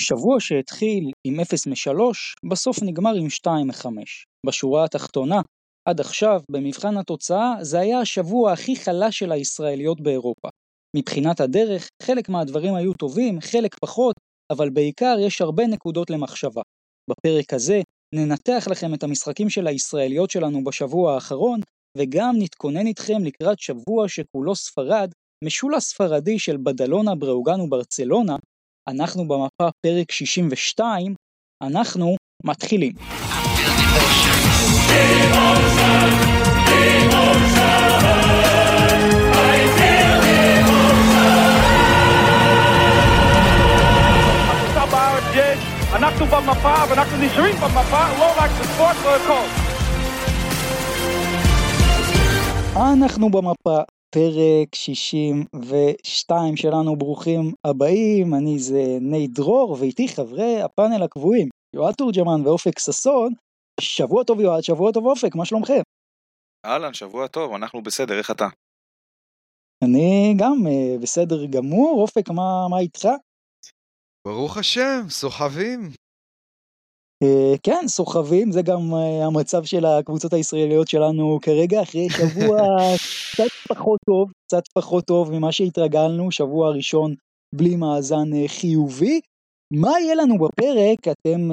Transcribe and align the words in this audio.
שבוע 0.00 0.40
שהתחיל 0.40 1.12
עם 1.26 1.40
0 1.40 1.66
מ-3, 1.66 1.92
בסוף 2.50 2.82
נגמר 2.82 3.14
עם 3.14 3.30
2 3.30 3.66
מ-5. 3.66 3.86
בשורה 4.46 4.84
התחתונה, 4.84 5.40
עד 5.88 6.00
עכשיו, 6.00 6.40
במבחן 6.50 6.96
התוצאה, 6.96 7.54
זה 7.60 7.78
היה 7.78 8.00
השבוע 8.00 8.52
הכי 8.52 8.76
חלש 8.76 9.18
של 9.18 9.32
הישראליות 9.32 10.00
באירופה. 10.00 10.48
מבחינת 10.96 11.40
הדרך, 11.40 11.88
חלק 12.02 12.28
מהדברים 12.28 12.74
היו 12.74 12.92
טובים, 12.92 13.40
חלק 13.40 13.74
פחות, 13.80 14.14
אבל 14.52 14.70
בעיקר 14.70 15.16
יש 15.20 15.40
הרבה 15.40 15.66
נקודות 15.66 16.10
למחשבה. 16.10 16.62
בפרק 17.10 17.54
הזה 17.54 17.80
ננתח 18.14 18.68
לכם 18.70 18.94
את 18.94 19.02
המשחקים 19.02 19.50
של 19.50 19.66
הישראליות 19.66 20.30
שלנו 20.30 20.64
בשבוע 20.64 21.14
האחרון, 21.14 21.60
וגם 21.98 22.34
נתכונן 22.38 22.86
איתכם 22.86 23.24
לקראת 23.24 23.58
שבוע 23.58 24.08
שכולו 24.08 24.56
ספרד, 24.56 25.10
משולה 25.44 25.80
ספרדי 25.80 26.38
של 26.38 26.56
בדלונה, 26.56 27.14
בראוגן 27.14 27.60
וברצלונה, 27.60 28.36
אנחנו 28.88 29.28
במפה 29.28 29.70
פרק 29.86 30.12
62, 30.12 31.14
אנחנו 31.62 32.16
מתחילים. 32.44 32.92
אנחנו 45.92 46.26
במפה 46.26 46.74
ואנחנו 46.90 47.16
נשארים 47.16 47.54
במפה, 47.54 48.18
לא 48.18 48.32
רק 48.38 48.50
בספורט, 48.60 48.96
לא 49.04 49.16
הכל. 49.16 49.46
אנחנו 52.76 53.30
במפה, 53.30 53.82
פרק 54.10 54.74
62 54.74 56.56
שלנו, 56.56 56.96
ברוכים 56.96 57.52
הבאים, 57.64 58.34
אני 58.34 58.58
זה 58.58 58.82
נייט 59.00 59.30
דרור, 59.30 59.76
ואיתי 59.80 60.08
חברי 60.08 60.60
הפאנל 60.62 61.02
הקבועים, 61.02 61.48
יועד 61.76 61.94
תורג'מן 61.94 62.46
ואופק 62.46 62.78
ששון. 62.78 63.32
שבוע 63.80 64.24
טוב 64.24 64.40
יועד, 64.40 64.62
שבוע 64.62 64.92
טוב 64.92 65.06
אופק, 65.06 65.34
מה 65.34 65.44
שלומכם? 65.44 65.82
אהלן, 66.64 66.94
שבוע 66.94 67.26
טוב, 67.26 67.52
אנחנו 67.52 67.82
בסדר, 67.82 68.18
איך 68.18 68.30
אתה? 68.30 68.48
אני 69.84 70.34
גם 70.38 70.56
uh, 70.66 71.02
בסדר 71.02 71.46
גמור, 71.46 72.00
אופק, 72.02 72.28
מה, 72.30 72.68
מה 72.70 72.78
איתך? 72.78 73.08
ברוך 74.26 74.56
השם, 74.56 75.00
סוחבים. 75.08 75.80
Uh, 77.24 77.58
כן, 77.62 77.84
סוחבים, 77.88 78.52
זה 78.52 78.62
גם 78.62 78.94
uh, 78.94 79.26
המצב 79.26 79.64
של 79.64 79.84
הקבוצות 79.84 80.32
הישראליות 80.32 80.88
שלנו 80.88 81.38
כרגע, 81.42 81.82
אחרי 81.82 82.06
שבוע 82.10 82.58
קצת 83.32 83.48
פחות 83.68 84.00
טוב, 84.06 84.32
קצת 84.46 84.62
פחות 84.74 85.04
טוב 85.04 85.32
ממה 85.32 85.52
שהתרגלנו, 85.52 86.30
שבוע 86.30 86.70
ראשון 86.70 87.14
בלי 87.54 87.76
מאזן 87.76 88.32
uh, 88.32 88.48
חיובי. 88.48 89.20
מה 89.72 90.00
יהיה 90.00 90.14
לנו 90.14 90.34
בפרק, 90.38 90.98
אתם 91.08 91.50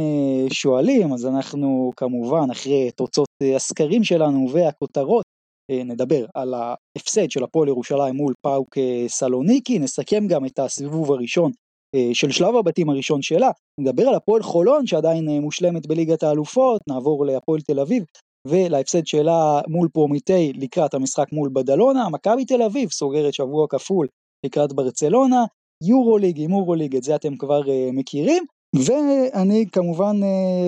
שואלים, 0.54 1.14
אז 1.14 1.26
אנחנו 1.26 1.92
כמובן, 1.96 2.52
אחרי 2.52 2.92
תוצאות 2.92 3.28
הסקרים 3.56 4.04
שלנו 4.04 4.48
והכותרות, 4.54 5.26
נדבר 5.72 6.26
על 6.36 6.54
ההפסד 6.54 7.32
של 7.32 7.44
הפועל 7.44 7.68
ירושלים 7.68 8.16
מול 8.16 8.34
פאוק 8.42 8.78
סלוניקי, 9.08 9.80
נסכם 9.80 10.28
גם 10.28 10.46
את 10.46 10.60
הסיבוב 10.60 11.12
הראשון 11.12 11.52
אה, 11.52 11.65
של 12.14 12.32
שלב 12.32 12.56
הבתים 12.56 12.90
הראשון 12.90 13.22
שלה, 13.22 13.50
נדבר 13.80 14.08
על 14.08 14.16
הפועל 14.16 14.44
חולון 14.44 14.88
שעדיין 14.88 15.30
אה, 15.30 15.40
מושלמת 15.40 15.88
בליגת 15.88 16.24
האלופות, 16.24 16.82
נעבור 16.90 17.26
להפועל 17.26 17.62
תל 17.62 17.80
אביב 17.80 18.04
ולהפסד 18.48 19.08
שלה 19.08 19.62
מול 19.68 19.88
פרומיטי 19.94 20.54
לקראת 20.56 20.94
המשחק 20.94 21.28
מול 21.32 21.50
בדלונה, 21.54 22.10
מכבי 22.10 22.46
תל 22.46 22.62
אביב 22.62 22.90
סוגרת 22.90 23.34
שבוע 23.34 23.68
כפול 23.70 24.08
לקראת 24.46 24.74
ברצלונה, 24.74 25.46
יורוליג, 25.84 26.18
היי 26.18 26.38
מורוליג, 26.38 26.96
את 26.96 27.04
זה 27.04 27.16
אתם 27.16 27.38
כבר 27.38 27.62
uh, 27.62 27.92
מכירים, 27.94 28.44
ואני 28.86 29.66
כמובן 29.72 30.16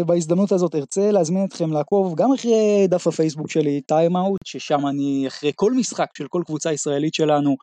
בהזדמנות 0.06 0.52
הזאת 0.52 0.76
ארצה 0.76 1.12
להזמין 1.12 1.46
אתכם 1.46 1.72
לעקוב 1.72 2.16
גם 2.16 2.34
אחרי 2.34 2.88
דף 2.88 3.08
הפייסבוק 3.08 3.52
שלי, 3.52 3.82
טיים-אאוט, 3.82 4.40
ששם 4.46 4.88
אני 4.88 5.24
אחרי 5.28 5.52
כל 5.56 5.74
משחק 5.74 6.08
של 6.18 6.28
כל 6.28 6.42
קבוצה 6.46 6.74
ישראלית 6.74 7.14
שלנו 7.14 7.50
אה, 7.50 7.56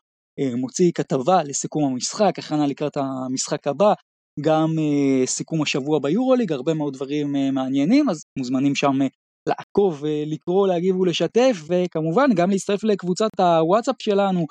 מוציא 0.57 0.91
כתבה 0.91 1.43
לסיכום 1.43 1.83
המשחק, 1.83 2.39
הכנה 2.39 2.67
לקראת 2.67 2.97
המשחק 2.97 3.67
הבא, 3.67 3.93
גם 4.41 4.69
אה, 4.79 5.27
סיכום 5.27 5.61
השבוע 5.61 5.99
ביורוליג, 5.99 6.51
הרבה 6.51 6.73
מאוד 6.73 6.93
דברים 6.93 7.35
אה, 7.35 7.51
מעניינים, 7.51 8.09
אז 8.09 8.23
מוזמנים 8.39 8.75
שם 8.75 8.97
לעקוב, 9.49 10.03
לקרוא, 10.25 10.67
להגיב 10.67 10.99
ולשתף, 10.99 11.57
וכמובן 11.67 12.29
גם 12.35 12.49
להצטרף 12.49 12.83
לקבוצת 12.83 13.39
הוואטסאפ 13.39 13.95
שלנו, 14.01 14.45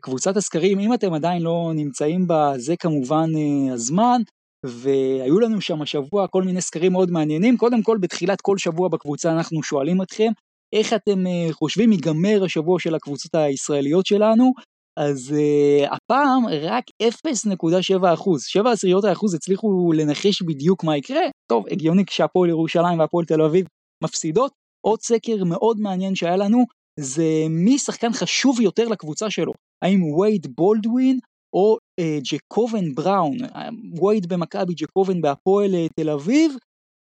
קבוצת 0.00 0.36
הסקרים, 0.36 0.78
אם 0.78 0.94
אתם 0.94 1.14
עדיין 1.14 1.42
לא 1.42 1.72
נמצאים 1.74 2.26
בה, 2.26 2.52
זה 2.56 2.76
כמובן 2.76 3.30
הזמן, 3.72 4.20
והיו 4.66 5.40
לנו 5.40 5.60
שם 5.60 5.82
השבוע 5.82 6.26
כל 6.30 6.42
מיני 6.42 6.60
סקרים 6.60 6.92
מאוד 6.92 7.10
מעניינים, 7.10 7.56
קודם 7.56 7.82
כל 7.82 7.98
בתחילת 8.00 8.40
כל 8.40 8.58
שבוע 8.58 8.88
בקבוצה 8.88 9.32
אנחנו 9.32 9.62
שואלים 9.62 10.02
אתכם, 10.02 10.32
איך 10.72 10.92
אתם 10.92 11.24
חושבים 11.50 11.92
ייגמר 11.92 12.44
השבוע 12.44 12.80
של 12.80 12.94
הקבוצות 12.94 13.34
הישראליות 13.34 14.06
שלנו, 14.06 14.52
אז 14.96 15.34
uh, 15.36 15.94
הפעם 15.94 16.46
רק 16.62 16.84
0.7 17.02 18.14
אחוז, 18.14 18.44
7 18.44 18.72
עשיריות 18.72 19.04
האחוז 19.04 19.34
הצליחו 19.34 19.92
לנחש 19.92 20.42
בדיוק 20.42 20.84
מה 20.84 20.96
יקרה, 20.96 21.22
טוב 21.50 21.64
הגיוני 21.70 22.04
כשהפועל 22.04 22.48
ירושלים 22.48 22.98
והפועל 22.98 23.24
תל 23.24 23.42
אביב 23.42 23.66
מפסידות, 24.04 24.52
עוד 24.86 25.00
סקר 25.00 25.44
מאוד 25.44 25.80
מעניין 25.80 26.14
שהיה 26.14 26.36
לנו 26.36 26.64
זה 27.00 27.44
מי 27.50 27.78
שחקן 27.78 28.12
חשוב 28.12 28.60
יותר 28.60 28.88
לקבוצה 28.88 29.30
שלו, 29.30 29.52
האם 29.84 30.02
וייד 30.02 30.46
בולדווין 30.56 31.18
או 31.56 31.76
uh, 32.00 32.04
ג'קובן 32.30 32.94
בראון, 32.94 33.36
וייד 34.02 34.26
במכבי, 34.28 34.74
ג'קובן 34.74 35.20
בהפועל 35.20 35.70
uh, 35.70 35.88
תל 35.96 36.10
אביב, 36.10 36.52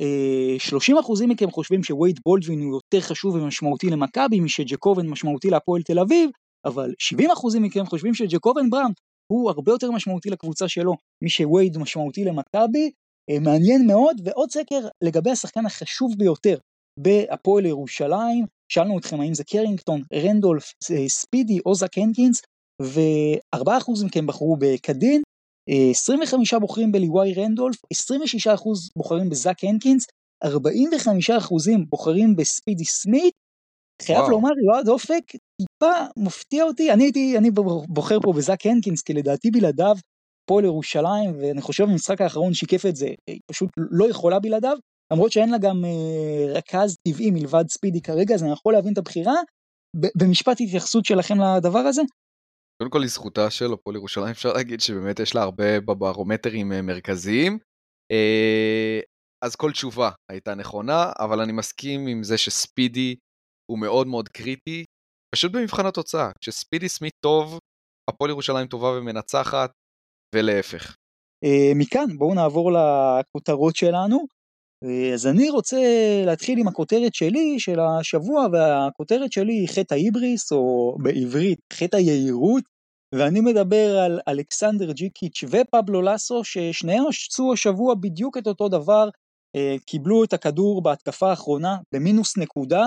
uh, 0.03 0.93
30% 1.23 1.27
מכם 1.28 1.50
חושבים 1.50 1.83
שווייד 1.83 2.21
בולדווין 2.27 2.61
הוא 2.61 2.75
יותר 2.75 3.00
חשוב 3.00 3.34
ומשמעותי 3.34 3.91
למכבי 3.91 4.41
משג'קובן 4.41 5.06
משמעותי 5.06 5.50
להפועל 5.50 5.83
תל 5.83 5.99
אביב, 5.99 6.31
אבל 6.65 6.93
70% 7.23 7.61
מכם 7.61 7.87
חושבים 7.87 8.15
שג'קובן 8.15 8.71
בראון 8.71 8.93
הוא 9.33 9.51
הרבה 9.51 9.73
יותר 9.73 9.91
משמעותי 9.91 10.31
לקבוצה 10.31 10.69
שלו 10.69 10.95
משווייד 11.25 11.79
משמעותי 11.79 12.25
למכבי, 12.25 12.91
אה, 13.31 13.39
מעניין 13.41 13.87
מאוד, 13.87 14.21
ועוד 14.25 14.51
סקר 14.51 14.89
לגבי 15.03 15.31
השחקן 15.31 15.67
החשוב 15.67 16.15
ביותר 16.19 16.59
בהפועל 17.01 17.67
ירושלים, 17.67 18.47
שאלנו 18.73 18.99
אתכם 18.99 19.21
האם 19.21 19.35
זה 19.35 19.45
קרינגטון, 19.45 20.03
רנדולף, 20.15 20.73
אה, 20.91 21.09
ספידי 21.09 21.59
או 21.67 21.75
זאק 21.75 21.99
הנקינס, 21.99 22.43
ו-4% 22.83 24.05
מכם 24.05 24.27
בחרו 24.27 24.57
בקדין, 24.61 25.23
25 25.91 26.55
אה, 26.55 26.59
בוחרים 26.59 26.93
בליוואי 26.93 27.35
רנדולף, 27.35 27.77
26% 27.95 28.91
בוחרים 28.97 29.31
בזאק 29.31 29.65
הנקינס, 29.65 30.07
45% 30.45 31.87
בוחרים 31.89 32.37
בספידי 32.37 32.85
סמית, 32.85 33.35
חייב. 34.03 34.31
לומר 34.31 34.50
יועד 34.65 34.88
אופק 34.88 35.22
טיפה 35.32 35.94
מפתיע 36.16 36.65
אותי 36.65 36.93
אני 36.93 37.05
הייתי 37.05 37.38
אני 37.38 37.50
בוחר 37.88 38.21
פה 38.21 38.32
בזאק 38.32 38.66
הנקינס 38.66 39.03
כי 39.03 39.12
לדעתי 39.12 39.50
בלעדיו 39.50 39.97
פועל 40.47 40.65
ירושלים 40.65 41.38
ואני 41.41 41.60
חושב 41.60 41.84
במשחק 41.84 42.21
האחרון 42.21 42.55
שיקף 42.55 42.87
את 42.87 42.97
זה 42.97 43.09
היא 43.31 43.41
פשוט 43.50 43.71
לא 43.77 44.10
יכולה 44.10 44.38
בלעדיו 44.38 44.77
למרות 45.12 45.32
שאין 45.32 45.50
לה 45.50 45.59
גם 45.59 45.84
אה, 45.84 46.53
רכז 46.55 46.97
טבעי 47.09 47.31
מלבד 47.31 47.65
ספידי 47.69 48.00
כרגע 48.00 48.34
אז 48.34 48.43
אני 48.43 48.53
יכול 48.53 48.72
להבין 48.72 48.93
את 48.93 48.99
הבחירה 48.99 49.34
במשפט 50.16 50.61
התייחסות 50.61 51.05
שלכם 51.05 51.34
לדבר 51.41 51.78
הזה. 51.78 52.03
קודם 52.78 52.91
כל 52.91 52.99
לזכותה 52.99 53.50
של 53.50 53.72
הפועל 53.72 53.97
ירושלים 53.97 54.31
אפשר 54.31 54.53
להגיד 54.53 54.81
שבאמת 54.81 55.21
יש 55.21 55.34
לה 55.34 55.43
הרבה 55.43 55.81
בברומטרים 55.81 56.72
אה, 56.72 56.82
מרכזיים. 56.82 57.59
אה, 58.12 59.00
אז 59.44 59.56
כל 59.56 59.72
תשובה 59.72 60.11
הייתה 60.31 60.55
נכונה 60.55 61.12
אבל 61.19 61.41
אני 61.41 61.53
מסכים 61.53 62.06
עם 62.06 62.22
זה 62.22 62.38
שספידי 62.38 63.15
הוא 63.71 63.79
מאוד 63.79 64.07
מאוד 64.07 64.29
קריטי, 64.29 64.85
פשוט 65.35 65.53
במבחן 65.53 65.87
התוצאה. 65.87 66.31
כשספידי 66.41 66.89
סמית 66.89 67.13
טוב, 67.25 67.59
הפועל 68.11 68.31
ירושלים 68.31 68.67
טובה 68.67 68.89
ומנצחת, 68.89 69.71
ולהפך. 70.35 70.97
אה, 71.45 71.73
מכאן 71.75 72.19
בואו 72.19 72.35
נעבור 72.35 72.73
לכותרות 72.73 73.77
שלנו. 73.77 74.27
אה, 74.85 75.15
אז 75.15 75.27
אני 75.27 75.50
רוצה 75.50 75.77
להתחיל 76.27 76.59
עם 76.59 76.69
הכותרת 76.69 77.15
שלי 77.15 77.61
של 77.61 77.81
השבוע, 77.81 78.47
והכותרת 78.53 79.33
שלי 79.33 79.53
היא 79.53 79.69
חטא 79.69 79.94
ההיבריס, 79.94 80.53
או 80.53 80.97
בעברית 81.03 81.59
חטא 81.73 81.97
היהירות, 81.97 82.65
ואני 83.15 83.41
מדבר 83.41 83.99
על 83.99 84.21
אלכסנדר 84.29 84.93
ג'יקיץ' 84.93 85.44
ופבלו 85.50 86.03
לסו, 86.03 86.44
ששניהם 86.44 87.05
עשו 87.09 87.53
השבוע 87.53 87.94
בדיוק 87.94 88.38
את 88.38 88.47
אותו 88.47 88.69
דבר, 88.69 89.09
אה, 89.56 89.77
קיבלו 89.87 90.25
את 90.25 90.33
הכדור 90.33 90.83
בהתקפה 90.83 91.31
האחרונה 91.31 91.77
במינוס 91.94 92.37
נקודה, 92.37 92.83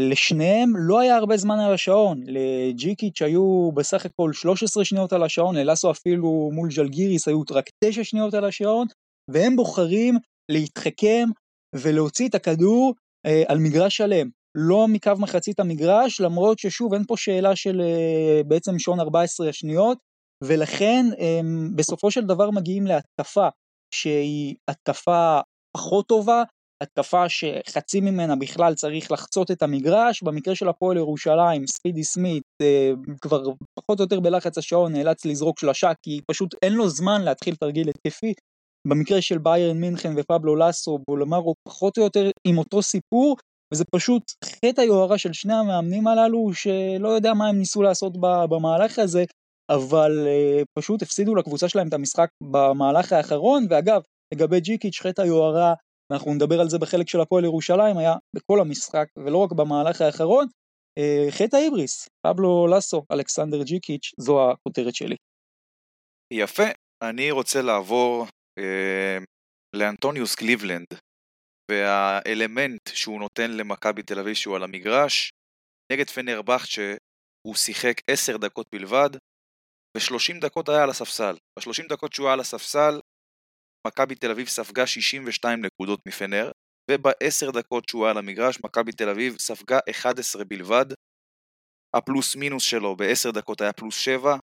לשניהם 0.00 0.72
לא 0.76 1.00
היה 1.00 1.16
הרבה 1.16 1.36
זמן 1.36 1.58
על 1.58 1.74
השעון, 1.74 2.20
לג'יקיץ' 2.26 3.22
היו 3.22 3.72
בסך 3.72 4.06
הכל 4.06 4.32
13 4.32 4.84
שניות 4.84 5.12
על 5.12 5.22
השעון, 5.22 5.56
ללאסו 5.56 5.90
אפילו 5.90 6.50
מול 6.52 6.70
ז'לגיריס 6.70 7.28
היו 7.28 7.42
רק 7.50 7.64
9 7.84 8.04
שניות 8.04 8.34
על 8.34 8.44
השעון, 8.44 8.86
והם 9.30 9.56
בוחרים 9.56 10.18
להתחכם 10.50 11.28
ולהוציא 11.74 12.28
את 12.28 12.34
הכדור 12.34 12.94
אה, 13.26 13.42
על 13.48 13.58
מגרש 13.58 13.96
שלם, 13.96 14.28
לא 14.56 14.88
מקו 14.88 15.12
מחצית 15.18 15.60
המגרש, 15.60 16.20
למרות 16.20 16.58
ששוב 16.58 16.94
אין 16.94 17.04
פה 17.04 17.16
שאלה 17.16 17.56
של 17.56 17.80
אה, 17.80 18.42
בעצם 18.48 18.78
שעון 18.78 19.00
14 19.00 19.52
שניות, 19.52 19.98
ולכן 20.44 21.06
בסופו 21.76 22.10
של 22.10 22.20
דבר 22.20 22.50
מגיעים 22.50 22.86
להתקפה 22.86 23.48
שהיא 23.94 24.54
התקפה 24.68 25.40
פחות 25.76 26.06
טובה, 26.08 26.42
התקפה 26.82 27.28
שחצי 27.28 28.00
ממנה 28.00 28.36
בכלל 28.36 28.74
צריך 28.74 29.12
לחצות 29.12 29.50
את 29.50 29.62
המגרש, 29.62 30.22
במקרה 30.22 30.54
של 30.54 30.68
הפועל 30.68 30.96
ירושלים, 30.96 31.66
ספידי 31.66 32.04
סמית 32.04 32.42
אה, 32.62 32.92
כבר 33.20 33.42
פחות 33.78 33.98
או 33.98 34.04
יותר 34.04 34.20
בלחץ 34.20 34.58
השעון 34.58 34.92
נאלץ 34.92 35.24
לזרוק 35.24 35.58
שלושה 35.58 35.92
כי 36.02 36.20
פשוט 36.30 36.54
אין 36.62 36.72
לו 36.72 36.88
זמן 36.88 37.22
להתחיל 37.22 37.54
תרגיל 37.54 37.88
התקפי. 37.88 38.32
במקרה 38.88 39.22
של 39.22 39.38
ביירן 39.38 39.80
מינכן 39.80 40.12
ופבלו 40.16 40.56
לסו, 40.56 40.98
בולמרו 41.08 41.54
פחות 41.68 41.98
או 41.98 42.02
יותר 42.02 42.30
עם 42.46 42.58
אותו 42.58 42.82
סיפור, 42.82 43.36
וזה 43.74 43.84
פשוט 43.94 44.22
חטא 44.44 44.80
היוהרה 44.80 45.18
של 45.18 45.32
שני 45.32 45.54
המאמנים 45.54 46.06
הללו 46.06 46.54
שלא 46.54 47.08
יודע 47.08 47.34
מה 47.34 47.48
הם 47.48 47.58
ניסו 47.58 47.82
לעשות 47.82 48.12
במהלך 48.50 48.98
הזה, 48.98 49.24
אבל 49.70 50.26
uh, 50.26 50.64
פשוט 50.78 51.02
הפסידו 51.02 51.34
לקבוצה 51.34 51.68
שלהם 51.68 51.88
את 51.88 51.92
המשחק 51.92 52.28
במהלך 52.42 53.12
האחרון, 53.12 53.66
ואגב, 53.70 54.00
לגבי 54.34 54.60
ג'יקיץ', 54.60 55.00
חטא 55.00 55.22
היוהרה, 55.22 55.74
ואנחנו 56.10 56.34
נדבר 56.34 56.60
על 56.60 56.68
זה 56.68 56.78
בחלק 56.78 57.08
של 57.08 57.20
הפועל 57.20 57.44
ירושלים, 57.44 57.98
היה 57.98 58.14
בכל 58.36 58.60
המשחק, 58.60 59.06
ולא 59.16 59.38
רק 59.38 59.52
במהלך 59.52 60.00
האחרון, 60.00 60.46
uh, 60.98 61.30
חטא 61.30 61.56
ההיבריס, 61.56 62.08
פבלו 62.26 62.66
לסו, 62.66 63.04
אלכסנדר 63.12 63.62
ג'יקיץ', 63.62 64.12
זו 64.18 64.50
הכותרת 64.50 64.94
שלי. 64.94 65.16
יפה, 66.32 66.68
אני 67.02 67.30
רוצה 67.30 67.62
לעבור 67.62 68.26
uh, 68.60 69.24
לאנטוניוס 69.76 70.34
קליבלנד, 70.34 70.86
והאלמנט 71.70 72.88
שהוא 72.94 73.20
נותן 73.20 73.50
למכבי 73.50 74.02
תל 74.02 74.18
אביב 74.18 74.34
שהוא 74.34 74.56
על 74.56 74.62
המגרש, 74.62 75.30
נגד 75.92 76.10
פנרבכצ'ה 76.10 76.94
הוא 77.46 77.54
שיחק 77.54 77.94
10 78.10 78.36
דקות 78.36 78.66
בלבד, 78.72 79.10
ו-30 79.96 80.40
דקות 80.40 80.68
היה 80.68 80.82
על 80.82 80.90
הספסל. 80.90 81.34
ב-30 81.58 81.88
דקות 81.88 82.12
שהוא 82.12 82.26
היה 82.26 82.34
על 82.34 82.40
הספסל, 82.40 83.00
מכבי 83.86 84.14
תל 84.14 84.30
אביב 84.30 84.48
ספגה 84.48 84.86
62 84.86 85.64
נקודות 85.64 86.00
מפנר, 86.08 86.50
וב-10 86.90 87.52
דקות 87.52 87.88
שהוא 87.88 88.04
היה 88.04 88.10
על 88.10 88.18
המגרש, 88.18 88.58
מכבי 88.64 88.92
תל 88.92 89.08
אביב 89.08 89.38
ספגה 89.38 89.78
11 89.90 90.44
בלבד. 90.44 90.86
הפלוס 91.96 92.36
מינוס 92.36 92.64
שלו 92.64 92.96
ב-10 92.96 93.32
דקות 93.34 93.60
היה 93.60 93.72
פלוס 93.72 93.96
7, 93.96 94.36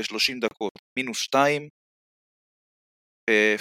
ב-30 0.00 0.40
דקות 0.40 0.72
מינוס 0.98 1.18
2. 1.18 1.68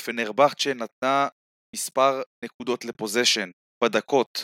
פנרבכצ'ה 0.05 0.73
נתנה 0.73 1.27
מספר 1.75 2.21
נקודות 2.45 2.85
לפוזיישן 2.85 3.49
בדקות 3.83 4.43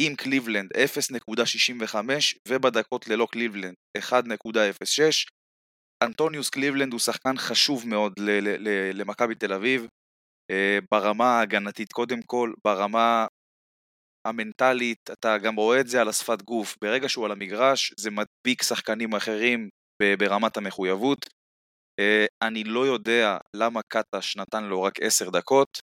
עם 0.00 0.16
קליבלנד 0.16 0.70
0.65 0.72 1.96
ובדקות 2.48 3.08
ללא 3.08 3.26
קליבלנד 3.32 3.74
1.06 3.98 4.12
אנטוניוס 6.04 6.50
קליבלנד 6.50 6.92
הוא 6.92 7.00
שחקן 7.00 7.36
חשוב 7.36 7.88
מאוד 7.88 8.12
למכבי 8.94 9.34
תל 9.34 9.52
אביב 9.52 9.82
אה, 9.82 9.88
ברמה 10.90 11.24
ההגנתית 11.24 11.92
קודם 11.92 12.22
כל, 12.22 12.52
ברמה 12.64 13.26
המנטלית, 14.26 15.10
אתה 15.12 15.38
גם 15.38 15.56
רואה 15.56 15.80
את 15.80 15.88
זה 15.88 16.00
על 16.00 16.08
השפת 16.08 16.42
גוף, 16.42 16.76
ברגע 16.82 17.08
שהוא 17.08 17.24
על 17.24 17.32
המגרש 17.32 17.92
זה 17.98 18.10
מדביק 18.10 18.62
שחקנים 18.62 19.14
אחרים 19.14 19.68
ברמת 20.18 20.56
המחויבות. 20.56 21.18
אה, 22.00 22.26
אני 22.42 22.64
לא 22.64 22.86
יודע 22.86 23.36
למה 23.56 23.80
קטש 23.88 24.36
נתן 24.36 24.64
לו 24.64 24.82
רק 24.82 25.00
10 25.00 25.30
דקות, 25.30 25.78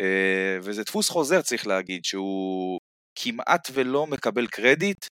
אה, 0.00 0.58
וזה 0.62 0.82
דפוס 0.82 1.08
חוזר 1.08 1.42
צריך 1.42 1.66
להגיד, 1.66 2.04
שהוא 2.04 2.80
כמעט 3.18 3.68
ולא 3.72 4.06
מקבל 4.06 4.46
קרדיט, 4.46 5.06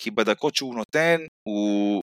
כי 0.00 0.10
בדקות 0.10 0.54
שהוא 0.54 0.74
נותן, 0.74 1.16
הוא... 1.48 2.02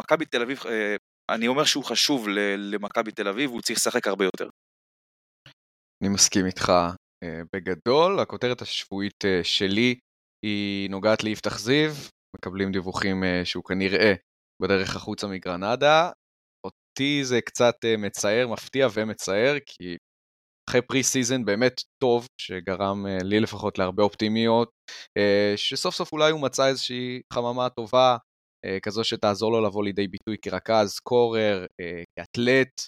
מכבי 0.00 0.24
תל 0.26 0.42
אביב, 0.42 0.58
אה, 0.66 0.96
אני 1.34 1.48
אומר 1.48 1.64
שהוא 1.64 1.84
חשוב 1.84 2.28
למכבי 2.58 3.12
תל 3.12 3.28
אביב, 3.28 3.50
הוא 3.50 3.60
צריך 3.60 3.78
לשחק 3.78 4.06
הרבה 4.06 4.24
יותר. 4.24 4.48
אני 6.02 6.08
מסכים 6.08 6.46
איתך 6.46 6.72
אה, 7.24 7.40
בגדול, 7.52 8.20
הכותרת 8.20 8.62
השבועית 8.62 9.24
שלי 9.42 9.94
היא 10.44 10.90
נוגעת 10.90 11.24
ליפתח 11.24 11.58
זיו, 11.58 11.90
מקבלים 12.36 12.72
דיווחים 12.72 13.22
שהוא 13.44 13.64
כנראה 13.64 14.14
בדרך 14.62 14.96
החוצה 14.96 15.26
מגרנדה. 15.26 16.10
אותי 16.66 17.24
זה 17.24 17.40
קצת 17.40 17.74
מצער, 17.98 18.48
מפתיע 18.48 18.88
ומצער, 18.94 19.54
כי 19.66 19.96
אחרי 20.70 20.82
pre-season 20.82 21.44
באמת 21.44 21.80
טוב, 22.02 22.26
שגרם 22.40 23.06
אה, 23.06 23.18
לי 23.22 23.40
לפחות 23.40 23.78
להרבה 23.78 24.02
אופטימיות, 24.02 24.70
אה, 25.18 25.52
שסוף 25.56 25.94
סוף 25.94 26.12
אולי 26.12 26.30
הוא 26.30 26.40
מצא 26.40 26.66
איזושהי 26.66 27.20
חממה 27.32 27.68
טובה, 27.68 28.16
כזו 28.82 29.04
שתעזור 29.04 29.52
לו 29.52 29.60
לבוא 29.60 29.84
לידי 29.84 30.08
ביטוי 30.08 30.36
כרכז, 30.42 30.90
scorer, 30.90 31.66
כאתלט, 32.18 32.82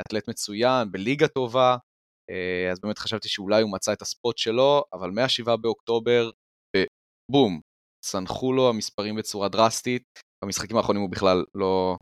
אתלט 0.00 0.28
מצוין, 0.28 0.92
בליגה 0.92 1.28
טובה, 1.28 1.76
אז 2.72 2.80
באמת 2.80 2.98
חשבתי 2.98 3.28
שאולי 3.28 3.62
הוא 3.62 3.72
מצא 3.72 3.92
את 3.92 4.02
ה 4.02 4.09
spot 4.09 4.38
שלו, 4.38 4.82
אבל 4.92 5.10
מ-7 5.10 5.56
באוקטובר, 5.56 6.30
בום, 7.32 7.60
צנחו 8.04 8.52
לו 8.52 8.68
המספרים 8.68 9.16
בצורה 9.16 9.48
דרסטית, 9.48 10.02
במשחקים 10.44 10.76
האחרונים 10.76 11.02
הוא 11.02 11.10
בכלל 11.10 11.44
לא, 11.54 11.96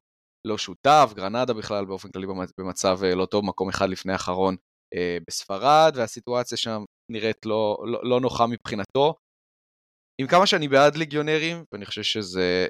לא 0.47 0.59
שותף, 0.59 1.13
גרנדה 1.15 1.55
בכלל 1.55 1.85
באופן 1.85 2.11
כללי 2.11 2.27
במצב 2.61 2.99
לא 3.17 3.27
טוב, 3.27 3.45
מקום 3.45 3.69
אחד 3.69 3.89
לפני 3.89 4.13
האחרון 4.13 4.57
אה, 4.95 5.19
בספרד, 5.29 5.93
והסיטואציה 5.97 6.59
שם 6.59 6.85
נראית 7.13 7.47
לא, 7.47 7.77
לא, 7.85 8.01
לא 8.05 8.21
נוחה 8.21 8.47
מבחינתו. 8.47 9.15
עם 10.21 10.27
כמה 10.27 10.47
שאני 10.47 10.69
בעד 10.69 10.97
ליגיונרים, 10.97 11.65
ואני 11.73 11.87
חושב 11.87 12.03
שזה 12.03 12.67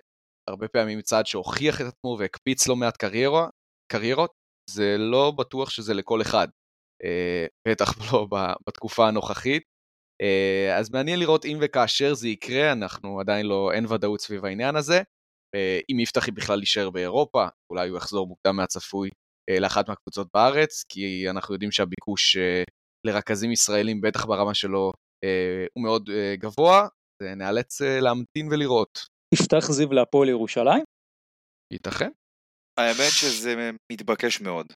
הרבה 0.50 0.68
פעמים 0.68 1.00
צעד 1.00 1.26
שהוכיח 1.26 1.80
את 1.80 1.86
עצמו 1.86 2.16
והקפיץ 2.18 2.68
לא 2.68 2.76
מעט 2.76 2.96
קריירה, 2.96 3.48
קריירות, 3.92 4.30
זה 4.70 4.96
לא 4.98 5.32
בטוח 5.38 5.70
שזה 5.70 5.94
לכל 5.94 6.22
אחד, 6.22 6.48
אה, 6.48 6.50
בטח 7.68 7.92
לא 8.12 8.26
בתקופה 8.68 9.08
הנוכחית. 9.08 9.62
אה, 10.22 10.76
אז 10.78 10.90
מעניין 10.90 11.18
לראות 11.18 11.44
אם 11.44 11.58
וכאשר 11.60 12.14
זה 12.14 12.28
יקרה, 12.28 12.72
אנחנו 12.72 13.20
עדיין 13.20 13.46
לא, 13.46 13.70
אין 13.72 13.86
ודאות 13.86 14.20
סביב 14.20 14.44
העניין 14.44 14.76
הזה. 14.76 15.02
אם 15.92 16.00
יפתח 16.00 16.28
בכלל 16.28 16.60
יישאר 16.60 16.90
באירופה, 16.90 17.46
אולי 17.72 17.88
הוא 17.88 17.96
יחזור 17.98 18.26
מוקדם 18.26 18.56
מהצפוי 18.56 19.10
אה, 19.50 19.60
לאחת 19.60 19.88
מהקבוצות 19.88 20.28
בארץ, 20.34 20.84
כי 20.88 21.30
אנחנו 21.30 21.54
יודעים 21.54 21.72
שהביקוש 21.72 22.36
אה, 22.36 22.62
לרכזים 23.06 23.52
ישראלים, 23.52 24.00
בטח 24.00 24.24
ברמה 24.24 24.54
שלו, 24.54 24.92
אה, 25.24 25.66
הוא 25.74 25.84
מאוד 25.84 26.10
גבוה, 26.34 26.88
נאלץ 27.36 27.80
להמתין 27.82 28.48
ולראות. 28.50 29.06
יפתח 29.34 29.70
זיו 29.70 29.92
להפועל 29.92 30.28
ירושלים? 30.28 30.84
ייתכן. 31.72 32.10
האמת 32.80 33.12
שזה 33.20 33.70
מתבקש 33.92 34.40
מאוד. 34.40 34.66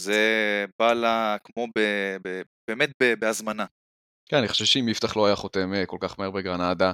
זה 0.00 0.64
בא 0.78 0.92
לה 0.92 1.36
כמו 1.44 1.66
ב, 1.66 1.80
ב, 2.24 2.42
באמת 2.70 2.90
ב, 3.02 3.14
בהזמנה. 3.18 3.66
כן, 4.28 4.36
אני 4.36 4.48
חושב 4.48 4.64
שאם 4.64 4.88
יפתח 4.88 5.16
לא 5.16 5.26
היה 5.26 5.36
חותם 5.36 5.72
כל 5.86 5.98
כך 6.00 6.18
מהר 6.18 6.30
בגרנדה, 6.30 6.92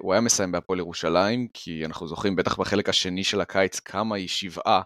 הוא 0.00 0.12
היה 0.12 0.20
מסיים 0.20 0.52
בהפועל 0.52 0.78
ירושלים, 0.78 1.48
כי 1.54 1.84
אנחנו 1.84 2.08
זוכרים 2.08 2.36
בטח 2.36 2.60
בחלק 2.60 2.88
השני 2.88 3.24
של 3.24 3.40
הקיץ 3.40 3.80
כמה 3.80 4.16
היא 4.16 4.28
שבעה 4.28 4.82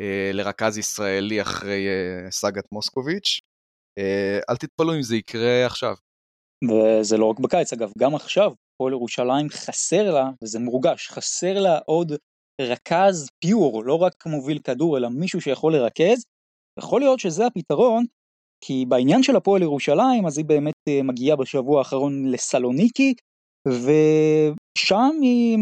אה, 0.00 0.30
לרכז 0.32 0.78
ישראלי 0.78 1.42
אחרי 1.42 1.86
אה, 1.88 2.30
סאגת 2.30 2.72
מוסקוביץ'. 2.72 3.40
אה, 3.98 4.38
אל 4.50 4.56
תתפלאו 4.56 4.94
אם 4.94 5.02
זה 5.02 5.16
יקרה 5.16 5.66
עכשיו. 5.66 5.94
וזה 6.64 7.16
לא 7.16 7.30
רק 7.30 7.40
בקיץ, 7.40 7.72
אגב, 7.72 7.92
גם 7.98 8.14
עכשיו, 8.14 8.52
פועל 8.76 8.92
ירושלים 8.92 9.48
חסר 9.50 10.12
לה, 10.14 10.30
וזה 10.42 10.58
מורגש, 10.58 11.08
חסר 11.08 11.60
לה 11.60 11.78
עוד 11.78 12.12
רכז 12.60 13.28
פיור, 13.42 13.84
לא 13.84 13.94
רק 13.94 14.26
מוביל 14.26 14.58
כדור, 14.58 14.98
אלא 14.98 15.08
מישהו 15.08 15.40
שיכול 15.40 15.72
לרכז. 15.72 16.24
יכול 16.78 17.00
להיות 17.00 17.20
שזה 17.20 17.46
הפתרון, 17.46 18.04
כי 18.64 18.84
בעניין 18.88 19.22
של 19.22 19.36
הפועל 19.36 19.62
ירושלים, 19.62 20.26
אז 20.26 20.38
היא 20.38 20.46
באמת 20.46 20.74
מגיעה 21.04 21.36
בשבוע 21.36 21.78
האחרון 21.78 22.28
לסלוניקי, 22.28 23.14
ושם 23.68 25.10
היא 25.22 25.58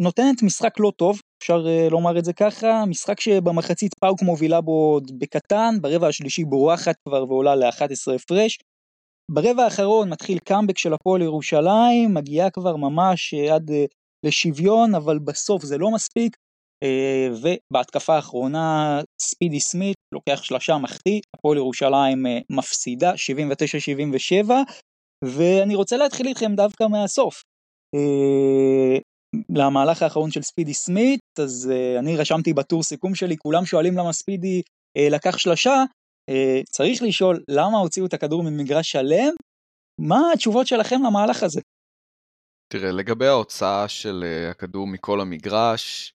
נותנת 0.00 0.42
משחק 0.42 0.80
לא 0.80 0.92
טוב, 0.96 1.20
אפשר 1.42 1.66
אה, 1.68 1.88
לומר 1.90 2.18
את 2.18 2.24
זה 2.24 2.32
ככה, 2.32 2.84
משחק 2.86 3.20
שבמחצית 3.20 3.94
פאוק 4.00 4.22
מובילה 4.22 4.60
בו 4.60 4.90
עוד 4.92 5.10
בקטן, 5.18 5.74
ברבע 5.80 6.08
השלישי 6.08 6.44
בורחת 6.44 6.94
כבר 7.08 7.24
ועולה 7.28 7.54
ל-11 7.54 8.14
הפרש. 8.14 8.58
ברבע 9.30 9.64
האחרון 9.64 10.10
מתחיל 10.10 10.38
קאמבק 10.38 10.78
של 10.78 10.92
הפועל 10.94 11.22
ירושלים, 11.22 12.14
מגיעה 12.14 12.50
כבר 12.50 12.76
ממש 12.76 13.34
אה, 13.34 13.54
עד 13.54 13.70
אה, 13.70 13.84
לשוויון, 14.26 14.94
אבל 14.94 15.18
בסוף 15.18 15.64
זה 15.64 15.78
לא 15.78 15.90
מספיק. 15.90 16.36
ובהתקפה 17.42 18.14
האחרונה 18.16 19.00
ספידי 19.20 19.60
סמית 19.60 19.96
לוקח 20.14 20.42
שלושה 20.42 20.78
מחטיא, 20.78 21.20
הפועל 21.36 21.56
ירושלים 21.56 22.26
מפסידה 22.50 23.12
79-77, 24.44 24.50
ואני 25.24 25.74
רוצה 25.74 25.96
להתחיל 25.96 26.26
איתכם 26.26 26.54
דווקא 26.54 26.84
מהסוף. 26.84 27.42
למהלך 29.56 30.02
האחרון 30.02 30.30
של 30.30 30.42
ספידי 30.42 30.74
סמית, 30.74 31.20
אז 31.38 31.72
אני 31.98 32.16
רשמתי 32.16 32.52
בטור 32.52 32.82
סיכום 32.82 33.14
שלי, 33.14 33.36
כולם 33.36 33.64
שואלים 33.64 33.96
למה 33.96 34.12
ספידי 34.12 34.62
לקח 35.10 35.38
שלושה, 35.38 35.84
צריך 36.70 37.02
לשאול 37.02 37.42
למה 37.48 37.78
הוציאו 37.78 38.06
את 38.06 38.14
הכדור 38.14 38.42
ממגרש 38.42 38.90
שלם, 38.90 39.34
מה 40.00 40.20
התשובות 40.34 40.66
שלכם 40.66 40.96
למהלך 41.06 41.42
הזה? 41.42 41.60
תראה, 42.72 42.92
לגבי 42.92 43.26
ההוצאה 43.26 43.88
של 43.88 44.24
הכדור 44.50 44.86
מכל 44.86 45.20
המגרש, 45.20 46.12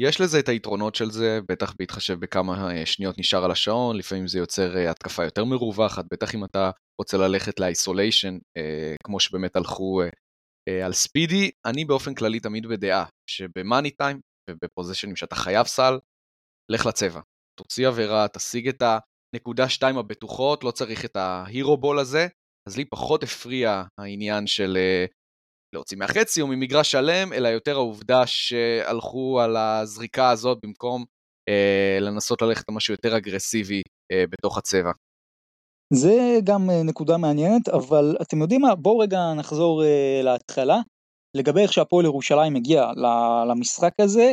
יש 0.00 0.20
לזה 0.20 0.38
את 0.38 0.48
היתרונות 0.48 0.94
של 0.94 1.10
זה, 1.10 1.40
בטח 1.48 1.74
בהתחשב 1.78 2.20
בכמה 2.20 2.70
אה, 2.70 2.86
שניות 2.86 3.18
נשאר 3.18 3.44
על 3.44 3.50
השעון, 3.50 3.96
לפעמים 3.96 4.28
זה 4.28 4.38
יוצר 4.38 4.76
אה, 4.76 4.90
התקפה 4.90 5.24
יותר 5.24 5.44
מרווחת, 5.44 6.04
בטח 6.12 6.34
אם 6.34 6.44
אתה 6.44 6.70
רוצה 7.00 7.16
ללכת 7.16 7.60
לאיסוליישן, 7.60 8.38
כמו 9.04 9.20
שבאמת 9.20 9.56
הלכו 9.56 10.02
על 10.84 10.92
ספידי. 10.92 11.50
אני 11.66 11.84
באופן 11.84 12.14
כללי 12.14 12.40
תמיד 12.40 12.66
בדעה 12.66 13.04
שבמאני 13.30 13.90
טיים 13.90 14.20
ובפוזיישנים 14.50 15.16
שאתה 15.16 15.34
חייב 15.34 15.66
סל, 15.66 15.98
לך 16.72 16.86
לצבע. 16.86 17.20
תוציא 17.60 17.88
עבירה, 17.88 18.28
תשיג 18.28 18.68
את 18.68 18.82
הנקודה 19.34 19.68
שתיים 19.68 19.98
הבטוחות, 19.98 20.64
לא 20.64 20.70
צריך 20.70 21.04
את 21.04 21.16
ההירו 21.16 21.76
בול 21.76 21.98
הזה. 21.98 22.26
אז 22.68 22.76
לי 22.76 22.84
פחות 22.84 23.22
הפריע 23.22 23.82
העניין 24.00 24.46
של 24.46 24.78
להוציא 25.74 25.98
מהחצי 25.98 26.40
או 26.40 26.46
ממגרש 26.46 26.90
שלם, 26.92 27.32
אלא 27.32 27.48
יותר 27.48 27.76
העובדה 27.76 28.26
שהלכו 28.26 29.40
על 29.40 29.56
הזריקה 29.56 30.30
הזאת 30.30 30.58
במקום 30.62 31.04
אה, 31.48 31.98
לנסות 32.00 32.42
ללכת 32.42 32.64
למשהו 32.68 32.94
יותר 32.94 33.16
אגרסיבי 33.16 33.82
אה, 34.12 34.24
בתוך 34.30 34.58
הצבע. 34.58 34.90
זה 35.92 36.38
גם 36.44 36.70
אה, 36.70 36.82
נקודה 36.82 37.16
מעניינת, 37.16 37.68
אבל 37.68 38.16
אתם 38.22 38.40
יודעים 38.40 38.60
מה? 38.60 38.74
בואו 38.74 38.98
רגע 38.98 39.34
נחזור 39.36 39.84
אה, 39.84 40.20
להתחלה, 40.22 40.80
לגבי 41.36 41.60
איך 41.60 41.72
שהפועל 41.72 42.04
ירושלים 42.04 42.56
הגיע 42.56 42.84
למשחק 43.50 43.92
הזה, 44.00 44.32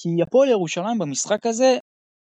כי 0.00 0.08
הפועל 0.22 0.48
ירושלים 0.48 0.98
במשחק 0.98 1.46
הזה 1.46 1.78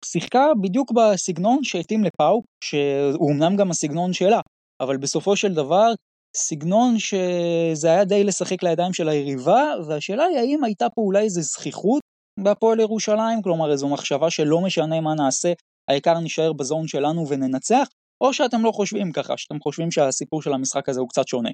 שיחקה 0.05 0.47
בדיוק 0.61 0.93
בסגנון 0.93 1.65
שהתאים 1.65 2.05
לפאו, 2.05 2.43
שהוא 2.65 3.33
אמנם 3.33 3.57
גם 3.57 3.71
הסגנון 3.71 4.13
שלה, 4.13 4.41
אבל 4.81 4.97
בסופו 4.97 5.37
של 5.37 5.55
דבר 5.55 5.93
סגנון 6.37 6.99
שזה 6.99 7.89
היה 7.89 8.05
די 8.05 8.25
לשחק 8.25 8.63
לידיים 8.63 8.93
של 8.93 9.09
היריבה, 9.09 9.63
והשאלה 9.87 10.25
היא 10.25 10.39
האם 10.39 10.65
הייתה 10.65 10.87
פה 10.95 11.01
אולי 11.03 11.23
איזו 11.23 11.41
זכיחות 11.43 12.01
בהפועל 12.41 12.81
ירושלים, 12.81 13.43
כלומר 13.43 13.73
איזו 13.73 13.89
מחשבה 13.89 14.31
שלא 14.31 14.61
משנה 14.61 15.01
מה 15.01 15.15
נעשה, 15.15 15.53
העיקר 15.91 16.21
נשאר 16.21 16.53
בזון 16.53 16.89
שלנו 16.89 17.29
וננצח, 17.29 17.89
או 18.25 18.35
שאתם 18.35 18.65
לא 18.65 18.71
חושבים 18.73 19.13
ככה, 19.13 19.37
שאתם 19.37 19.61
חושבים 19.61 19.91
שהסיפור 19.91 20.43
של 20.43 20.53
המשחק 20.53 20.89
הזה 20.89 21.01
הוא 21.01 21.09
קצת 21.09 21.29
שונה. 21.29 21.51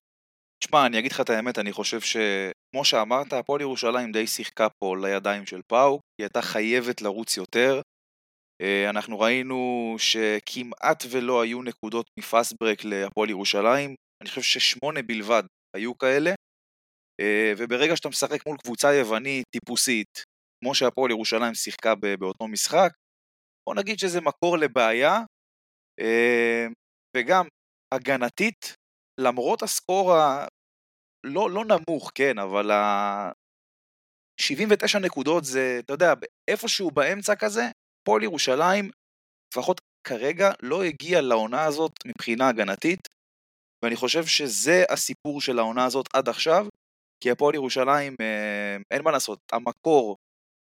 תשמע, 0.64 0.86
אני 0.86 0.98
אגיד 0.98 1.12
לך 1.12 1.20
את 1.20 1.30
האמת, 1.30 1.58
אני 1.58 1.72
חושב 1.72 2.00
שכמו 2.00 2.84
שאמרת, 2.84 3.32
הפועל 3.32 3.60
ירושלים 3.60 4.12
די 4.12 4.26
שיחקה 4.26 4.68
פה 4.78 4.96
לידיים 4.96 5.46
של 5.46 5.60
פאו, 5.66 6.00
היא 6.18 6.24
הייתה 6.24 6.42
חייבת 6.42 7.02
לרוץ 7.02 7.36
יותר. 7.36 7.80
אה, 8.62 8.90
אנחנו 8.90 9.20
ראינו 9.20 9.94
שכמעט 9.98 11.04
ולא 11.10 11.40
היו 11.40 11.62
נקודות 11.62 12.06
מפאסט 12.18 12.54
ברק 12.60 12.84
להפועל 12.84 13.30
ירושלים, 13.30 13.94
אני 14.22 14.28
חושב 14.28 14.42
ששמונה 14.42 15.02
בלבד 15.02 15.42
היו 15.76 15.98
כאלה, 15.98 16.30
אה, 17.20 17.52
וברגע 17.58 17.96
שאתה 17.96 18.08
משחק 18.08 18.46
מול 18.46 18.56
קבוצה 18.58 18.94
יוונית 18.94 19.44
טיפוסית, 19.50 20.22
כמו 20.60 20.74
שהפועל 20.74 21.10
ירושלים 21.10 21.54
שיחקה 21.54 21.94
באותו 21.94 22.48
משחק, 22.48 22.90
בוא 23.68 23.74
נגיד 23.74 23.98
שזה 23.98 24.20
מקור 24.20 24.58
לבעיה, 24.58 25.20
אה, 26.00 26.66
וגם 27.16 27.46
הגנתית, 27.94 28.74
למרות 29.20 29.62
הסקור 29.62 30.12
הלא 30.12 31.50
לא 31.50 31.64
נמוך, 31.64 32.10
כן, 32.14 32.38
אבל 32.38 32.70
ה... 32.70 33.30
79 34.40 34.98
נקודות 34.98 35.44
זה, 35.44 35.76
אתה 35.84 35.92
יודע, 35.92 36.12
איפשהו 36.50 36.90
באמצע 36.90 37.34
כזה, 37.36 37.62
פועל 38.08 38.22
ירושלים, 38.22 38.90
לפחות 39.52 39.80
כרגע, 40.08 40.50
לא 40.62 40.84
הגיע 40.84 41.20
לעונה 41.20 41.64
הזאת 41.64 41.92
מבחינה 42.06 42.48
הגנתית, 42.48 43.08
ואני 43.84 43.96
חושב 43.96 44.26
שזה 44.26 44.84
הסיפור 44.90 45.40
של 45.40 45.58
העונה 45.58 45.84
הזאת 45.84 46.06
עד 46.14 46.28
עכשיו, 46.28 46.66
כי 47.22 47.30
הפועל 47.30 47.54
ירושלים, 47.54 48.16
אה, 48.20 48.76
אין 48.90 49.02
מה 49.04 49.10
לעשות, 49.10 49.38
המקור, 49.52 50.16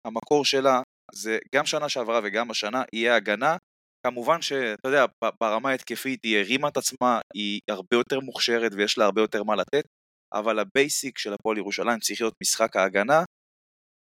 המקור 0.07 0.45
שלה 0.45 0.81
זה 1.13 1.37
גם 1.55 1.65
שנה 1.65 1.89
שעברה 1.89 2.19
וגם 2.23 2.51
השנה 2.51 2.83
יהיה 2.93 3.15
הגנה. 3.15 3.57
כמובן 4.07 4.41
שאתה 4.41 4.87
יודע, 4.87 5.05
ברמה 5.41 5.69
ההתקפית 5.69 6.19
היא 6.23 6.37
הרימה 6.37 6.67
את 6.67 6.77
עצמה, 6.77 7.19
היא 7.33 7.59
הרבה 7.69 7.97
יותר 7.97 8.19
מוכשרת 8.19 8.71
ויש 8.77 8.97
לה 8.97 9.05
הרבה 9.05 9.21
יותר 9.21 9.43
מה 9.43 9.55
לתת, 9.55 9.83
אבל 10.33 10.59
ה 10.59 10.69
basic 10.69 11.17
של 11.17 11.33
הפועל 11.33 11.57
ירושלים 11.57 11.99
צריך 11.99 12.21
להיות 12.21 12.33
משחק 12.43 12.75
ההגנה, 12.75 13.23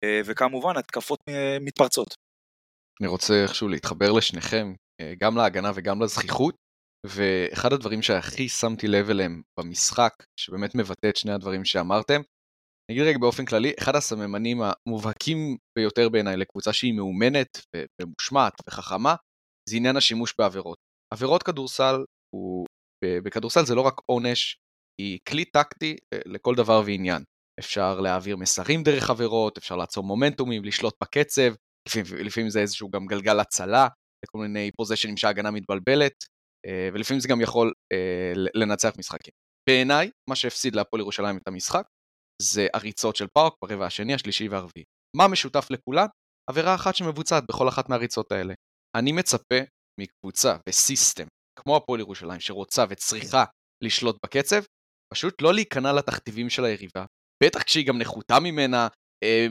אה, 0.04 0.20
וכמובן 0.24 0.76
התקפות 0.76 1.18
אה, 1.28 1.56
מתפרצות. 1.60 2.14
אני 3.00 3.08
רוצה 3.08 3.34
איכשהו 3.42 3.68
להתחבר 3.68 4.12
לשניכם, 4.12 4.72
גם 5.18 5.36
להגנה 5.36 5.70
וגם 5.74 6.02
לזכיחות. 6.02 6.54
ואחד 7.06 7.72
הדברים 7.72 8.02
שהכי 8.02 8.48
שמתי 8.48 8.88
לב 8.88 9.10
אליהם 9.10 9.42
במשחק, 9.58 10.12
שבאמת 10.40 10.74
מבטא 10.74 11.08
את 11.08 11.16
שני 11.16 11.32
הדברים 11.32 11.64
שאמרתם, 11.64 12.20
אני 12.90 12.98
אגיד 12.98 13.08
רגע 13.08 13.18
באופן 13.18 13.44
כללי, 13.44 13.72
אחד 13.78 13.96
הסממנים 13.96 14.58
המובהקים 14.62 15.56
ביותר 15.78 16.08
בעיניי 16.08 16.36
לקבוצה 16.36 16.72
שהיא 16.72 16.94
מאומנת 16.94 17.58
ומושמעת 18.02 18.52
וחכמה, 18.68 19.14
זה 19.68 19.76
עניין 19.76 19.96
השימוש 19.96 20.34
בעבירות. 20.38 20.78
עבירות 21.14 21.42
כדורסל, 21.42 22.04
הוא, 22.34 22.66
בכדורסל 23.04 23.66
זה 23.66 23.74
לא 23.74 23.80
רק 23.80 23.94
עונש, 24.06 24.56
היא 25.00 25.18
כלי 25.28 25.44
טקטי 25.44 25.96
אה, 26.14 26.18
לכל 26.26 26.54
דבר 26.54 26.82
ועניין. 26.86 27.22
אפשר 27.60 28.00
להעביר 28.00 28.36
מסרים 28.36 28.82
דרך 28.82 29.10
עבירות, 29.10 29.58
אפשר 29.58 29.76
לעצור 29.76 30.04
מומנטומים, 30.04 30.64
לשלוט 30.64 30.94
בקצב, 31.02 31.54
לפעמים, 32.24 32.50
זה 32.50 32.60
איזשהו 32.60 32.90
גם 32.90 33.06
גלגל 33.06 33.40
הצלה, 33.40 33.88
לכל 34.24 34.38
מיני 34.38 34.70
פוזיישנים 34.76 35.16
שההגנה 35.16 35.50
מתבלבלת, 35.50 36.24
ולפעמים 36.94 37.20
זה 37.20 37.28
גם 37.28 37.40
יכול 37.40 37.72
אה, 37.92 38.32
לנצח 38.54 38.92
משחקים. 38.98 39.32
בעיניי, 39.68 40.10
מה 40.30 40.36
שהפסיד 40.36 40.74
להפועל 40.74 41.00
ירושלים 41.00 41.36
את 41.36 41.48
המשחק, 41.48 41.82
זה 42.42 42.66
הריצות 42.74 43.16
של 43.16 43.26
פארק 43.34 43.52
ברבע 43.64 43.86
השני, 43.86 44.14
השלישי 44.14 44.48
והרביעי. 44.48 44.84
מה 45.16 45.28
משותף 45.28 45.66
לכולן? 45.70 46.06
עבירה 46.50 46.74
אחת 46.74 46.96
שמבוצעת 46.96 47.44
בכל 47.48 47.68
אחת 47.68 47.88
מהריצות 47.88 48.32
האלה. 48.32 48.54
אני 48.96 49.12
מצפה 49.12 49.60
מקבוצה 50.00 50.56
וסיסטם, 50.68 51.26
כמו 51.58 51.76
הפועל 51.76 52.00
ירושלים, 52.00 52.40
שרוצה 52.40 52.84
וצריכה 52.90 53.44
לשלוט 53.84 54.16
בקצב, 54.24 54.62
פשוט 55.14 55.42
לא 55.42 55.54
להיכנע 55.54 55.92
לתכתיבים 55.92 56.50
של 56.50 56.64
היריבה, 56.64 57.04
בטח 57.42 57.62
כשהיא 57.62 57.86
גם 57.86 57.98
נחותה 57.98 58.40
ממנה 58.40 58.88
אה, 59.24 59.46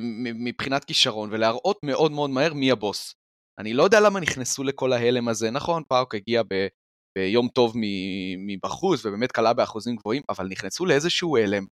מבחינת 0.45 0.85
כישרון, 0.85 1.29
ולהראות 1.33 1.77
מאוד 1.85 2.11
מאוד 2.11 2.29
מהר 2.29 2.53
מי 2.53 2.71
הבוס. 2.71 3.13
אני 3.59 3.73
לא 3.73 3.83
יודע 3.83 3.99
למה 3.99 4.19
נכנסו 4.19 4.63
לכל 4.63 4.93
ההלם 4.93 5.27
הזה, 5.27 5.51
נכון, 5.51 5.83
פארק 5.87 6.15
הגיע 6.15 6.43
ביום 7.19 7.47
טוב 7.47 7.73
מבחוץ 8.47 9.05
ובאמת 9.05 9.31
קלה 9.31 9.53
באחוזים 9.53 9.95
גבוהים, 9.95 10.23
אבל 10.29 10.47
נכנסו 10.47 10.85
לאיזשהו 10.85 11.37
הלם. 11.37 11.65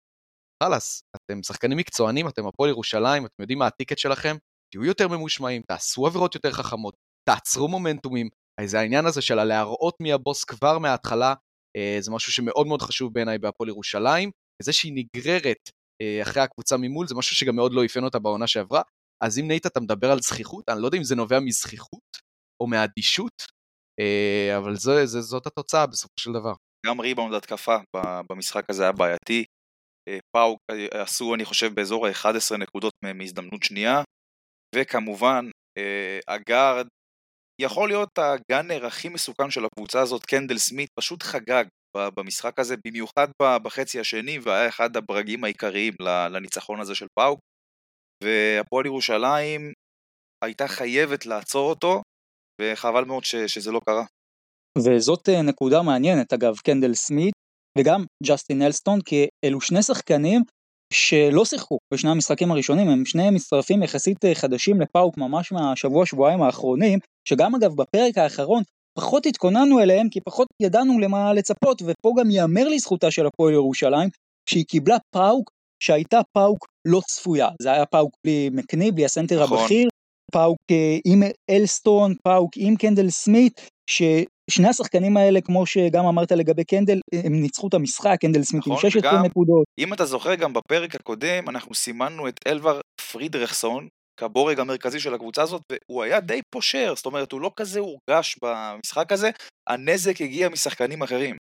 חלאס, 0.62 1.02
אתם 1.16 1.42
שחקנים 1.42 1.78
מקצוענים, 1.78 2.28
אתם 2.28 2.46
הפועל 2.46 2.70
ירושלים, 2.70 3.26
אתם 3.26 3.42
יודעים 3.42 3.58
מה 3.58 3.66
הטיקט 3.66 3.98
שלכם, 3.98 4.36
תהיו 4.72 4.84
יותר 4.84 5.08
ממושמעים, 5.08 5.62
תעשו 5.68 6.06
עבירות 6.06 6.34
יותר 6.34 6.52
חכמות, 6.52 6.94
תעצרו 7.28 7.68
מומנטומים. 7.68 8.28
אז 8.60 8.74
העניין 8.74 9.06
הזה 9.06 9.22
של 9.22 9.38
הלהראות 9.38 9.94
מי 10.00 10.12
הבוס 10.12 10.44
כבר 10.44 10.78
מההתחלה, 10.78 11.34
אה, 11.76 11.96
זה 12.00 12.10
משהו 12.10 12.32
שמאוד 12.32 12.66
מאוד 12.66 12.82
חשוב 12.82 13.12
בעיניי 13.12 13.38
בהפועל 13.38 13.68
ירושלים. 13.68 14.30
וזה 14.62 14.72
שהיא 14.72 14.92
נגררת 14.94 15.70
אה, 16.02 16.22
אחרי 16.22 16.42
הקבוצה 16.42 16.76
ממול, 16.76 17.06
זה 17.06 17.14
משהו 17.14 17.36
שגם 17.36 17.56
מאוד 17.56 17.72
לא 17.74 17.84
אפיין 17.84 18.04
אותה 18.04 18.18
בעונה 18.18 18.46
שעברה. 18.46 18.82
אז 19.22 19.38
אם 19.38 19.48
נייט 19.48 19.66
אתה 19.66 19.80
מדבר 19.80 20.10
על 20.10 20.20
זחיחות, 20.20 20.68
אני 20.68 20.82
לא 20.82 20.86
יודע 20.86 20.98
אם 20.98 21.04
זה 21.04 21.14
נובע 21.14 21.40
מזחיחות 21.40 22.16
או 22.60 22.66
מאדישות, 22.66 23.42
אבל 24.58 24.76
זה, 24.76 25.06
זה, 25.06 25.20
זאת 25.20 25.46
התוצאה 25.46 25.86
בסופו 25.86 26.14
של 26.20 26.32
דבר. 26.32 26.52
גם 26.86 27.00
ריבאונד 27.00 27.34
התקפה 27.34 27.76
במשחק 28.30 28.70
הזה 28.70 28.82
היה 28.82 28.92
בעייתי. 28.92 29.44
אה, 30.08 30.18
פאוק 30.36 30.56
אה, 30.70 31.02
עשו 31.02 31.34
אני 31.34 31.44
חושב 31.44 31.74
באזור 31.74 32.06
ה-11 32.06 32.56
נקודות 32.58 32.92
מהזדמנות 33.14 33.62
שנייה, 33.62 34.02
וכמובן 34.76 35.50
הגארד 36.28 36.86
יכול 37.60 37.88
להיות 37.88 38.18
הגאנר 38.18 38.86
הכי 38.86 39.08
מסוכן 39.08 39.50
של 39.50 39.64
הקבוצה 39.64 40.00
הזאת, 40.00 40.26
קנדל 40.26 40.58
סמית, 40.58 40.88
פשוט 40.98 41.22
חגג 41.22 41.64
במשחק 41.96 42.58
הזה, 42.58 42.74
במיוחד 42.86 43.28
בחצי 43.42 44.00
השני, 44.00 44.38
והיה 44.38 44.68
אחד 44.68 44.96
הברגים 44.96 45.44
העיקריים 45.44 45.94
לניצחון 46.30 46.80
הזה 46.80 46.94
של 46.94 47.06
פאו. 47.18 47.36
והפועל 48.24 48.86
ירושלים 48.86 49.72
הייתה 50.44 50.68
חייבת 50.68 51.26
לעצור 51.26 51.70
אותו, 51.70 52.02
וחבל 52.61 53.04
מאוד 53.04 53.25
ש, 53.25 53.37
שזה 53.37 53.73
לא 53.73 53.80
קרה. 53.87 54.04
וזאת 54.78 55.28
אה, 55.28 55.42
נקודה 55.42 55.82
מעניינת 55.82 56.32
אגב, 56.32 56.56
קנדל 56.56 56.94
סמית 56.94 57.34
וגם 57.78 58.04
ג'סטין 58.25 58.62
אלסטון, 58.62 59.00
כי 59.00 59.26
אלו 59.44 59.61
שני 59.61 59.82
שחקנים 59.82 60.42
שלא 60.92 61.44
שיחקו 61.44 61.78
בשני 61.94 62.11
המשחקים 62.11 62.50
הראשונים, 62.50 62.88
הם 62.88 63.04
שני 63.04 63.30
מצטרפים 63.30 63.82
יחסית 63.82 64.25
אה, 64.25 64.34
חדשים 64.34 64.80
לפאוק 64.80 65.18
ממש 65.18 65.52
מהשבוע 65.52 66.06
שבועיים 66.06 66.42
האחרונים, 66.42 66.99
שגם 67.28 67.54
אגב 67.54 67.75
בפרק 67.75 68.18
האחרון 68.18 68.62
פחות 68.99 69.26
התכוננו 69.26 69.80
אליהם 69.80 70.08
כי 70.08 70.20
פחות 70.20 70.49
ידענו 70.62 70.99
למה 70.99 71.32
לצפות, 71.32 71.82
ופה 71.82 72.12
גם 72.18 72.30
ייאמר 72.30 72.68
לזכותה 72.68 73.11
של 73.11 73.26
הפועל 73.26 73.52
ירושלים, 73.52 74.08
שהיא 74.50 74.64
קיבלה 74.64 74.96
פאוק 75.14 75.50
שהייתה 75.82 76.20
פאוק 76.32 76.66
לא 76.88 77.00
צפויה, 77.06 77.49
זה 77.62 77.73
היה 77.73 77.87
פאוק 77.87 78.11
בלי 78.25 78.50
מקני, 78.52 78.92
בלי 78.92 79.04
הסנטר 79.04 79.42
נכון. 79.42 79.58
הבכיר, 79.58 79.88
פאוק 80.34 80.58
אה, 80.70 80.96
עם 81.04 81.22
אלסטון, 81.50 82.14
פאוק 82.24 82.50
עם 82.56 82.76
קנדל 82.76 83.10
סמית, 83.10 83.68
ששני 83.90 84.68
השחקנים 84.68 85.16
האלה, 85.16 85.40
כמו 85.40 85.66
שגם 85.66 86.06
אמרת 86.06 86.32
לגבי 86.32 86.64
קנדל, 86.64 87.00
הם 87.24 87.32
ניצחו 87.32 87.68
את 87.68 87.74
המשחק, 87.74 88.16
קנדל 88.20 88.42
סמית 88.42 88.60
נכון, 88.60 88.72
עם 88.72 88.90
16 88.90 89.22
נקודות. 89.22 89.64
אם 89.78 89.92
אתה 89.92 90.04
זוכר, 90.04 90.34
גם 90.34 90.52
בפרק 90.52 90.94
הקודם 90.94 91.48
אנחנו 91.48 91.74
סימנו 91.74 92.28
את 92.28 92.40
אלבר 92.46 92.80
פרידרכסון 93.12 93.88
כבורג 94.20 94.60
המרכזי 94.60 95.00
של 95.00 95.14
הקבוצה 95.14 95.42
הזאת, 95.42 95.62
והוא 95.72 96.02
היה 96.02 96.20
די 96.20 96.40
פושר, 96.50 96.92
זאת 96.96 97.06
אומרת, 97.06 97.32
הוא 97.32 97.40
לא 97.40 97.50
כזה 97.56 97.80
הורגש 97.80 98.38
במשחק 98.42 99.12
הזה, 99.12 99.30
הנזק 99.68 100.20
הגיע 100.20 100.48
משחקנים 100.48 101.02
אחרים. 101.02 101.36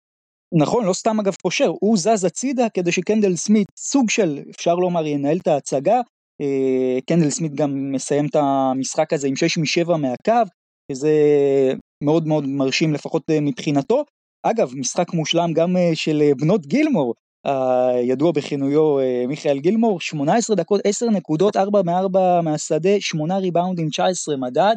נכון, 0.53 0.85
לא 0.85 0.93
סתם 0.93 1.19
אגב 1.19 1.33
פושר, 1.41 1.71
הוא 1.79 1.97
זז 1.97 2.25
הצידה 2.25 2.69
כדי 2.73 2.91
שקנדל 2.91 3.35
סמית, 3.35 3.67
סוג 3.77 4.09
של, 4.09 4.39
אפשר 4.55 4.75
לומר, 4.75 5.05
ינהל 5.05 5.37
את 5.37 5.47
ההצגה. 5.47 6.01
אה, 6.41 6.99
קנדל 7.07 7.29
סמית 7.29 7.55
גם 7.55 7.91
מסיים 7.91 8.25
את 8.25 8.35
המשחק 8.35 9.13
הזה 9.13 9.27
עם 9.27 9.35
6 9.35 9.57
מ-7 9.57 9.97
מהקו, 9.97 10.51
שזה 10.91 11.11
מאוד 12.03 12.27
מאוד 12.27 12.45
מרשים 12.45 12.93
לפחות 12.93 13.23
אה, 13.29 13.39
מבחינתו. 13.41 14.03
אגב, 14.43 14.71
משחק 14.75 15.13
מושלם 15.13 15.53
גם 15.53 15.77
אה, 15.77 15.91
של 15.93 16.21
בנות 16.39 16.65
גילמור, 16.65 17.13
הידוע 17.95 18.31
בכינויו 18.31 18.97
מיכאל 19.27 19.59
גילמור, 19.59 20.01
18 20.01 20.55
דקות, 20.55 20.81
10 20.83 21.09
נקודות, 21.09 21.55
4 21.55 21.81
מ-4 21.81 22.41
מהשדה, 22.43 22.89
8 22.99 23.37
ריבאונדים, 23.37 23.89
19 23.89 24.35
מדד. 24.37 24.75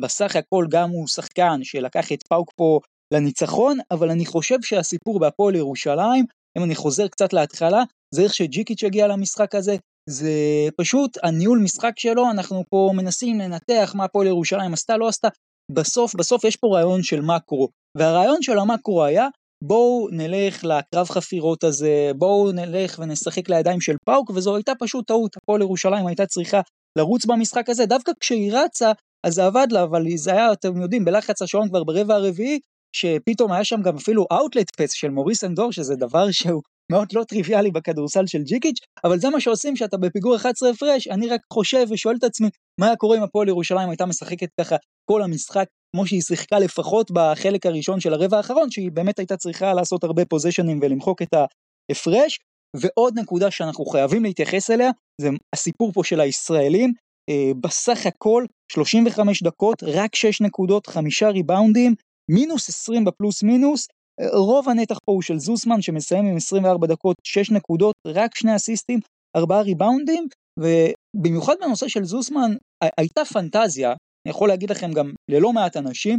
בסך 0.00 0.36
הכל 0.36 0.66
גם 0.70 0.90
הוא 0.90 1.06
שחקן 1.06 1.60
שלקח 1.62 2.12
את 2.12 2.22
פאוק 2.28 2.50
פה 2.56 2.80
לניצחון, 3.14 3.78
אבל 3.90 4.10
אני 4.10 4.26
חושב 4.26 4.62
שהסיפור 4.62 5.18
בהפועל 5.18 5.54
ירושלים, 5.54 6.24
אם 6.58 6.64
אני 6.64 6.74
חוזר 6.74 7.08
קצת 7.08 7.32
להתחלה, 7.32 7.82
זה 8.16 8.22
איך 8.22 8.34
שג'יקיץ' 8.34 8.84
הגיע 8.84 9.06
למשחק 9.06 9.54
הזה, 9.54 9.76
זה 10.10 10.32
פשוט 10.76 11.18
הניהול 11.22 11.58
משחק 11.58 11.92
שלו, 11.98 12.30
אנחנו 12.30 12.62
פה 12.70 12.90
מנסים 12.94 13.38
לנתח 13.38 13.92
מה 13.94 14.04
הפועל 14.04 14.26
ירושלים 14.26 14.72
עשתה, 14.72 14.96
לא 14.96 15.08
עשתה, 15.08 15.28
בסוף, 15.72 16.14
בסוף 16.14 16.44
יש 16.44 16.56
פה 16.56 16.66
רעיון 16.72 17.02
של 17.02 17.20
מקרו, 17.20 17.68
והרעיון 17.98 18.42
של 18.42 18.58
המקרו 18.58 19.04
היה, 19.04 19.28
בואו 19.64 20.08
נלך 20.12 20.64
לקרב 20.64 21.06
חפירות 21.08 21.64
הזה, 21.64 22.10
בואו 22.18 22.52
נלך 22.52 22.98
ונשחק 22.98 23.48
לידיים 23.48 23.80
של 23.80 23.96
פאוק, 24.04 24.30
וזו 24.30 24.56
הייתה 24.56 24.72
פשוט 24.78 25.06
טעות, 25.06 25.36
הפועל 25.36 25.60
ירושלים 25.60 26.06
הייתה 26.06 26.26
צריכה 26.26 26.60
לרוץ 26.98 27.26
במשחק 27.26 27.68
הזה, 27.68 27.86
דווקא 27.86 28.12
כשהיא 28.20 28.52
רצה, 28.52 28.92
אז 29.26 29.34
זה 29.34 29.46
עבד 29.46 29.66
לה, 29.70 29.82
אבל 29.82 30.02
זה 30.16 30.32
היה, 30.32 30.52
אתם 30.52 30.82
יודעים, 30.82 31.04
בלחץ 31.04 31.42
השעון 31.42 31.68
כבר 31.68 31.84
ברבע 31.84 32.14
הרביעי, 32.14 32.58
שפתאום 32.96 33.52
היה 33.52 33.64
שם 33.64 33.82
גם 33.82 33.96
אפילו 33.96 34.26
אאוטלט 34.32 34.70
פס 34.70 34.92
של 34.92 35.10
מוריס 35.10 35.44
אנדור, 35.44 35.72
שזה 35.72 35.96
דבר 35.96 36.30
שהוא 36.30 36.62
מאוד 36.92 37.08
לא 37.12 37.24
טריוויאלי 37.24 37.70
בכדורסל 37.70 38.26
של 38.26 38.42
ג'יקיץ', 38.42 38.78
אבל 39.04 39.18
זה 39.18 39.30
מה 39.30 39.40
שעושים 39.40 39.74
כשאתה 39.74 39.96
בפיגור 39.96 40.36
11 40.36 40.70
הפרש, 40.70 41.08
אני 41.08 41.28
רק 41.28 41.40
חושב 41.52 41.86
ושואל 41.90 42.16
את 42.16 42.24
עצמי, 42.24 42.48
מה 42.80 42.86
היה 42.86 42.96
קורה 42.96 43.18
אם 43.18 43.22
הפועל 43.22 43.48
ירושלים 43.48 43.88
הייתה 43.90 44.06
משחקת 44.06 44.48
ככה 44.60 44.76
כל 45.10 45.22
המשחק, 45.22 45.66
כמו 45.96 46.06
שהיא 46.06 46.22
שיחקה 46.22 46.58
לפחות 46.58 47.10
בחלק 47.10 47.66
הראשון 47.66 48.00
של 48.00 48.14
הרבע 48.14 48.36
האחרון, 48.36 48.70
שהיא 48.70 48.90
באמת 48.92 49.18
הייתה 49.18 49.36
צריכה 49.36 49.74
לעשות 49.74 50.04
הרבה 50.04 50.24
פוזיישנים 50.24 50.78
ולמחוק 50.82 51.22
את 51.22 51.34
ההפרש. 51.34 52.38
ועוד 52.76 53.18
נקודה 53.18 53.50
שאנחנו 53.50 53.84
חייבים 53.84 54.22
להתייחס 54.22 54.70
אליה, 54.70 54.90
זה 55.20 55.28
הסיפור 55.54 55.92
פה 55.92 56.04
של 56.04 56.20
הישראלים, 56.20 56.92
אה, 57.30 57.52
בסך 57.60 58.06
הכל 58.06 58.44
35 58.72 59.42
דקות, 59.42 59.82
רק 59.82 60.14
6 60.14 60.40
נקודות, 60.40 60.86
5 60.86 61.22
ריבאונדים, 61.22 61.94
מינוס 62.30 62.68
20 62.68 63.04
בפלוס 63.04 63.42
מינוס, 63.42 63.88
רוב 64.32 64.68
הנתח 64.68 64.98
פה 65.04 65.12
הוא 65.12 65.22
של 65.22 65.38
זוסמן 65.38 65.82
שמסיים 65.82 66.26
עם 66.26 66.36
24 66.36 66.86
דקות 66.86 67.16
6 67.24 67.50
נקודות, 67.50 67.94
רק 68.06 68.34
שני 68.34 68.56
אסיסטים, 68.56 69.00
4 69.36 69.60
ריבאונדים, 69.60 70.28
ובמיוחד 70.60 71.54
בנושא 71.60 71.88
של 71.88 72.04
זוסמן 72.04 72.56
הייתה 72.98 73.24
פנטזיה, 73.24 73.88
אני 73.90 74.30
יכול 74.30 74.48
להגיד 74.48 74.70
לכם 74.70 74.92
גם 74.92 75.12
ללא 75.30 75.52
מעט 75.52 75.76
אנשים, 75.76 76.18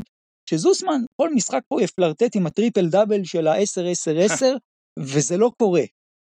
שזוסמן 0.49 1.01
כל 1.21 1.33
משחק 1.33 1.61
פה 1.67 1.81
יפלרטט 1.81 2.35
עם 2.35 2.47
הטריפל 2.47 2.89
דאבל 2.89 3.23
של 3.23 3.47
ה-10-10-10, 3.47 4.43
וזה 5.13 5.37
לא 5.37 5.51
קורה. 5.61 5.83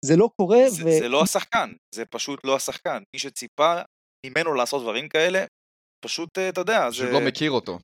זה 0.06 0.16
לא 0.16 0.30
קורה. 0.42 0.70
זה, 0.70 0.86
ו... 0.86 0.92
זה 0.92 1.10
לא 1.10 1.24
השחקן, 1.24 1.70
זה 1.96 2.06
פשוט 2.06 2.40
לא 2.44 2.56
השחקן. 2.56 3.04
מי 3.16 3.20
שציפה 3.20 3.82
ממנו 4.26 4.54
לעשות 4.54 4.82
דברים 4.82 5.10
כאלה, 5.10 5.46
פשוט, 6.06 6.38
אה, 6.38 6.50
אתה 6.50 6.62
יודע, 6.62 6.90
זה... 6.90 6.96
שלא 6.96 7.20
מכיר 7.22 7.52
אותו. 7.52 7.80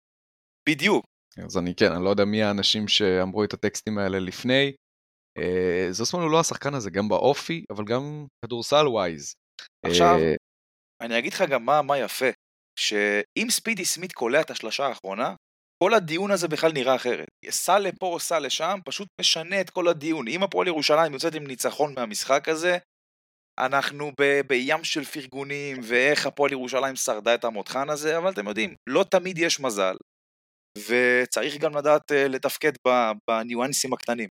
בדיוק, 0.70 1.06
אז 1.38 1.58
אני 1.58 1.76
כן, 1.76 1.92
אני 1.92 2.04
לא 2.04 2.10
יודע 2.10 2.26
מי 2.26 2.44
האנשים 2.44 2.88
שאמרו 2.88 3.44
את 3.44 3.54
הטקסטים 3.54 3.98
האלה 3.98 4.20
לפני. 4.20 4.74
אה, 5.38 5.88
זוסמן 5.92 6.22
הוא 6.22 6.32
לא 6.32 6.40
השחקן 6.40 6.74
הזה, 6.74 6.90
גם 6.90 7.10
באופי, 7.10 7.66
אבל 7.70 7.86
גם 7.86 8.26
כדורסל 8.46 8.88
ווייז. 8.88 9.34
עכשיו, 9.86 10.18
אה, 10.20 10.36
אני 11.02 11.20
אגיד 11.20 11.34
לך 11.34 11.42
גם 11.42 11.66
מה, 11.66 11.82
מה 11.82 11.98
יפה, 11.98 12.30
שאם 12.80 13.50
ספידי 13.50 13.86
סמית 13.86 14.14
קולע 14.14 14.42
את 14.42 14.52
השלושה 14.52 14.88
האחרונה, 14.88 15.36
כל 15.84 15.94
הדיון 15.94 16.32
הזה 16.32 16.48
בכלל 16.48 16.72
נראה 16.72 16.96
אחרת. 16.96 17.28
סע 17.50 17.80
לפה 17.80 18.06
או 18.06 18.20
סע 18.20 18.40
לשם, 18.40 18.80
פשוט 18.86 19.08
משנה 19.22 19.62
את 19.62 19.70
כל 19.70 19.88
הדיון. 19.88 20.28
אם 20.28 20.44
הפועל 20.44 20.68
ירושלים 20.68 21.14
יוצאת 21.14 21.36
עם 21.36 21.48
ניצחון 21.48 21.94
מהמשחק 21.94 22.50
הזה, 22.50 22.78
אנחנו 23.60 24.12
ב- 24.22 24.42
בים 24.48 24.84
של 24.84 25.04
פרגונים, 25.04 25.78
ואיך 25.84 26.26
הפועל 26.26 26.52
ירושלים 26.52 26.96
שרדה 26.96 27.36
את 27.36 27.44
המותחן 27.44 27.90
הזה, 27.90 28.18
אבל 28.18 28.32
אתם 28.32 28.48
יודעים, 28.48 28.76
לא 28.90 29.06
תמיד 29.12 29.38
יש 29.38 29.60
מזל, 29.60 29.96
וצריך 30.78 31.58
גם 31.58 31.78
לדעת 31.78 32.12
uh, 32.12 32.16
לתפקד 32.16 32.72
בניואנסים 33.30 33.94
הקטנים. 33.94 34.30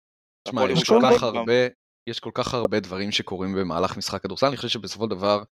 תשמע, 0.48 0.62
יש 0.70 0.84
כל 0.84 1.00
כך 1.02 1.22
הרבה, 1.22 1.68
יש 2.08 2.20
כל 2.20 2.30
כך 2.34 2.54
הרבה 2.54 2.80
דברים 2.80 3.12
שקורים 3.12 3.54
במהלך 3.54 3.96
משחק 3.96 4.22
כדורסל, 4.22 4.46
אני 4.46 4.56
חושב 4.56 4.68
שבסופו 4.68 5.04
של 5.04 5.10
דבר 5.10 5.42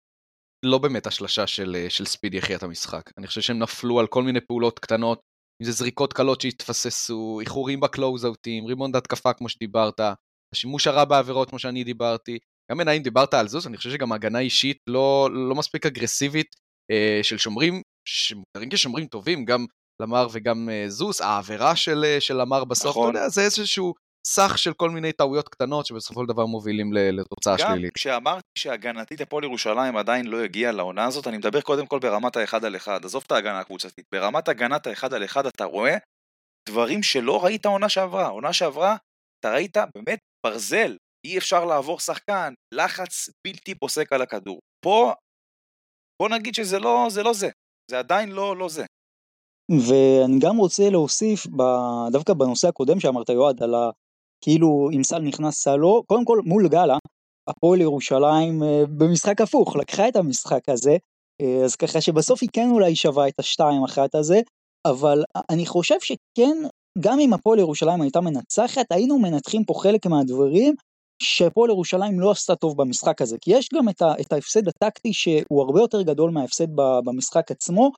לא 0.65 0.79
באמת 0.79 1.07
השלשה 1.07 1.47
של, 1.47 1.77
אה, 1.79 1.91
של 1.91 2.05
ספיד 2.05 2.35
יחיה 2.35 2.57
את 2.57 2.63
המשחק. 2.63 3.11
אני 3.19 3.27
חושב 3.27 3.41
שהם 3.41 3.59
נפלו 3.59 4.01
על 4.01 4.07
כל 4.07 4.23
מיני 4.23 4.41
פעולות 4.41 4.79
קטנות, 4.79 5.21
אם 5.63 5.67
זה 5.67 5.73
זריקות 5.73 6.13
קלות 6.13 6.41
שהתפססו, 6.41 7.39
איחורים 7.41 7.81
בקלוזאוטים, 7.81 8.67
רימונד 8.67 8.97
התקפה 8.97 9.33
כמו 9.33 9.49
שדיברת, 9.49 10.01
השימוש 10.55 10.87
הרע 10.87 11.05
בעבירות 11.05 11.51
כמו 11.51 11.59
שאני 11.59 11.85
דיברתי. 11.85 12.39
גם 12.73 12.81
אם 12.81 13.03
דיברת 13.03 13.35
על 13.35 13.49
זוז, 13.49 13.67
אני 13.67 13.77
חושב 13.77 13.91
שגם 13.91 14.13
הגנה 14.13 14.39
אישית 14.39 14.77
לא, 14.87 15.29
לא 15.49 15.55
מספיק 15.55 15.87
אגרסיבית 15.87 16.57
אה, 16.91 17.21
של 17.23 17.39
שומרים, 17.39 17.83
שמוגדרים 18.09 18.71
כשומרים 18.71 19.07
טובים, 19.07 19.45
גם 19.45 19.67
למר 20.03 20.27
וגם 20.33 20.69
אה, 20.69 20.85
זוס, 20.89 21.21
העבירה 21.21 21.77
של, 21.77 22.05
אה, 22.05 22.21
של 22.21 22.35
למר 22.35 22.65
בסוף, 22.65 22.91
נכון. 22.91 23.11
אתה 23.11 23.19
יודע, 23.19 23.29
זה 23.29 23.41
איזשהו 23.41 23.95
סך 24.27 24.59
של 24.59 24.73
כל 24.73 24.91
מיני 24.91 25.13
טעויות 25.13 25.49
קטנות 25.49 25.87
שבסופו 25.87 26.21
של 26.21 26.29
דבר 26.29 26.47
מובילים 26.47 26.93
לתוצאה 26.93 27.59
שלילית. 27.59 27.85
גם 27.85 27.95
כשאמרתי 27.95 28.49
שהגנתית 28.59 29.21
הפועל 29.21 29.45
ירושלים 29.45 29.97
עדיין 29.97 30.27
לא 30.27 30.45
הגיעה 30.45 30.73
לעונה 30.73 31.05
הזאת, 31.05 31.27
אני 31.27 31.39
מדבר 31.39 31.61
קודם 31.61 31.87
כל 31.87 31.99
ברמת 31.99 32.37
האחד 32.37 32.65
על 32.65 32.77
אחד, 32.77 33.05
עזוב 33.05 33.25
את 33.27 33.33
ההגנה 33.33 33.61
הקבוצתית, 33.61 34.05
ברמת 34.15 34.49
הגנת 34.49 34.87
האחד 34.87 35.15
על 35.15 35.25
אחד 35.25 35.47
אתה 35.47 35.65
רואה 35.65 35.97
דברים 36.69 37.03
שלא 37.03 37.45
ראית 37.45 37.67
עונה 37.67 37.89
שעברה, 37.89 38.27
עונה 38.27 38.53
שעברה 38.53 38.97
אתה 39.41 39.55
ראית 39.55 39.77
באמת 39.95 40.19
ברזל, 40.47 40.97
אי 41.27 41.39
אפשר 41.39 41.65
לעבור 41.65 42.01
שחקן, 42.01 42.55
לחץ 42.75 43.31
בלתי 43.47 43.75
פוסק 43.75 44.13
על 44.13 44.23
הכדור. 44.23 44.59
פה, 44.85 45.13
בוא 46.23 46.29
נגיד 46.29 46.55
שזה 46.55 46.79
לא 46.79 47.07
זה, 47.11 47.23
לא 47.23 47.33
זה. 47.33 47.49
זה 47.91 47.99
עדיין 47.99 48.29
לא, 48.29 48.57
לא 48.57 48.69
זה. 48.69 48.85
ואני 49.71 50.39
גם 50.39 50.57
רוצה 50.57 50.91
להוסיף 50.91 51.47
דווקא 52.13 52.35
בנושא 52.35 52.69
הקודם 52.69 53.01
שאמרת 53.01 53.29
יועד 53.29 53.63
על 53.63 53.75
ה... 53.75 53.91
כאילו 54.41 54.89
אם 54.93 55.05
סל 55.05 55.19
נכנס 55.19 55.55
סל 55.55 55.77
לא, 55.77 56.03
קודם 56.07 56.25
כל 56.25 56.41
מול 56.45 56.69
גאלה, 56.69 56.99
הפועל 57.49 57.81
ירושלים 57.81 58.63
אה, 58.63 58.83
במשחק 58.87 59.41
הפוך, 59.41 59.77
לקחה 59.77 60.09
את 60.09 60.17
המשחק 60.17 60.69
הזה, 60.69 60.97
אה, 61.41 61.65
אז 61.65 61.77
ככה 61.77 62.01
שבסוף 62.01 62.39
היא 62.43 62.51
כן 62.53 62.69
אולי 62.71 62.97
שווה 62.97 63.29
את 63.29 63.41
השתיים 63.41 63.85
אחת 63.85 64.15
הזה, 64.15 64.41
אבל 64.87 65.25
אני 65.51 65.67
חושב 65.67 66.01
שכן, 66.01 66.57
גם 66.99 67.21
אם 67.21 67.33
הפועל 67.33 67.59
ירושלים 67.59 68.01
הייתה 68.03 68.21
מנצחת, 68.21 68.87
היינו 68.91 69.19
מנתחים 69.19 69.65
פה 69.65 69.75
חלק 69.75 70.07
מהדברים 70.07 70.75
שהפועל 71.23 71.71
ירושלים 71.71 72.21
לא 72.21 72.31
עשתה 72.31 72.57
טוב 72.57 72.77
במשחק 72.77 73.23
הזה, 73.23 73.37
כי 73.41 73.51
יש 73.55 73.69
גם 73.75 73.89
את, 73.89 74.03
ה, 74.03 74.13
את 74.21 74.33
ההפסד 74.33 74.69
הטקטי 74.69 75.13
שהוא 75.13 75.63
הרבה 75.63 75.81
יותר 75.81 76.03
גדול 76.03 76.31
מההפסד 76.31 76.67
במשחק 77.05 77.51
עצמו, 77.51 77.91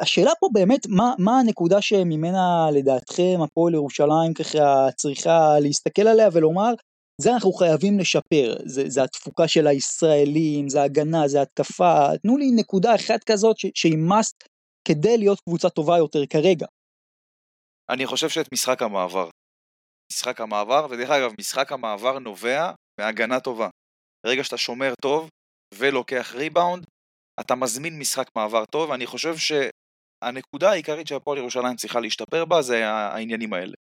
השאלה 0.00 0.30
פה 0.40 0.48
באמת 0.52 0.86
מה, 0.88 1.14
מה 1.18 1.40
הנקודה 1.40 1.80
שממנה 1.80 2.66
לדעתכם 2.74 3.38
הפועל 3.44 3.74
ירושלים 3.74 4.34
ככה 4.34 4.88
צריכה 4.96 5.60
להסתכל 5.60 6.02
עליה 6.02 6.28
ולומר 6.32 6.74
זה 7.20 7.32
אנחנו 7.34 7.52
חייבים 7.52 7.98
לשפר, 7.98 8.56
זה, 8.64 8.82
זה 8.86 9.02
התפוקה 9.02 9.48
של 9.48 9.66
הישראלים, 9.66 10.68
זה 10.68 10.82
הגנה, 10.82 11.28
זה 11.28 11.42
התקפה, 11.42 12.16
תנו 12.22 12.36
לי 12.36 12.50
נקודה 12.56 12.94
אחת 12.94 13.24
כזאת 13.26 13.56
שהיא 13.74 13.94
must 14.10 14.48
כדי 14.88 15.18
להיות 15.18 15.40
קבוצה 15.40 15.70
טובה 15.70 15.98
יותר 15.98 16.26
כרגע. 16.26 16.66
אני 17.90 18.06
חושב 18.06 18.28
שאת 18.28 18.52
משחק 18.52 18.82
המעבר. 18.82 19.28
משחק 20.12 20.40
המעבר, 20.40 20.86
ודרך 20.90 21.10
אגב, 21.10 21.32
משחק 21.40 21.72
המעבר 21.72 22.18
נובע 22.18 22.72
מהגנה 23.00 23.40
טובה. 23.40 23.68
ברגע 24.26 24.44
שאתה 24.44 24.56
שומר 24.56 24.92
טוב 25.02 25.28
ולוקח 25.74 26.34
ריבאונד, 26.34 26.84
אתה 27.40 27.54
מזמין 27.54 27.98
משחק 27.98 28.30
מעבר 28.36 28.64
טוב, 28.64 28.90
אני 28.90 29.06
חושב 29.06 29.34
שהנקודה 29.36 30.70
העיקרית 30.70 31.06
שהפועל 31.06 31.38
ירושלים 31.38 31.76
צריכה 31.76 32.00
להשתפר 32.00 32.44
בה 32.44 32.62
זה 32.62 32.88
העניינים 32.88 33.52
האלה. 33.52 33.74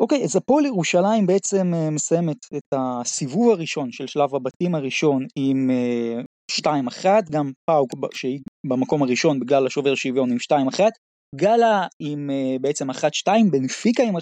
אוקיי, 0.00 0.20
okay, 0.20 0.24
אז 0.24 0.36
הפועל 0.36 0.66
ירושלים 0.66 1.26
בעצם 1.26 1.72
uh, 1.74 1.90
מסיימת 1.90 2.36
את 2.56 2.74
הסיבוב 2.76 3.50
הראשון 3.50 3.92
של 3.92 4.06
שלב 4.06 4.34
הבתים 4.34 4.74
הראשון 4.74 5.26
עם 5.38 5.70
uh, 5.70 6.64
אה, 6.66 6.82
2-1, 7.02 7.30
גם 7.30 7.52
פאוק 7.70 8.14
שהיא 8.14 8.40
במקום 8.66 9.02
הראשון 9.02 9.40
בגלל 9.40 9.66
השובר 9.66 9.94
שוויון 9.94 10.30
עם 10.30 10.36
2-1, 10.76 10.80
גאלה 11.36 11.86
עם 12.02 12.30
uh, 12.30 12.62
בעצם 12.62 12.90
1-2, 12.90 12.94
בנפיקה 13.50 14.02
עם 14.02 14.16
1-2, 14.16 14.20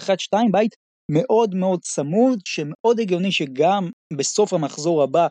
בית 0.51 0.75
מאוד 1.11 1.55
מאוד 1.55 1.81
צמוד, 1.81 2.39
שמאוד 2.45 2.99
הגיוני 2.99 3.31
שגם 3.31 3.89
בסוף 4.17 4.53
המחזור 4.53 5.03
הבא 5.03 5.27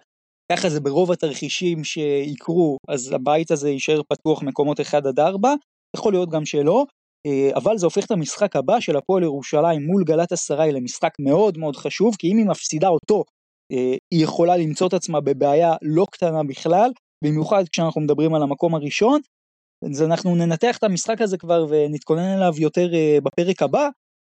ככה 0.52 0.68
זה 0.68 0.80
ברוב 0.80 1.12
התרחישים 1.12 1.84
שיקרו, 1.84 2.78
אז 2.88 3.12
הבית 3.12 3.50
הזה 3.50 3.70
יישאר 3.70 4.00
פתוח 4.08 4.42
מקומות 4.42 4.80
1 4.80 5.06
עד 5.06 5.18
4, 5.18 5.54
יכול 5.96 6.12
להיות 6.12 6.30
גם 6.30 6.44
שלא, 6.44 6.84
אה, 7.26 7.50
אבל 7.56 7.78
זה 7.78 7.86
הופך 7.86 8.04
את 8.04 8.10
המשחק 8.10 8.56
הבא 8.56 8.80
של 8.80 8.96
הפועל 8.96 9.22
ירושלים 9.22 9.86
מול 9.86 10.04
גלת 10.04 10.32
אסריי 10.32 10.72
למשחק 10.72 11.12
מאוד 11.20 11.58
מאוד 11.58 11.76
חשוב, 11.76 12.16
כי 12.18 12.32
אם 12.32 12.36
היא 12.36 12.46
מפסידה 12.46 12.88
אותו, 12.88 13.24
אה, 13.72 13.94
היא 14.14 14.24
יכולה 14.24 14.56
למצוא 14.56 14.86
את 14.88 14.94
עצמה 14.94 15.20
בבעיה 15.20 15.74
לא 15.82 16.06
קטנה 16.10 16.42
בכלל, 16.42 16.90
במיוחד 17.24 17.64
כשאנחנו 17.72 18.00
מדברים 18.00 18.34
על 18.34 18.42
המקום 18.42 18.74
הראשון, 18.74 19.20
אז 19.84 20.02
אנחנו 20.02 20.34
ננתח 20.36 20.76
את 20.78 20.84
המשחק 20.84 21.20
הזה 21.20 21.38
כבר 21.38 21.66
ונתכונן 21.68 22.36
אליו 22.36 22.52
יותר 22.58 22.94
אה, 22.94 23.18
בפרק 23.22 23.62
הבא, 23.62 23.88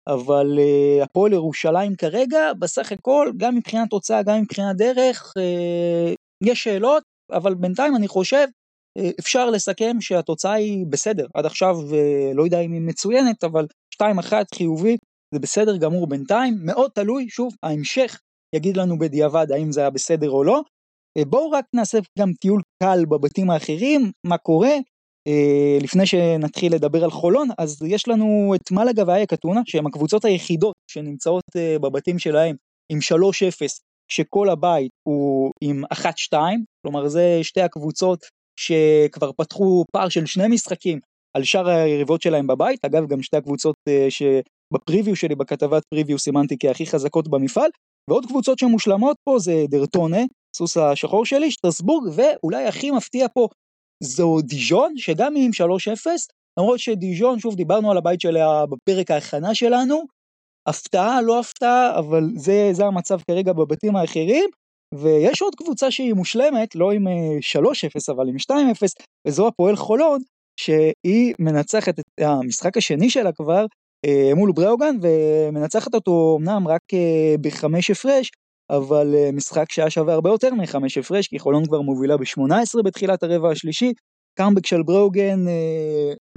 אבל 0.09 0.59
הפועל 1.03 1.33
ירושלים 1.33 1.97
כרגע, 1.97 2.53
בסך 2.59 2.93
הכל, 2.93 3.31
גם 3.37 3.55
מבחינת 3.55 3.91
תוצאה, 3.91 4.23
גם 4.23 4.43
מבחינת 4.43 4.77
דרך, 4.77 5.33
יש 6.45 6.65
שאלות, 6.65 7.03
אבל 7.33 7.55
בינתיים 7.55 7.97
אני 7.97 8.09
חושב 8.09 8.47
אפשר 9.21 9.51
לסכם 9.51 10.01
שהתוצאה 10.01 10.53
היא 10.53 10.87
בסדר, 10.91 11.27
עד 11.35 11.47
עכשיו 11.47 11.77
לא 12.35 12.43
יודע 12.43 12.61
אם 12.61 12.73
היא 12.73 12.81
מצוינת, 12.81 13.45
אבל 13.45 13.67
2-1 14.03 14.33
חיובי, 14.55 14.97
זה 15.35 15.41
בסדר 15.41 15.77
גמור 15.77 16.07
בינתיים, 16.07 16.55
מאוד 16.65 16.91
תלוי, 16.95 17.29
שוב, 17.29 17.55
ההמשך 17.63 18.19
יגיד 18.55 18.77
לנו 18.77 18.99
בדיעבד 18.99 19.47
האם 19.53 19.73
זה 19.73 19.81
היה 19.81 19.91
בסדר 19.91 20.31
או 20.31 20.45
לא. 20.45 20.63
בואו 21.27 21.51
רק 21.51 21.65
נעשה 21.75 21.99
גם 22.19 22.33
טיול 22.41 22.63
קל 22.83 23.05
בבתים 23.05 23.51
האחרים, 23.51 24.11
מה 24.27 24.39
קורה, 24.39 24.73
לפני 25.81 26.07
שנתחיל 26.07 26.75
לדבר 26.75 27.05
על 27.05 27.11
חולון, 27.11 27.49
אז 27.59 27.83
יש 27.87 28.09
לנו 28.09 28.55
את 28.55 28.71
מלאגה 28.71 29.03
ואייק 29.07 29.33
אתונה, 29.33 29.61
שהן 29.67 29.87
הקבוצות 29.87 30.25
היחידות 30.25 30.75
שנמצאות 30.91 31.45
בבתים 31.57 32.19
שלהם 32.19 32.57
עם 32.93 32.99
3-0, 32.99 33.03
כשכל 34.11 34.49
הבית 34.49 34.91
הוא 35.09 35.51
עם 35.61 35.85
1-2, 36.33 36.37
כלומר 36.83 37.09
זה 37.09 37.39
שתי 37.43 37.61
הקבוצות 37.61 38.19
שכבר 38.61 39.31
פתחו 39.33 39.85
פער 39.93 40.09
של 40.09 40.27
שני 40.27 40.49
משחקים 40.49 40.99
על 41.37 41.45
שאר 41.45 41.69
היריבות 41.69 42.23
שלהם 42.23 42.47
בבית, 42.47 42.85
אגב 42.85 43.07
גם 43.09 43.23
שתי 43.23 43.37
הקבוצות 43.37 43.75
uh, 43.89 43.93
שבפריוויו 44.11 45.17
שלי, 45.17 45.35
בכתבת 45.35 45.83
פריוויו 45.91 46.19
סימנתי 46.19 46.57
כהכי 46.61 46.87
חזקות 46.87 47.29
במפעל, 47.29 47.71
ועוד 48.11 48.27
קבוצות 48.27 48.59
שמושלמות 48.59 49.17
פה 49.25 49.39
זה 49.39 49.65
דרטונה, 49.69 50.23
סוס 50.57 50.77
השחור 50.77 51.27
שלי, 51.27 51.51
שטרסבורג, 51.51 52.13
ואולי 52.15 52.67
הכי 52.67 52.91
מפתיע 52.91 53.27
פה 53.35 53.49
זו 54.03 54.41
דיז'ון, 54.41 54.93
שגם 54.97 55.35
היא 55.35 55.45
עם 55.45 55.51
3-0, 56.07 56.07
למרות 56.59 56.79
שדיז'ון, 56.79 57.39
שוב 57.39 57.55
דיברנו 57.55 57.91
על 57.91 57.97
הבית 57.97 58.21
שלה 58.21 58.67
בפרק 58.67 59.11
ההכנה 59.11 59.55
שלנו, 59.55 60.03
הפתעה, 60.69 61.23
לא 61.23 61.41
הפתעה, 61.41 61.99
אבל 61.99 62.25
זה, 62.37 62.69
זה 62.73 62.85
המצב 62.85 63.21
כרגע 63.31 63.53
בבתים 63.53 63.97
האחרים, 63.97 64.51
ויש 64.95 65.43
עוד 65.43 65.55
קבוצה 65.55 65.91
שהיא 65.91 66.15
מושלמת, 66.15 66.75
לא 66.75 66.93
עם 66.93 67.07
3-0 67.07 67.09
אה, 68.09 68.15
אבל 68.15 68.29
עם 68.29 68.37
2-0, 68.37 68.53
וזו 69.27 69.49
הפועל 69.49 69.77
חולון, 69.77 70.23
שהיא 70.61 71.35
מנצחת 71.39 71.99
את 71.99 72.05
המשחק 72.21 72.77
השני 72.77 73.11
שלה 73.11 73.33
כבר 73.33 73.67
אה, 74.07 74.35
מול 74.35 74.53
בראוגן, 74.53 74.97
ומנצחת 75.03 75.95
אותו 75.95 76.39
אמנם 76.41 76.69
רק 76.69 76.83
אה, 76.93 77.35
בחמש 77.41 77.91
הפרש, 77.91 78.31
אבל 78.71 79.15
משחק 79.33 79.73
שהיה 79.73 79.91
שווה 79.91 80.15
הרבה 80.15 80.31
יותר 80.31 80.55
מחמש 80.55 80.99
הפרש, 80.99 81.29
כי 81.29 81.39
חולון 81.39 81.67
כבר 81.67 81.81
מובילה 81.81 82.17
ב-18 82.17 82.83
בתחילת 82.85 83.23
הרבע 83.23 83.51
השלישי, 83.51 83.93
קאמבק 84.39 84.67
של 84.67 84.83
בראוגן 84.83 85.39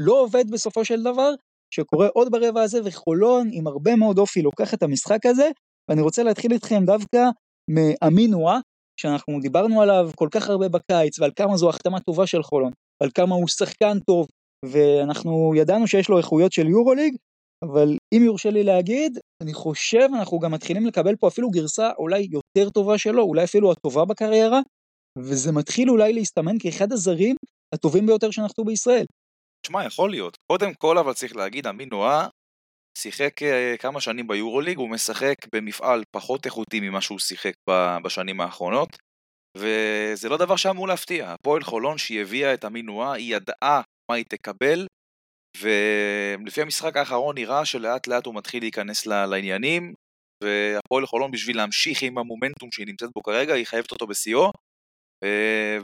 לא 0.01 0.21
עובד 0.21 0.51
בסופו 0.51 0.85
של 0.85 1.03
דבר, 1.03 1.31
שקורה 1.73 2.07
עוד 2.07 2.31
ברבע 2.31 2.61
הזה, 2.61 2.79
וחולון 2.83 3.49
עם 3.51 3.67
הרבה 3.67 3.95
מאוד 3.95 4.17
אופי 4.17 4.41
לוקח 4.41 4.73
את 4.73 4.83
המשחק 4.83 5.25
הזה, 5.25 5.49
ואני 5.89 6.01
רוצה 6.01 6.23
להתחיל 6.23 6.51
איתכם 6.53 6.85
דווקא 6.85 7.23
מאמינואה, 7.69 8.59
שאנחנו 8.99 9.39
דיברנו 9.41 9.81
עליו 9.81 10.09
כל 10.15 10.27
כך 10.31 10.49
הרבה 10.49 10.69
בקיץ, 10.69 11.19
ועל 11.19 11.31
כמה 11.35 11.57
זו 11.57 11.69
החתמה 11.69 11.99
טובה 11.99 12.27
של 12.27 12.43
חולון, 12.43 12.71
ועל 13.01 13.11
כמה 13.15 13.35
הוא 13.35 13.47
שחקן 13.47 13.99
טוב, 13.99 14.27
ואנחנו 14.65 15.53
ידענו 15.55 15.87
שיש 15.87 16.09
לו 16.09 16.17
איכויות 16.17 16.51
של 16.51 16.67
יורוליג, 16.67 17.15
אבל 17.63 17.97
אם 18.13 18.21
יורשה 18.23 18.49
לי 18.49 18.63
להגיד, 18.63 19.19
אני 19.43 19.53
חושב 19.53 20.07
אנחנו 20.19 20.39
גם 20.39 20.51
מתחילים 20.51 20.85
לקבל 20.85 21.15
פה 21.15 21.27
אפילו 21.27 21.49
גרסה 21.49 21.91
אולי 21.97 22.27
יותר 22.31 22.69
טובה 22.69 22.97
שלו, 22.97 23.23
אולי 23.23 23.43
אפילו 23.43 23.71
הטובה 23.71 24.05
בקריירה, 24.05 24.59
וזה 25.17 25.51
מתחיל 25.51 25.89
אולי 25.89 26.13
להסתמן 26.13 26.55
כאחד 26.59 26.91
הזרים 26.91 27.35
הטובים 27.75 28.05
ביותר 28.05 28.31
שנחתו 28.31 28.63
בישראל. 28.63 29.05
תשמע, 29.65 29.85
יכול 29.85 30.09
להיות. 30.09 30.37
קודם 30.51 30.73
כל, 30.73 30.97
אבל 30.97 31.13
צריך 31.13 31.35
להגיד, 31.35 31.67
אמינואה 31.67 32.27
שיחק 32.97 33.43
אה, 33.43 33.75
כמה 33.79 34.01
שנים 34.01 34.27
ביורוליג, 34.27 34.77
הוא 34.77 34.89
משחק 34.89 35.35
במפעל 35.55 36.03
פחות 36.15 36.45
איכותי 36.45 36.79
ממה 36.79 37.01
שהוא 37.01 37.19
שיחק 37.19 37.53
בשנים 38.03 38.41
האחרונות, 38.41 38.97
וזה 39.57 40.29
לא 40.29 40.37
דבר 40.37 40.55
שאמור 40.55 40.87
להפתיע. 40.87 41.33
הפועל 41.33 41.63
חולון 41.63 41.97
שהיא 41.97 42.21
הביאה 42.21 42.53
את 42.53 42.63
המינואה, 42.63 43.13
היא 43.13 43.35
ידעה 43.35 43.81
מה 44.11 44.15
היא 44.15 44.25
תקבל, 44.29 44.87
ולפי 45.61 46.61
המשחק 46.61 46.97
האחרון 46.97 47.35
נראה 47.35 47.65
שלאט 47.65 48.07
לאט 48.07 48.25
הוא 48.25 48.35
מתחיל 48.35 48.63
להיכנס 48.63 49.05
לעניינים, 49.05 49.93
והפועל 50.43 51.05
חולון 51.05 51.31
בשביל 51.31 51.57
להמשיך 51.57 52.03
עם 52.03 52.17
המומנטום 52.17 52.71
שהיא 52.71 52.87
נמצאת 52.87 53.09
בו 53.15 53.23
כרגע, 53.23 53.53
היא 53.53 53.65
חייבת 53.65 53.91
אותו 53.91 54.07
בשיאו, 54.07 54.51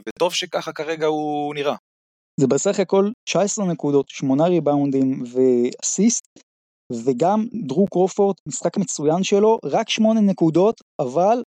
וטוב 0.08 0.34
שככה 0.34 0.74
כרגע 0.74 1.06
הוא 1.06 1.56
נראה. 1.56 1.76
זה 2.40 2.48
בסך 2.48 2.80
הכל 2.80 3.10
19 3.30 3.66
נקודות, 3.66 4.10
8 4.10 4.48
ריבאונדים 4.48 5.24
ואסיסט, 5.24 6.24
וגם 7.06 7.46
דרו 7.68 7.88
קרופורט, 7.88 8.38
משחק 8.48 8.78
מצוין 8.78 9.24
שלו, 9.24 9.60
רק 9.66 9.90
שמונה 9.90 10.22
נקודות, 10.22 10.76
אבל 11.02 11.44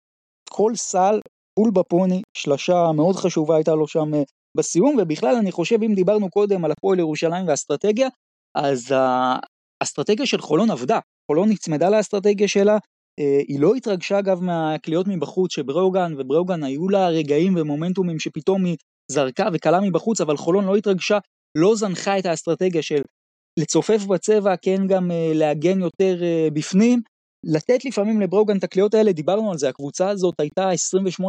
כל 0.50 0.72
סל, 0.74 1.20
פול 1.58 1.70
בפוני, 1.74 2.22
שלשה 2.36 2.92
מאוד 2.96 3.16
חשובה 3.16 3.56
הייתה 3.56 3.74
לו 3.74 3.88
שם 3.88 4.14
אה, 4.14 4.22
בסיום, 4.56 4.96
ובכלל 4.98 5.36
אני 5.36 5.52
חושב 5.52 5.82
אם 5.82 5.94
דיברנו 5.94 6.30
קודם 6.30 6.64
על 6.64 6.70
הפועל 6.70 6.98
ירושלים 6.98 7.48
והאסטרטגיה, 7.48 8.08
אז 8.56 8.94
האסטרטגיה 9.82 10.26
של 10.26 10.40
חולון 10.40 10.70
עבדה, 10.70 10.98
חולון 11.30 11.48
נצמדה 11.48 11.90
לאסטרטגיה 11.90 12.48
שלה, 12.48 12.78
אה, 13.20 13.38
היא 13.48 13.60
לא 13.60 13.74
התרגשה 13.74 14.18
אגב 14.18 14.40
מהקליעות 14.40 15.08
מבחוץ 15.08 15.54
שבראוגן 15.54 16.12
ובראוגן 16.18 16.64
היו 16.64 16.88
לה 16.88 17.08
רגעים 17.08 17.56
ומומנטומים 17.56 18.18
שפתאום 18.18 18.64
היא 18.64 18.76
זרקה 19.12 19.48
וקלה 19.52 19.80
מבחוץ, 19.80 20.20
אבל 20.20 20.36
חולון 20.36 20.64
לא 20.64 20.76
התרגשה, 20.76 21.18
לא 21.58 21.76
זנחה 21.76 22.18
את 22.18 22.26
האסטרטגיה 22.26 22.82
של 22.82 23.02
לצופף 23.58 24.04
בצבע, 24.04 24.56
כן 24.56 24.86
גם 24.86 25.10
uh, 25.10 25.14
להגן 25.34 25.80
יותר 25.80 26.18
uh, 26.20 26.54
בפנים, 26.54 27.00
לתת 27.46 27.84
לפעמים 27.84 28.20
לברוגן 28.20 28.56
את 28.58 28.64
הקליעות 28.64 28.94
האלה, 28.94 29.12
דיברנו 29.12 29.50
על 29.50 29.58
זה, 29.58 29.68
הקבוצה 29.68 30.10
הזאת 30.10 30.34
הייתה 30.40 30.70
28% 31.20 31.24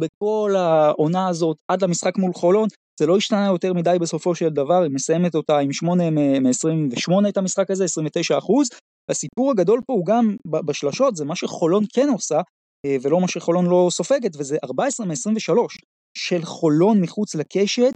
בכל 0.00 0.54
העונה 0.56 1.28
הזאת 1.28 1.56
עד 1.70 1.84
למשחק 1.84 2.18
מול 2.18 2.32
חולון, 2.32 2.68
זה 3.00 3.06
לא 3.06 3.16
השתנה 3.16 3.46
יותר 3.46 3.72
מדי 3.72 3.96
בסופו 4.00 4.34
של 4.34 4.48
דבר, 4.48 4.82
היא 4.82 4.90
מסיימת 4.90 5.34
אותה 5.34 5.58
עם 5.58 5.72
8 5.72 6.10
מ-28 6.10 7.28
את 7.28 7.36
המשחק 7.36 7.70
הזה, 7.70 7.84
29%. 7.84 7.88
הסיפור 9.10 9.50
הגדול 9.50 9.80
פה 9.86 9.92
הוא 9.92 10.06
גם 10.06 10.36
בשלשות, 10.46 11.16
זה 11.16 11.24
מה 11.24 11.36
שחולון 11.36 11.84
כן 11.92 12.08
עושה, 12.12 12.40
אה, 12.86 12.96
ולא 13.02 13.20
מה 13.20 13.28
שחולון 13.28 13.66
לא 13.66 13.88
סופגת, 13.90 14.36
וזה 14.38 14.56
14 14.64 15.06
מ-23 15.06 15.54
של 16.18 16.42
חולון 16.44 17.00
מחוץ 17.00 17.34
לקשת, 17.34 17.92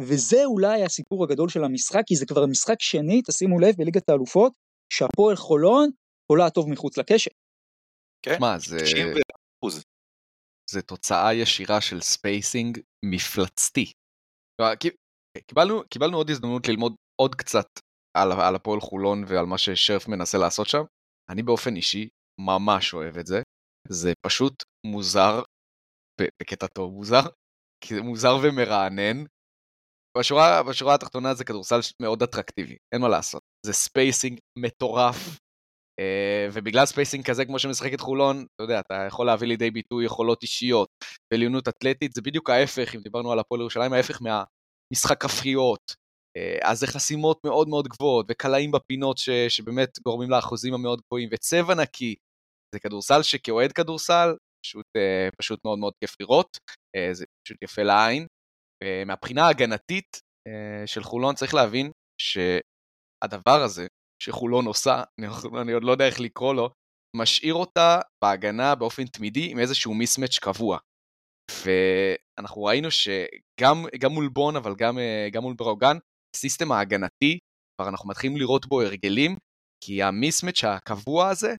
וזה 0.00 0.44
אולי 0.44 0.84
הסיפור 0.84 1.24
הגדול 1.24 1.48
של 1.48 1.64
המשחק, 1.64 2.02
כי 2.06 2.16
זה 2.16 2.26
כבר 2.26 2.46
משחק 2.46 2.76
שני, 2.80 3.22
תשימו 3.22 3.58
לב, 3.58 3.74
בליגת 3.78 4.08
האלופות, 4.08 4.52
שהפועל 4.92 5.36
חולון 5.36 5.90
עולה 6.32 6.50
טוב 6.50 6.70
מחוץ 6.70 6.98
לקשת. 6.98 7.32
כן, 8.26 8.36
מה, 8.40 8.58
זה... 8.58 8.76
זה 10.70 10.82
תוצאה 10.82 11.34
ישירה 11.34 11.80
של 11.80 12.00
spacing 12.00 12.78
מפלצתי. 13.04 13.92
קיבלנו, 15.46 15.82
קיבלנו 15.90 16.16
עוד 16.16 16.30
הזדמנות 16.30 16.68
ללמוד 16.68 16.94
עוד 17.20 17.34
קצת 17.34 17.66
על, 18.16 18.32
על 18.32 18.54
הפועל 18.54 18.80
חולון 18.80 19.24
ועל 19.28 19.46
מה 19.46 19.58
ששרף 19.58 20.08
מנסה 20.08 20.38
לעשות 20.38 20.66
שם. 20.66 20.84
אני 21.30 21.42
באופן 21.42 21.76
אישי 21.76 22.08
ממש 22.40 22.94
אוהב 22.94 23.18
את 23.18 23.26
זה. 23.26 23.42
זה 23.88 24.12
פשוט 24.26 24.54
מוזר, 24.86 25.42
בקטע 26.20 26.66
טוב 26.66 26.92
מוזר, 26.92 27.22
כי 27.84 27.94
זה 27.94 28.02
מוזר 28.02 28.34
ומרענן, 28.42 29.24
בשורה, 30.18 30.62
בשורה 30.68 30.94
התחתונה 30.94 31.34
זה 31.34 31.44
כדורסל 31.44 31.80
מאוד 32.02 32.22
אטרקטיבי, 32.22 32.76
אין 32.94 33.00
מה 33.00 33.08
לעשות. 33.08 33.42
זה 33.66 33.72
spacing 33.72 34.38
מטורף, 34.58 35.16
ובגלל 36.52 36.86
spacing 36.86 37.24
כזה 37.24 37.44
כמו 37.44 37.58
שמשחקת 37.58 38.00
חולון, 38.00 38.46
אתה 38.54 38.64
יודע, 38.64 38.80
אתה 38.80 38.94
יכול 39.06 39.26
להביא 39.26 39.48
לידי 39.48 39.70
ביטוי 39.70 40.04
יכולות 40.04 40.42
אישיות 40.42 40.88
ועליונות 41.32 41.68
אתלטית, 41.68 42.12
זה 42.12 42.22
בדיוק 42.22 42.50
ההפך, 42.50 42.94
אם 42.94 43.00
דיברנו 43.00 43.32
על 43.32 43.38
הפועל 43.38 43.60
ירושלים, 43.60 43.92
ההפך 43.92 44.20
מהמשחק 44.22 45.24
הפריות. 45.24 45.94
אה, 46.36 46.58
אז 46.70 46.78
זה 46.78 46.86
חסימות 46.86 47.40
מאוד 47.44 47.68
מאוד 47.68 47.88
גבוהות, 47.88 48.26
וקלעים 48.28 48.70
בפינות 48.70 49.18
ש, 49.18 49.30
שבאמת 49.30 49.98
גורמים 50.04 50.30
לאחוזים 50.30 50.74
המאוד 50.74 51.00
גבוהים, 51.06 51.28
וצבע 51.32 51.74
נקי. 51.74 52.14
זה 52.74 52.80
כדורסל 52.80 53.22
שכאוהד 53.22 53.72
כדורסל, 53.72 54.34
פשוט, 54.64 54.86
אה, 54.96 55.28
פשוט 55.38 55.60
מאוד 55.64 55.78
מאוד 55.78 55.92
כיף 56.00 56.16
לראות, 56.20 56.58
זה 57.12 57.24
פשוט 57.46 57.62
יפה 57.62 57.82
לעין. 57.82 58.26
אה, 58.82 59.04
מהבחינה 59.06 59.46
ההגנתית 59.46 60.20
אה, 60.48 60.86
של 60.86 61.02
חולון 61.02 61.34
צריך 61.34 61.54
להבין 61.54 61.90
שהדבר 62.20 63.62
הזה 63.62 63.86
שחולון 64.22 64.66
עושה, 64.66 65.02
אני 65.62 65.72
עוד 65.72 65.84
לא 65.84 65.92
יודע 65.92 66.06
איך 66.06 66.20
לקרוא 66.20 66.54
לו, 66.54 66.70
משאיר 67.16 67.54
אותה 67.54 68.00
בהגנה 68.24 68.74
באופן 68.74 69.06
תמידי 69.06 69.50
עם 69.50 69.58
איזשהו 69.58 69.94
מיסמץ' 69.94 70.38
קבוע. 70.38 70.78
ואנחנו 71.64 72.64
ראינו 72.64 72.88
שגם 72.90 73.84
מול 74.10 74.28
בון, 74.28 74.56
אבל 74.56 74.74
גם, 74.74 74.98
גם 75.32 75.42
מול 75.42 75.54
ברוגן, 75.54 75.96
הסיסטם 76.36 76.72
ההגנתי, 76.72 77.38
כבר 77.76 77.88
אנחנו 77.88 78.08
מתחילים 78.08 78.36
לראות 78.36 78.66
בו 78.66 78.82
הרגלים, 78.82 79.36
כי 79.84 80.02
המיסמץ' 80.02 80.64
הקבוע 80.64 81.28
הזה 81.28 81.54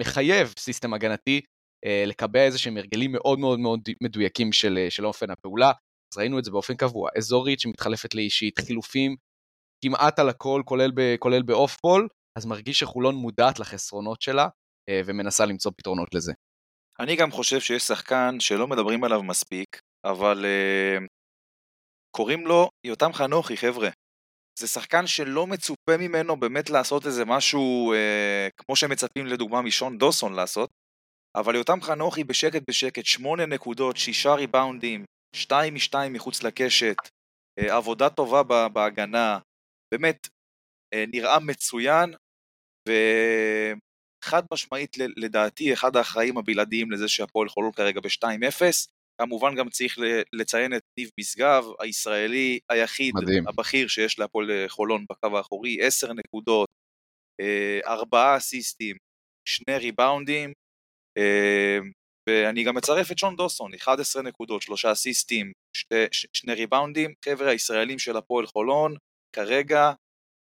מחייב 0.00 0.54
סיסטם 0.58 0.94
הגנתי 0.94 1.40
אה, 1.84 2.04
לקבע 2.06 2.44
איזה 2.44 2.58
שהם 2.58 2.76
הרגלים 2.76 3.12
מאוד 3.12 3.38
מאוד 3.38 3.58
מאוד 3.58 3.80
מדויקים 4.02 4.52
של, 4.52 4.86
של 4.90 5.06
אופן 5.06 5.30
הפעולה. 5.30 5.72
אז 6.12 6.18
ראינו 6.18 6.38
את 6.38 6.44
זה 6.44 6.50
באופן 6.50 6.76
קבוע, 6.76 7.10
אזורית 7.16 7.60
שמתחלפת 7.60 8.14
לאישית, 8.14 8.58
חילופים 8.58 9.16
כמעט 9.84 10.18
על 10.18 10.28
הכל, 10.28 10.62
כולל, 10.64 10.90
ב, 10.94 11.16
כולל 11.18 11.42
באוף 11.42 11.76
פול, 11.76 12.08
אז 12.38 12.46
מרגיש 12.46 12.78
שחולון 12.78 13.14
מודעת 13.14 13.58
לחסרונות 13.58 14.22
שלה 14.22 14.48
אה, 14.88 15.00
ומנסה 15.06 15.44
למצוא 15.44 15.72
פתרונות 15.76 16.14
לזה. 16.14 16.32
אני 17.00 17.16
גם 17.16 17.30
חושב 17.30 17.60
שיש 17.60 17.82
שחקן 17.82 18.40
שלא 18.40 18.66
מדברים 18.68 19.04
עליו 19.04 19.22
מספיק, 19.22 19.80
אבל 20.04 20.44
uh, 20.44 21.06
קוראים 22.16 22.46
לו 22.46 22.68
יותם 22.86 23.12
חנוכי, 23.12 23.56
חבר'ה. 23.56 23.88
זה 24.58 24.66
שחקן 24.66 25.06
שלא 25.06 25.46
מצופה 25.46 25.96
ממנו 25.98 26.36
באמת 26.36 26.70
לעשות 26.70 27.06
איזה 27.06 27.24
משהו 27.24 27.94
uh, 27.94 28.50
כמו 28.56 28.76
שמצפים 28.76 29.26
לדוגמה 29.26 29.62
משון 29.62 29.98
דוסון 29.98 30.32
לעשות, 30.32 30.70
אבל 31.36 31.54
יותם 31.54 31.82
חנוכי 31.82 32.24
בשקט 32.24 32.62
בשקט, 32.68 33.04
שמונה 33.04 33.46
נקודות, 33.46 33.96
שישה 33.96 34.34
ריבאונדים, 34.34 35.04
שתיים 35.36 35.74
משתיים 35.74 36.12
מחוץ 36.12 36.42
לקשת, 36.42 36.96
uh, 37.60 37.72
עבודה 37.72 38.10
טובה 38.10 38.42
בהגנה, 38.68 39.38
באמת 39.98 40.26
uh, 40.26 40.98
נראה 41.12 41.38
מצוין, 41.40 42.14
ו... 42.88 42.92
חד 44.24 44.42
משמעית 44.52 44.96
לדעתי 45.16 45.72
אחד 45.72 45.96
האחראים 45.96 46.38
הבלעדיים 46.38 46.90
לזה 46.90 47.08
שהפועל 47.08 47.48
חולון 47.48 47.72
כרגע 47.72 48.00
ב-2-0. 48.00 48.62
כמובן 49.20 49.54
גם 49.54 49.70
צריך 49.70 49.98
לציין 50.32 50.76
את 50.76 50.82
ניב 50.98 51.10
משגב, 51.20 51.64
הישראלי 51.80 52.58
היחיד, 52.70 53.14
מדהים. 53.14 53.48
הבכיר 53.48 53.88
שיש 53.88 54.18
להפועל 54.18 54.50
חולון 54.68 55.04
בקו 55.10 55.36
האחורי, 55.36 55.82
10 55.82 56.12
נקודות, 56.12 56.68
אה, 57.40 57.80
ארבעה 57.86 58.36
אסיסטים, 58.36 58.96
שני 59.48 59.76
ריבאונדים, 59.76 60.52
אה, 61.18 61.78
ואני 62.28 62.64
גם 62.64 62.74
מצרף 62.74 63.12
את 63.12 63.18
שון 63.18 63.36
דוסון, 63.36 63.74
11 63.74 64.22
נקודות, 64.22 64.62
שלושה 64.62 64.92
אסיסטים, 64.92 65.52
שתי, 65.76 65.94
שני 66.12 66.54
ריבאונדים. 66.54 67.14
חבר'ה, 67.24 67.50
הישראלים 67.50 67.98
של 67.98 68.16
הפועל 68.16 68.46
חולון 68.46 68.96
כרגע 69.34 69.92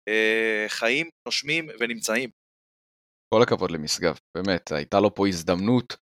אה, 0.09 0.65
חיים, 0.69 1.09
נושמים 1.27 1.69
ונמצאים. 1.81 2.31
כל 3.35 3.43
הכבוד 3.43 3.71
למשגב, 3.71 4.19
באמת, 4.37 4.73
הייתה 4.73 5.01
לו 5.01 5.15
פה 5.15 5.29
הזדמנות 5.29 5.97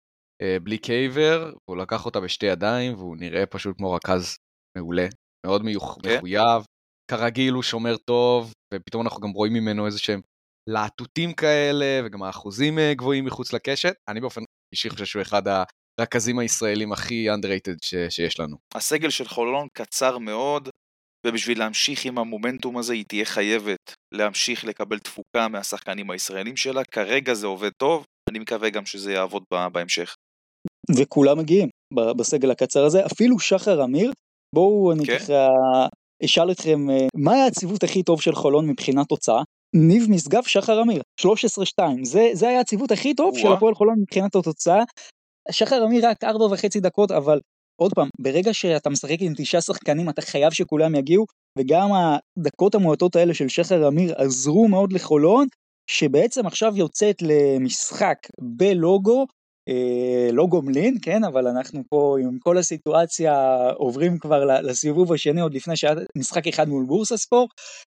אה, 0.41 0.57
בלי 0.63 0.77
קייבר, 0.77 1.53
והוא 1.67 1.77
לקח 1.77 2.05
אותה 2.05 2.19
בשתי 2.19 2.45
ידיים, 2.45 2.93
והוא 2.93 3.17
נראה 3.17 3.45
פשוט 3.45 3.77
כמו 3.77 3.93
רכז 3.93 4.37
מעולה, 4.77 5.07
מאוד 5.45 5.63
מיוח. 5.63 5.97
כן. 6.03 6.15
מחויב, 6.17 6.65
כרגיל 7.11 7.53
הוא 7.53 7.63
שומר 7.63 7.97
טוב, 7.97 8.53
ופתאום 8.73 9.01
אנחנו 9.03 9.21
גם 9.21 9.29
רואים 9.29 9.53
ממנו 9.53 9.85
איזה 9.85 9.99
שהם 9.99 10.21
להטוטים 10.69 11.33
כאלה, 11.33 12.01
וגם 12.05 12.23
האחוזים 12.23 12.79
אה, 12.79 12.93
גבוהים 12.93 13.25
מחוץ 13.25 13.53
לקשת. 13.53 13.93
אני 14.09 14.21
באופן 14.21 14.41
אישי 14.73 14.89
חושב 14.89 15.05
שהוא 15.05 15.21
אחד 15.21 15.41
הרכזים 15.99 16.39
הישראלים 16.39 16.91
הכי 16.91 17.27
underrated 17.29 17.77
ש- 17.81 17.95
שיש 18.15 18.39
לנו. 18.39 18.57
הסגל 18.75 19.09
של 19.09 19.27
חולון 19.27 19.67
קצר 19.73 20.17
מאוד, 20.17 20.69
ובשביל 21.25 21.59
להמשיך 21.59 22.05
עם 22.05 22.17
המומנטום 22.17 22.77
הזה 22.77 22.93
היא 22.93 23.05
תהיה 23.07 23.25
חייבת 23.25 23.93
להמשיך 24.13 24.65
לקבל 24.65 24.99
תפוקה 24.99 25.47
מהשחקנים 25.47 26.11
הישראלים 26.11 26.57
שלה. 26.57 26.83
כרגע 26.83 27.33
זה 27.33 27.47
עובד 27.47 27.71
טוב, 27.77 28.05
אני 28.29 28.39
מקווה 28.39 28.69
גם 28.69 28.85
שזה 28.85 29.13
יעבוד 29.13 29.43
בהמשך. 29.73 30.15
וכולם 30.97 31.37
מגיעים 31.37 31.69
בסגל 32.17 32.51
הקצר 32.51 32.85
הזה, 32.85 33.05
אפילו 33.05 33.39
שחר 33.39 33.83
אמיר. 33.83 34.11
בואו 34.55 34.91
אני 34.91 35.05
כן. 35.05 35.17
ככה 35.17 35.47
אשאל 36.25 36.51
אתכם, 36.51 36.89
אה, 36.89 37.07
מה 37.15 37.33
היה 37.33 37.45
הציוות 37.45 37.83
הכי 37.83 38.03
טוב 38.03 38.21
של 38.21 38.35
חולון 38.35 38.69
מבחינת 38.69 39.07
תוצאה? 39.09 39.41
ניב 39.75 40.03
משגב 40.09 40.43
שחר 40.43 40.81
אמיר, 40.81 41.01
13-2, 41.21 41.25
זה, 42.03 42.29
זה 42.33 42.47
היה 42.47 42.59
הציוות 42.59 42.91
הכי 42.91 43.13
טוב 43.13 43.33
ווא. 43.33 43.39
של 43.39 43.47
הפועל 43.47 43.75
חולון 43.75 43.95
מבחינת 44.01 44.35
התוצאה. 44.35 44.83
שחר 45.51 45.85
אמיר 45.85 46.07
רק 46.07 46.23
4 46.23 46.45
וחצי 46.45 46.79
דקות, 46.79 47.11
אבל 47.11 47.39
עוד 47.81 47.93
פעם, 47.93 48.09
ברגע 48.21 48.53
שאתה 48.53 48.89
משחק 48.89 49.17
עם 49.19 49.33
תשעה 49.37 49.61
שחקנים 49.61 50.09
אתה 50.09 50.21
חייב 50.21 50.51
שכולם 50.51 50.95
יגיעו, 50.95 51.25
וגם 51.59 51.89
הדקות 51.93 52.75
המועטות 52.75 53.15
האלה 53.15 53.33
של 53.33 53.47
שחר 53.47 53.87
אמיר 53.87 54.13
עזרו 54.17 54.67
מאוד 54.67 54.93
לחולון, 54.93 55.47
שבעצם 55.89 56.45
עכשיו 56.45 56.73
יוצאת 56.77 57.21
למשחק 57.21 58.17
בלוגו, 58.41 59.25
אה, 59.69 60.29
לא 60.31 60.45
גומלין, 60.47 60.97
כן, 61.01 61.23
אבל 61.23 61.47
אנחנו 61.47 61.81
פה 61.89 62.17
עם 62.21 62.39
כל 62.39 62.57
הסיטואציה 62.57 63.33
עוברים 63.69 64.17
כבר 64.17 64.45
לסיבוב 64.45 65.13
השני 65.13 65.41
עוד 65.41 65.53
לפני 65.53 65.77
שהיה 65.77 65.95
משחק 66.17 66.47
אחד 66.47 66.69
מול 66.69 66.85
בורסה 66.85 67.17
ספורט, 67.17 67.49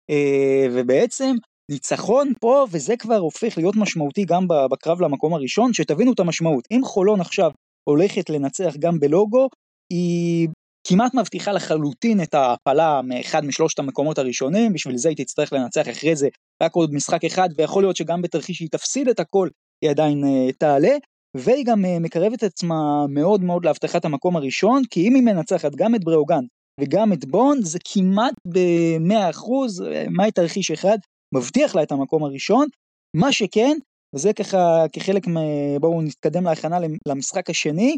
אה, 0.09 0.67
ובעצם 0.71 1.35
ניצחון 1.71 2.33
פה, 2.41 2.65
וזה 2.71 2.97
כבר 2.97 3.17
הופך 3.17 3.57
להיות 3.57 3.75
משמעותי 3.75 4.25
גם 4.25 4.47
בקרב 4.71 5.01
למקום 5.01 5.33
הראשון, 5.33 5.73
שתבינו 5.73 6.13
את 6.13 6.19
המשמעות. 6.19 6.67
אם 6.71 6.81
חולון 6.83 7.21
עכשיו 7.21 7.51
הולכת 7.89 8.29
לנצח 8.29 8.75
גם 8.79 8.99
בלוגו, 8.99 9.47
היא 9.93 10.47
כמעט 10.87 11.13
מבטיחה 11.13 11.51
לחלוטין 11.51 12.21
את 12.23 12.33
ההעפלה 12.33 13.01
מאחד 13.01 13.45
משלושת 13.45 13.79
המקומות 13.79 14.17
הראשונים, 14.17 14.73
בשביל 14.73 14.97
זה 14.97 15.09
היא 15.09 15.17
תצטרך 15.17 15.53
לנצח 15.53 15.89
אחרי 15.89 16.15
זה 16.15 16.27
רק 16.63 16.75
עוד 16.75 16.93
משחק 16.93 17.25
אחד, 17.25 17.49
ויכול 17.57 17.83
להיות 17.83 17.95
שגם 17.95 18.21
בתרחיש 18.21 18.57
שהיא 18.57 18.69
תפסיד 18.71 19.07
את 19.07 19.19
הכל, 19.19 19.49
היא 19.83 19.89
עדיין 19.89 20.23
uh, 20.23 20.53
תעלה, 20.57 20.95
והיא 21.37 21.65
גם 21.65 21.85
uh, 21.85 21.87
מקרבת 21.99 22.43
עצמה 22.43 23.07
מאוד 23.09 23.43
מאוד 23.43 23.65
להבטחת 23.65 24.05
המקום 24.05 24.35
הראשון, 24.35 24.81
כי 24.89 25.07
אם 25.07 25.15
היא 25.15 25.23
מנצחת 25.23 25.75
גם 25.75 25.95
את 25.95 26.03
בראוגן 26.03 26.43
וגם 26.79 27.13
את 27.13 27.25
בון, 27.25 27.61
זה 27.61 27.79
כמעט 27.93 28.33
ב-100%, 28.53 29.85
אה, 29.85 30.05
מה 30.09 30.23
היא 30.23 30.33
תרחיש 30.33 30.71
אחד, 30.71 30.97
מבטיח 31.35 31.75
לה 31.75 31.83
את 31.83 31.91
המקום 31.91 32.23
הראשון, 32.23 32.67
מה 33.15 33.31
שכן, 33.31 33.77
וזה 34.15 34.33
ככה 34.33 34.85
כחלק 34.93 35.27
מ... 35.27 35.37
בואו 35.79 36.01
נתקדם 36.01 36.43
להכנה 36.43 36.77
למשחק 37.07 37.49
השני, 37.49 37.97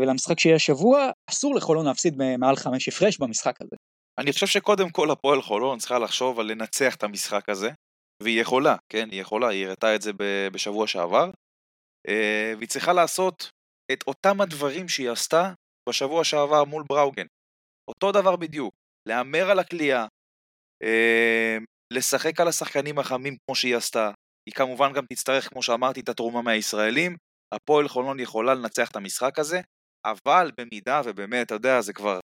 ולמשחק 0.00 0.40
שיהיה 0.40 0.56
השבוע, 0.56 1.10
אסור 1.30 1.54
לחולון 1.54 1.86
להפסיד 1.86 2.16
מעל 2.38 2.56
חמש 2.56 2.88
הפרש 2.88 3.18
במשחק 3.18 3.60
הזה. 3.60 3.76
אני 4.20 4.32
חושב 4.32 4.46
שקודם 4.46 4.90
כל 4.90 5.10
הפועל 5.10 5.42
חולון 5.42 5.78
צריכה 5.78 5.98
לחשוב 5.98 6.40
על 6.40 6.46
לנצח 6.46 6.94
את 6.94 7.02
המשחק 7.02 7.48
הזה, 7.48 7.70
והיא 8.22 8.40
יכולה, 8.40 8.76
כן, 8.88 9.08
היא 9.10 9.20
יכולה, 9.20 9.48
היא 9.48 9.66
הראתה 9.66 9.94
את 9.94 10.02
זה 10.02 10.10
בשבוע 10.52 10.86
שעבר, 10.86 11.30
אה, 12.08 12.52
והיא 12.56 12.68
צריכה 12.68 12.92
לעשות 12.92 13.50
את 13.92 14.04
אותם 14.06 14.40
הדברים 14.40 14.88
שהיא 14.88 15.10
עשתה 15.10 15.52
בשבוע 15.88 16.24
שעבר 16.24 16.64
מול 16.64 16.84
בראוגן. 16.88 17.26
אותו 17.90 18.12
דבר 18.12 18.36
בדיוק, 18.36 18.74
להמר 19.08 19.50
על 19.50 19.58
הכלייה, 19.58 20.06
אה, 20.82 21.56
לשחק 21.92 22.40
על 22.40 22.48
השחקנים 22.48 22.98
החמים 22.98 23.36
כמו 23.46 23.54
שהיא 23.54 23.76
עשתה, 23.76 24.10
היא 24.48 24.54
כמובן 24.54 24.92
גם 24.92 25.06
תצטרך, 25.06 25.48
כמו 25.48 25.62
שאמרתי, 25.62 26.00
את 26.00 26.08
התרומה 26.08 26.42
מהישראלים, 26.42 27.16
הפועל 27.54 27.88
חולון 27.88 28.20
יכולה 28.20 28.54
לנצח 28.54 28.90
את 28.90 28.96
המשחק 28.96 29.38
הזה, 29.38 29.60
אבל 30.06 30.50
במידה 30.58 31.00
ובאמת, 31.04 31.46
אתה 31.46 31.54
יודע, 31.54 31.80
זה 31.80 31.92
כבר, 31.92 32.20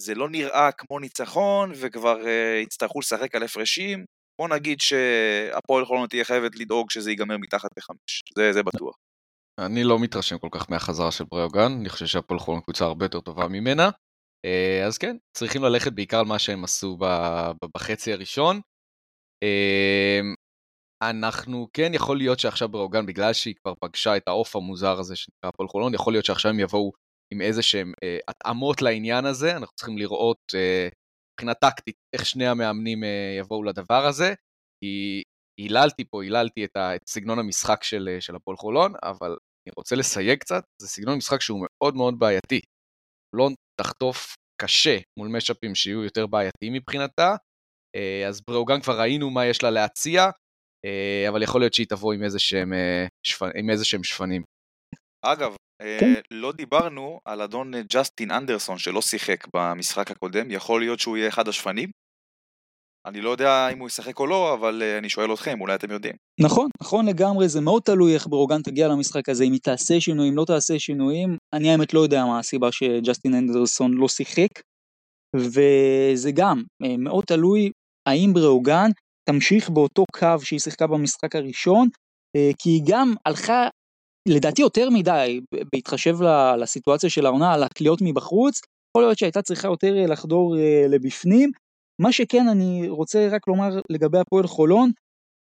זה 0.00 0.14
לא 0.14 0.28
נראה 0.28 0.72
כמו 0.72 0.98
ניצחון, 0.98 1.72
וכבר 1.80 2.16
uh, 2.22 2.62
יצטרכו 2.62 3.00
לשחק 3.00 3.34
על 3.34 3.42
הפרשים, 3.42 4.04
בוא 4.40 4.48
נגיד 4.48 4.80
שהפועל 4.80 5.84
חולון 5.84 6.08
תהיה 6.08 6.24
חייבת 6.24 6.56
לדאוג 6.56 6.90
שזה 6.90 7.10
ייגמר 7.10 7.36
מתחת 7.38 7.70
לחמש, 7.78 8.20
זה, 8.36 8.52
זה 8.52 8.62
בטוח. 8.62 8.94
אני 9.60 9.84
לא 9.84 9.98
מתרשם 9.98 10.38
כל 10.38 10.48
כך 10.50 10.70
מהחזרה 10.70 11.12
של 11.12 11.24
בריאוגן, 11.24 11.72
אני 11.80 11.88
חושב 11.88 12.06
שהפועל 12.06 12.40
חולון 12.40 12.60
קבוצה 12.60 12.84
הרבה 12.84 13.04
יותר 13.04 13.20
טובה 13.20 13.48
ממנה. 13.48 13.90
אה, 14.44 14.86
אז 14.86 14.98
כן, 14.98 15.16
צריכים 15.36 15.62
ללכת 15.62 15.92
בעיקר 15.92 16.18
על 16.18 16.24
מה 16.24 16.38
שהם 16.38 16.64
עשו 16.64 16.98
בחצי 17.76 18.12
הראשון. 18.12 18.60
אנחנו 21.02 21.68
כן 21.72 21.94
יכול 21.94 22.18
להיות 22.18 22.40
שעכשיו 22.40 22.68
ברוגן, 22.68 23.06
בגלל 23.06 23.32
שהיא 23.32 23.54
כבר 23.62 23.74
פגשה 23.80 24.16
את 24.16 24.28
העוף 24.28 24.56
המוזר 24.56 24.98
הזה 24.98 25.16
שנקרא 25.16 25.48
הפועל 25.48 25.68
חולון, 25.68 25.94
יכול 25.94 26.12
להיות 26.12 26.24
שעכשיו 26.24 26.50
הם 26.50 26.60
יבואו 26.60 26.92
עם 27.32 27.40
איזה 27.40 27.62
שהם 27.62 27.92
אה, 28.02 28.18
התאמות 28.28 28.82
לעניין 28.82 29.24
הזה, 29.24 29.56
אנחנו 29.56 29.74
צריכים 29.76 29.98
לראות 29.98 30.38
אה, 30.54 30.88
מבחינה 31.32 31.54
טקטית 31.54 31.94
איך 32.12 32.26
שני 32.26 32.46
המאמנים 32.46 33.04
אה, 33.04 33.36
יבואו 33.38 33.62
לדבר 33.62 34.06
הזה, 34.06 34.34
כי 34.80 35.22
היללתי 35.60 36.04
פה, 36.04 36.22
היללתי 36.22 36.64
את, 36.64 36.76
ה, 36.76 36.94
את 36.94 37.00
סגנון 37.08 37.38
המשחק 37.38 37.82
של, 37.82 38.08
אה, 38.12 38.20
של 38.20 38.36
הפועל 38.36 38.56
חולון, 38.56 38.92
אבל 39.02 39.30
אני 39.30 39.72
רוצה 39.76 39.96
לסייג 39.96 40.38
קצת, 40.38 40.64
זה 40.82 40.88
סגנון 40.88 41.16
משחק 41.16 41.40
שהוא 41.40 41.60
מאוד 41.62 41.94
מאוד 41.94 42.18
בעייתי. 42.18 42.60
לא 43.36 43.48
תחטוף 43.80 44.34
קשה 44.62 44.98
מול 45.18 45.28
משאפים 45.28 45.74
שיהיו 45.74 46.04
יותר 46.04 46.26
בעייתיים 46.26 46.72
מבחינתה, 46.72 47.34
אה, 47.96 48.28
אז 48.28 48.40
בראוגן 48.48 48.80
כבר 48.80 49.00
ראינו 49.00 49.30
מה 49.30 49.46
יש 49.46 49.62
לה 49.62 49.70
להציע, 49.70 50.30
אבל 51.28 51.42
יכול 51.42 51.60
להיות 51.60 51.74
שהיא 51.74 51.86
תבוא 51.86 52.12
עם 52.12 52.22
איזה 52.22 52.38
שהם, 52.38 52.72
אה, 52.72 53.06
עם 53.54 53.70
איזה 53.70 53.84
שהם 53.84 54.04
שפנים. 54.04 54.42
אגב, 55.22 55.54
אה, 55.82 55.96
כן. 56.00 56.14
לא 56.30 56.52
דיברנו 56.52 57.20
על 57.24 57.42
אדון 57.42 57.72
ג'סטין 57.92 58.30
אנדרסון 58.30 58.78
שלא 58.78 59.02
שיחק 59.02 59.46
במשחק 59.56 60.10
הקודם, 60.10 60.50
יכול 60.50 60.80
להיות 60.80 61.00
שהוא 61.00 61.16
יהיה 61.16 61.28
אחד 61.28 61.48
השפנים? 61.48 61.90
אני 63.06 63.20
לא 63.20 63.30
יודע 63.30 63.68
אם 63.72 63.78
הוא 63.78 63.88
ישחק 63.88 64.18
או 64.18 64.26
לא, 64.26 64.54
אבל 64.54 64.82
אני 64.98 65.08
שואל 65.08 65.34
אתכם, 65.34 65.60
אולי 65.60 65.74
אתם 65.74 65.90
יודעים. 65.90 66.14
נכון, 66.40 66.70
נכון 66.82 67.06
לגמרי, 67.08 67.48
זה 67.48 67.60
מאוד 67.60 67.82
תלוי 67.82 68.14
איך 68.14 68.26
ברוגן 68.26 68.62
תגיע 68.62 68.88
למשחק 68.88 69.28
הזה, 69.28 69.44
אם 69.44 69.52
היא 69.52 69.60
תעשה 69.60 70.00
שינויים, 70.00 70.36
לא 70.36 70.44
תעשה 70.44 70.78
שינויים. 70.78 71.36
אני 71.52 71.70
האמת 71.70 71.94
לא 71.94 72.00
יודע 72.00 72.24
מה 72.24 72.38
הסיבה 72.38 72.72
שג'סטין 72.72 73.34
אנדרסון 73.34 73.94
לא 73.94 74.08
שיחק, 74.08 74.48
וזה 75.36 76.30
גם 76.34 76.62
מאוד 76.98 77.24
תלוי 77.24 77.70
האם 78.08 78.32
בראוגן 78.34 78.90
תמשיך 79.32 79.70
באותו 79.70 80.04
קו 80.12 80.36
שהיא 80.42 80.60
שיחקה 80.60 80.86
במשחק 80.86 81.36
הראשון, 81.36 81.88
כי 82.58 82.70
היא 82.70 82.82
גם 82.86 83.14
הלכה 83.26 83.68
לדעתי 84.28 84.62
יותר 84.62 84.90
מדי, 84.90 85.40
בהתחשב 85.72 86.16
לסיטואציה 86.58 87.10
של 87.10 87.26
העונה, 87.26 87.54
על 87.54 87.62
הקליעות 87.62 87.98
מבחוץ, 88.02 88.60
יכול 88.90 89.02
להיות 89.02 89.18
שהייתה 89.18 89.42
צריכה 89.42 89.68
יותר 89.68 89.94
לחדור 90.08 90.56
לבפנים. 90.88 91.50
מה 92.02 92.12
שכן 92.12 92.48
אני 92.48 92.88
רוצה 92.88 93.28
רק 93.30 93.48
לומר 93.48 93.80
לגבי 93.90 94.18
הפועל 94.18 94.46
חולון, 94.46 94.90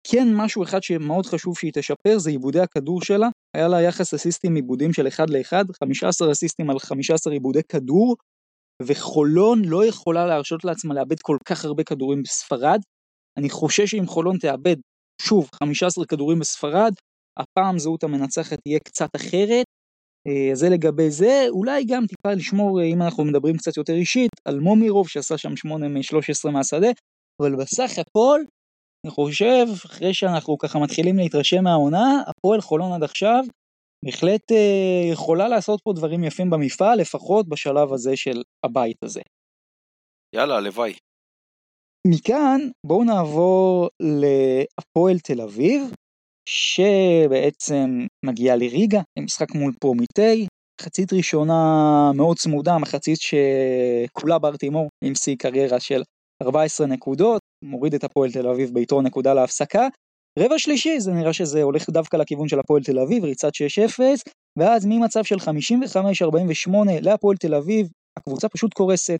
כן 0.06 0.28
משהו 0.34 0.62
אחד 0.62 0.82
שמאוד 0.82 1.26
חשוב 1.26 1.58
שהיא 1.58 1.72
תשפר 1.74 2.18
זה 2.18 2.30
עיבודי 2.30 2.60
הכדור 2.60 3.02
שלה, 3.02 3.28
היה 3.56 3.68
לה 3.68 3.82
יחס 3.82 4.14
אסיסטים 4.14 4.54
עיבודים 4.54 4.92
של 4.92 5.08
1 5.08 5.30
ל-1, 5.30 5.52
15 5.84 6.32
אסיסטים 6.32 6.70
על 6.70 6.78
15 6.78 7.32
עיבודי 7.32 7.62
כדור, 7.68 8.16
וחולון 8.82 9.62
לא 9.64 9.84
יכולה 9.84 10.26
להרשות 10.26 10.64
לעצמה 10.64 10.94
לאבד 10.94 11.20
כל 11.22 11.36
כך 11.44 11.64
הרבה 11.64 11.84
כדורים 11.84 12.22
בספרד. 12.22 12.80
אני 13.40 13.50
חושש 13.50 13.90
שאם 13.90 14.06
חולון 14.06 14.38
תאבד, 14.38 14.76
שוב, 15.22 15.48
15 15.64 16.04
כדורים 16.06 16.38
בספרד, 16.38 16.92
הפעם 17.38 17.78
זהות 17.78 18.04
המנצחת 18.04 18.58
תהיה 18.64 18.78
קצת 18.78 19.08
אחרת. 19.16 19.66
אה, 20.28 20.54
זה 20.54 20.68
לגבי 20.68 21.10
זה, 21.10 21.46
אולי 21.48 21.84
גם 21.84 22.06
טיפה 22.06 22.34
לשמור, 22.34 22.80
אה, 22.80 22.84
אם 22.84 23.02
אנחנו 23.02 23.24
מדברים 23.24 23.56
קצת 23.56 23.76
יותר 23.76 23.92
אישית, 23.92 24.30
על 24.48 24.60
מומירוב 24.60 25.08
שעשה 25.08 25.38
שם 25.38 25.56
8 25.56 25.88
מ-13 25.88 26.50
מהשדה, 26.50 26.90
אבל 27.42 27.56
בסך 27.56 27.98
הכל, 27.98 28.40
אני 29.06 29.10
חושב, 29.10 29.66
אחרי 29.84 30.14
שאנחנו 30.14 30.58
ככה 30.58 30.78
מתחילים 30.78 31.16
להתרשם 31.16 31.64
מהעונה, 31.64 32.22
הפועל 32.26 32.60
חולון 32.60 32.92
עד 32.92 33.02
עכשיו, 33.02 33.44
בהחלט 34.04 34.52
אה, 34.52 35.12
יכולה 35.12 35.48
לעשות 35.48 35.80
פה 35.84 35.92
דברים 35.96 36.24
יפים 36.24 36.50
במפעל, 36.50 36.98
לפחות 36.98 37.48
בשלב 37.48 37.92
הזה 37.92 38.16
של 38.16 38.42
הבית 38.64 38.96
הזה. 39.04 39.20
יאללה, 40.36 40.56
הלוואי. 40.56 40.94
מכאן 42.06 42.60
בואו 42.86 43.04
נעבור 43.04 43.88
להפועל 44.00 45.18
תל 45.18 45.40
אביב, 45.40 45.82
שבעצם 46.48 48.06
מגיעה 48.24 48.56
לריגה, 48.56 49.00
למשחק 49.18 49.54
מול 49.54 49.72
פרומיטי, 49.80 50.46
מחצית 50.80 51.12
ראשונה 51.12 51.54
מאוד 52.14 52.36
צמודה, 52.36 52.78
מחצית 52.78 53.18
שכולה 53.20 54.38
בר 54.38 54.56
תימור 54.56 54.88
עם 55.04 55.14
שיא 55.14 55.36
קריירה 55.36 55.80
של 55.80 56.02
14 56.42 56.86
נקודות, 56.86 57.40
מוריד 57.64 57.94
את 57.94 58.04
הפועל 58.04 58.32
תל 58.32 58.48
אביב 58.48 58.74
ביתרון 58.74 59.06
נקודה 59.06 59.34
להפסקה. 59.34 59.88
רבע 60.38 60.58
שלישי 60.58 61.00
זה 61.00 61.12
נראה 61.12 61.32
שזה 61.32 61.62
הולך 61.62 61.90
דווקא 61.90 62.16
לכיוון 62.16 62.48
של 62.48 62.58
הפועל 62.58 62.82
תל 62.82 62.98
אביב, 62.98 63.24
ריצת 63.24 63.52
6-0, 63.98 64.00
ואז 64.58 64.86
ממצב 64.86 65.24
של 65.24 65.36
55-48 65.36 66.70
להפועל 67.02 67.36
תל 67.36 67.54
אביב, 67.54 67.88
הקבוצה 68.18 68.48
פשוט 68.48 68.74
קורסת. 68.74 69.18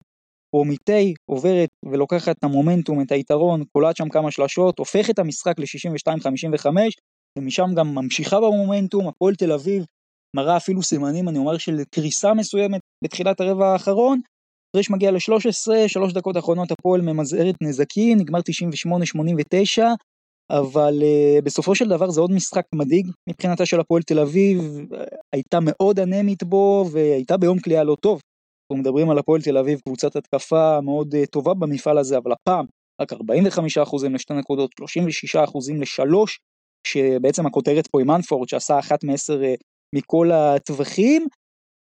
פרומיטי 0.50 1.14
עוברת 1.30 1.68
ולוקחת 1.84 2.38
את 2.38 2.44
המומנטום, 2.44 3.00
את 3.00 3.12
היתרון, 3.12 3.62
קולעת 3.72 3.96
שם 3.96 4.08
כמה 4.08 4.30
שלשות, 4.30 4.78
הופכת 4.78 5.10
את 5.10 5.18
המשחק 5.18 5.54
ל-62-55, 5.58 6.66
ומשם 7.38 7.66
גם 7.76 7.94
ממשיכה 7.94 8.40
במומנטום, 8.40 9.08
הפועל 9.08 9.34
תל 9.34 9.52
אביב 9.52 9.84
מראה 10.36 10.56
אפילו 10.56 10.82
סימנים, 10.82 11.28
אני 11.28 11.38
אומר, 11.38 11.58
של 11.58 11.80
קריסה 11.94 12.34
מסוימת 12.34 12.80
בתחילת 13.04 13.40
הרבע 13.40 13.66
האחרון. 13.66 14.20
אחרי 14.74 14.82
שמגיע 14.82 15.10
ל-13, 15.10 15.88
שלוש 15.88 16.12
דקות 16.12 16.36
האחרונות 16.36 16.70
הפועל 16.70 17.00
ממזערת 17.00 17.54
נזקים, 17.62 18.18
נגמר 18.18 18.38
98-89, 19.78 19.82
אבל 20.50 20.94
uh, 21.00 21.42
בסופו 21.44 21.74
של 21.74 21.88
דבר 21.88 22.10
זה 22.10 22.20
עוד 22.20 22.32
משחק 22.32 22.64
מדאיג 22.74 23.06
מבחינתה 23.28 23.66
של 23.66 23.80
הפועל 23.80 24.02
תל 24.02 24.18
אביב, 24.18 24.58
הייתה 25.32 25.58
מאוד 25.62 26.00
אנמית 26.00 26.42
בו 26.42 26.88
והייתה 26.92 27.36
ביום 27.36 27.58
כליאה 27.58 27.84
לא 27.84 27.96
טוב. 28.00 28.20
אנחנו 28.70 28.82
מדברים 28.82 29.10
על 29.10 29.18
הפועל 29.18 29.42
תל 29.42 29.58
אביב, 29.58 29.80
קבוצת 29.80 30.16
התקפה 30.16 30.80
מאוד 30.80 31.14
uh, 31.14 31.26
טובה 31.26 31.54
במפעל 31.54 31.98
הזה, 31.98 32.18
אבל 32.18 32.32
הפעם 32.32 32.66
רק 33.00 33.12
45% 33.12 33.16
לשתי 34.10 34.34
נקודות, 34.34 34.70
36% 34.80 35.80
לשלוש, 35.80 36.38
שבעצם 36.86 37.46
הכותרת 37.46 37.86
פה 37.86 38.00
עם 38.00 38.10
אנפורד 38.10 38.48
שעשה 38.48 38.78
אחת 38.78 39.04
מעשר 39.04 39.40
uh, 39.42 39.56
מכל 39.94 40.30
הטווחים. 40.32 41.26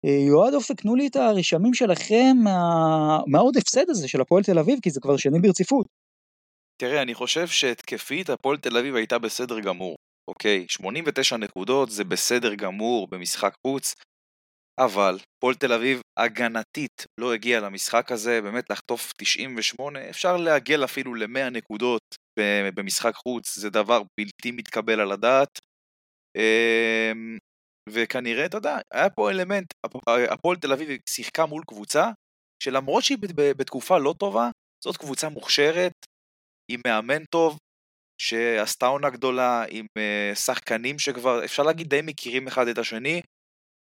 Uh, 0.06 0.10
יועד 0.28 0.54
אופק, 0.54 0.80
תנו 0.80 0.94
לי 0.94 1.06
את 1.06 1.16
הרשמים 1.16 1.74
שלכם 1.74 2.36
מה... 2.44 3.18
מהעוד 3.26 3.56
הפסד 3.56 3.90
הזה 3.90 4.08
של 4.08 4.20
הפועל 4.20 4.42
תל 4.42 4.58
אביב, 4.58 4.78
כי 4.82 4.90
זה 4.90 5.00
כבר 5.00 5.16
שני 5.16 5.40
ברציפות. 5.40 5.86
תראה, 6.82 7.02
אני 7.02 7.14
חושב 7.14 7.46
שהתקפית 7.46 8.30
הפועל 8.30 8.56
תל 8.56 8.76
אביב 8.76 8.94
הייתה 8.94 9.18
בסדר 9.18 9.60
גמור, 9.60 9.96
אוקיי? 10.30 10.66
89 10.68 11.36
נקודות 11.36 11.90
זה 11.90 12.04
בסדר 12.04 12.54
גמור 12.54 13.08
במשחק 13.10 13.54
חוץ, 13.66 13.94
אבל 14.78 15.18
הפועל 15.38 15.54
תל 15.54 15.72
אביב 15.72 16.00
הגנתית 16.18 17.06
לא 17.20 17.34
הגיעה 17.34 17.60
למשחק 17.60 18.12
הזה, 18.12 18.40
באמת 18.42 18.70
לחטוף 18.70 19.12
98, 19.16 20.10
אפשר 20.10 20.36
לעגל 20.36 20.84
אפילו 20.84 21.14
ל-100 21.14 21.50
נקודות 21.50 22.02
במשחק 22.74 23.14
חוץ, 23.14 23.58
זה 23.58 23.70
דבר 23.70 24.02
בלתי 24.20 24.50
מתקבל 24.50 25.00
על 25.00 25.12
הדעת. 25.12 25.58
אמ, 26.36 27.38
וכנראה, 27.88 28.46
אתה 28.46 28.56
יודע, 28.56 28.78
היה 28.94 29.10
פה 29.10 29.30
אלמנט, 29.30 29.66
הפועל 30.30 30.56
תל 30.56 30.72
אביב 30.72 30.88
שיחקה 31.08 31.46
מול 31.46 31.62
קבוצה 31.66 32.10
שלמרות 32.62 33.04
שהיא 33.04 33.18
בתקופה 33.56 33.98
לא 33.98 34.14
טובה, 34.18 34.50
זאת 34.84 34.96
קבוצה 34.96 35.28
מוכשרת, 35.28 35.92
עם 36.70 36.80
מאמן 36.86 37.24
טוב, 37.24 37.58
שעשתה 38.22 38.86
עונה 38.86 39.10
גדולה, 39.10 39.64
עם 39.68 39.86
uh, 39.98 40.34
שחקנים 40.34 40.98
שכבר, 40.98 41.44
אפשר 41.44 41.62
להגיד, 41.62 41.88
די 41.88 42.00
מכירים 42.02 42.46
אחד 42.46 42.68
את 42.68 42.78
השני, 42.78 43.20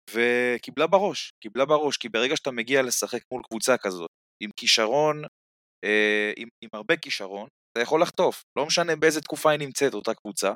וקיבלה 0.10 0.88
בראש, 0.88 1.32
קיבלה 1.44 1.66
בראש, 1.66 1.98
כי 1.98 2.10
ברגע 2.10 2.36
שאתה 2.36 2.52
מגיע 2.52 2.82
לשחק 2.82 3.22
מול 3.32 3.42
קבוצה 3.50 3.78
כזאת, 3.78 4.10
עם 4.44 4.50
כישרון, 4.56 5.24
uh, 5.26 6.34
עם, 6.38 6.48
עם 6.63 6.70
הרבה 6.74 6.98
כישרון, 6.98 7.48
אתה 7.72 7.82
יכול 7.82 8.02
לחטוף, 8.02 8.44
לא 8.58 8.66
משנה 8.66 8.96
באיזה 8.96 9.22
תקופה 9.22 9.52
היא 9.52 9.60
נמצאת, 9.60 9.94
אותה 9.94 10.13
קבוצה, 10.13 10.54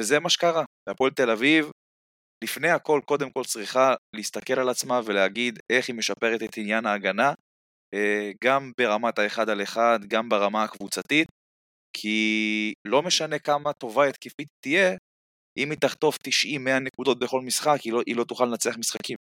וזה 0.00 0.20
מה 0.20 0.30
שקרה. 0.30 0.64
והפועל 0.88 1.10
תל 1.10 1.30
אביב, 1.30 1.70
לפני 2.44 2.70
הכל, 2.70 3.00
קודם 3.04 3.30
כל 3.30 3.44
צריכה 3.44 3.94
להסתכל 4.16 4.60
על 4.60 4.68
עצמה 4.68 5.00
ולהגיד 5.04 5.58
איך 5.72 5.88
היא 5.88 5.96
משפרת 5.96 6.42
את 6.42 6.56
עניין 6.56 6.86
ההגנה, 6.86 7.32
אה, 7.94 8.30
גם 8.44 8.72
ברמת 8.78 9.18
האחד 9.18 9.48
על 9.48 9.62
אחד, 9.62 9.98
גם 10.08 10.28
ברמה 10.28 10.62
הקבוצתית, 10.62 11.28
כי 11.96 12.74
לא 12.88 13.02
משנה 13.02 13.38
כמה 13.38 13.72
טובה 13.72 14.08
התקפית 14.08 14.48
תהיה, 14.64 14.96
אם 15.58 15.70
היא 15.70 15.78
תחטוף 15.78 16.16
90-100 16.16 16.80
נקודות 16.80 17.18
בכל 17.18 17.40
משחק, 17.40 17.80
היא 17.84 17.92
לא, 17.92 18.02
היא 18.06 18.16
לא 18.16 18.24
תוכל 18.24 18.44
לנצח 18.44 18.76
משחקים. 18.78 19.16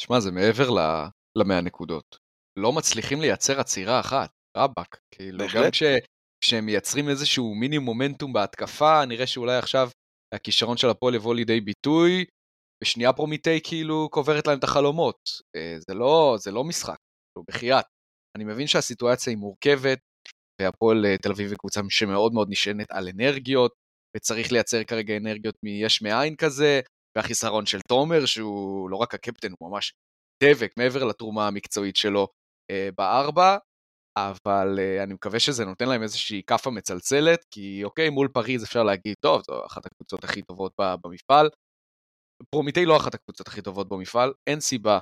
תשמע, 0.00 0.20
זה 0.20 0.30
מעבר 0.30 0.70
ל-100 0.70 1.60
נקודות. 1.62 2.18
לא 2.58 2.72
מצליחים 2.72 3.20
לייצר 3.20 3.60
עצירה 3.60 4.00
אחת, 4.00 4.30
רבאק. 4.56 5.00
כאילו, 5.14 5.38
בהחלט. 5.38 5.64
גם 5.64 5.70
כש, 5.70 5.82
כשהם 6.44 6.66
מייצרים 6.66 7.08
איזשהו 7.08 7.54
מיני 7.54 7.78
מומנטום 7.78 8.32
בהתקפה, 8.32 9.04
נראה 9.04 9.26
שאולי 9.26 9.56
עכשיו 9.56 9.90
הכישרון 10.34 10.76
של 10.76 10.88
הפועל 10.88 11.14
יבוא 11.14 11.34
לידי 11.34 11.60
ביטוי, 11.60 12.24
ושנייה 12.82 13.12
פרומיטי 13.12 13.60
כאילו 13.64 14.08
קוברת 14.10 14.46
להם 14.46 14.58
את 14.58 14.64
החלומות. 14.64 15.16
אה, 15.56 15.76
זה 15.88 15.94
לא, 15.94 16.36
זה 16.38 16.50
לא 16.50 16.64
משחק, 16.64 16.96
כאילו, 16.96 17.44
בחייאת. 17.48 17.84
אני 18.36 18.44
מבין 18.44 18.66
שהסיטואציה 18.66 19.30
היא 19.30 19.38
מורכבת, 19.38 19.98
והפועל 20.60 21.06
אה, 21.06 21.16
תל 21.16 21.30
אביב 21.30 21.50
היא 21.50 21.58
קבוצה 21.58 21.80
שמאוד 21.88 22.32
מאוד 22.32 22.48
נשענת 22.50 22.90
על 22.90 23.08
אנרגיות, 23.08 23.72
וצריך 24.16 24.52
לייצר 24.52 24.84
כרגע 24.84 25.16
אנרגיות 25.16 25.54
מיש 25.62 26.02
מאין 26.02 26.36
כזה, 26.36 26.80
והחיסרון 27.16 27.66
של 27.66 27.80
תומר, 27.88 28.26
שהוא 28.26 28.90
לא 28.90 28.96
רק 28.96 29.14
הקפטן, 29.14 29.52
הוא 29.58 29.70
ממש 29.70 29.92
דבק 30.42 30.72
מעבר 30.76 31.04
לתרומה 31.04 31.46
המקצועית 31.46 31.96
שלו 31.96 32.28
אה, 32.70 32.88
בארבע, 32.98 33.56
אבל 34.18 34.78
אה, 34.78 35.02
אני 35.02 35.14
מקווה 35.14 35.40
שזה 35.40 35.64
נותן 35.64 35.88
להם 35.88 36.02
איזושהי 36.02 36.42
כאפה 36.46 36.70
מצלצלת, 36.70 37.44
כי 37.50 37.84
אוקיי, 37.84 38.10
מול 38.10 38.28
פריז 38.28 38.64
אפשר 38.64 38.82
להגיד, 38.82 39.14
טוב, 39.20 39.42
זו 39.46 39.66
אחת 39.66 39.86
הקבוצות 39.86 40.24
הכי 40.24 40.42
טובות 40.42 40.72
במפעל. 40.78 41.48
פרומיטי 42.50 42.84
לא 42.84 42.96
אחת 42.96 43.14
הקבוצות 43.14 43.48
הכי 43.48 43.62
טובות 43.62 43.88
במפעל, 43.88 44.32
אין 44.46 44.60
סיבה 44.60 44.98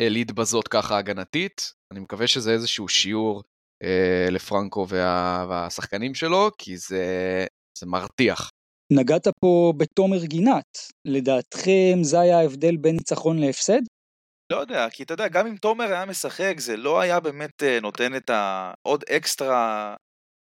אה, 0.00 0.08
להתבזות 0.08 0.68
ככה 0.68 0.98
הגנתית, 0.98 1.72
אני 1.92 2.00
מקווה 2.00 2.26
שזה 2.26 2.50
איזשהו 2.52 2.88
שיעור 2.88 3.42
אה, 3.82 4.26
לפרנקו 4.30 4.86
וה, 4.88 5.46
והשחקנים 5.48 6.14
שלו, 6.14 6.50
כי 6.58 6.76
זה, 6.76 7.04
זה 7.82 7.86
מרתיח. 7.86 8.50
נגעת 8.92 9.28
פה 9.40 9.72
בתומר 9.76 10.24
גינת, 10.24 10.70
לדעתכם 11.08 12.02
זה 12.02 12.20
היה 12.20 12.38
ההבדל 12.38 12.76
בין 12.76 12.96
ניצחון 12.96 13.38
להפסד? 13.38 13.82
לא 14.52 14.56
יודע, 14.56 14.90
כי 14.90 15.02
אתה 15.02 15.14
יודע, 15.14 15.28
גם 15.28 15.46
אם 15.46 15.56
תומר 15.56 15.84
היה 15.84 16.06
משחק, 16.06 16.54
זה 16.58 16.76
לא 16.76 17.00
היה 17.00 17.20
באמת 17.20 17.62
אה, 17.62 17.80
נותן 17.80 18.16
את 18.16 18.30
העוד 18.30 19.04
אקסטרה 19.16 19.94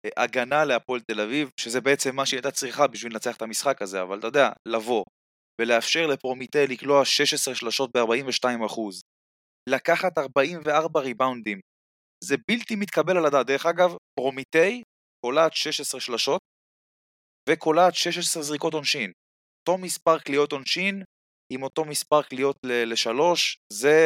אה, 0.06 0.22
הגנה 0.24 0.64
להפועל 0.64 1.00
תל 1.00 1.20
אביב, 1.20 1.50
שזה 1.60 1.80
בעצם 1.80 2.16
מה 2.16 2.26
שהיא 2.26 2.38
הייתה 2.38 2.50
צריכה 2.50 2.86
בשביל 2.86 3.12
לנצח 3.12 3.36
את 3.36 3.42
המשחק 3.42 3.82
הזה, 3.82 4.02
אבל 4.02 4.18
אתה 4.18 4.26
יודע, 4.26 4.50
לבוא 4.68 5.04
ולאפשר 5.60 6.06
לפרומיטי 6.06 6.66
לקלוע 6.68 7.04
16 7.04 7.54
שלשות 7.54 7.90
ב-42%, 7.96 8.80
לקחת 9.68 10.18
44 10.18 11.00
ריבאונדים, 11.00 11.60
זה 12.24 12.36
בלתי 12.48 12.76
מתקבל 12.76 13.16
על 13.16 13.26
הדעת. 13.26 13.46
דרך 13.46 13.66
אגב, 13.66 13.94
פרומיטי 14.20 14.82
קולעת 15.24 15.52
16 15.52 16.00
שלשות 16.00 16.40
וקולעת 17.48 17.94
16 17.94 18.42
זריקות 18.42 18.74
עונשין. 18.74 19.12
אותו 19.60 19.78
מספר 19.78 20.18
קליעות 20.18 20.52
עונשין 20.52 21.02
עם 21.52 21.62
אותו 21.62 21.84
מספר 21.84 22.22
קליעות 22.22 22.56
לשלוש, 22.64 23.58
זה 23.72 23.96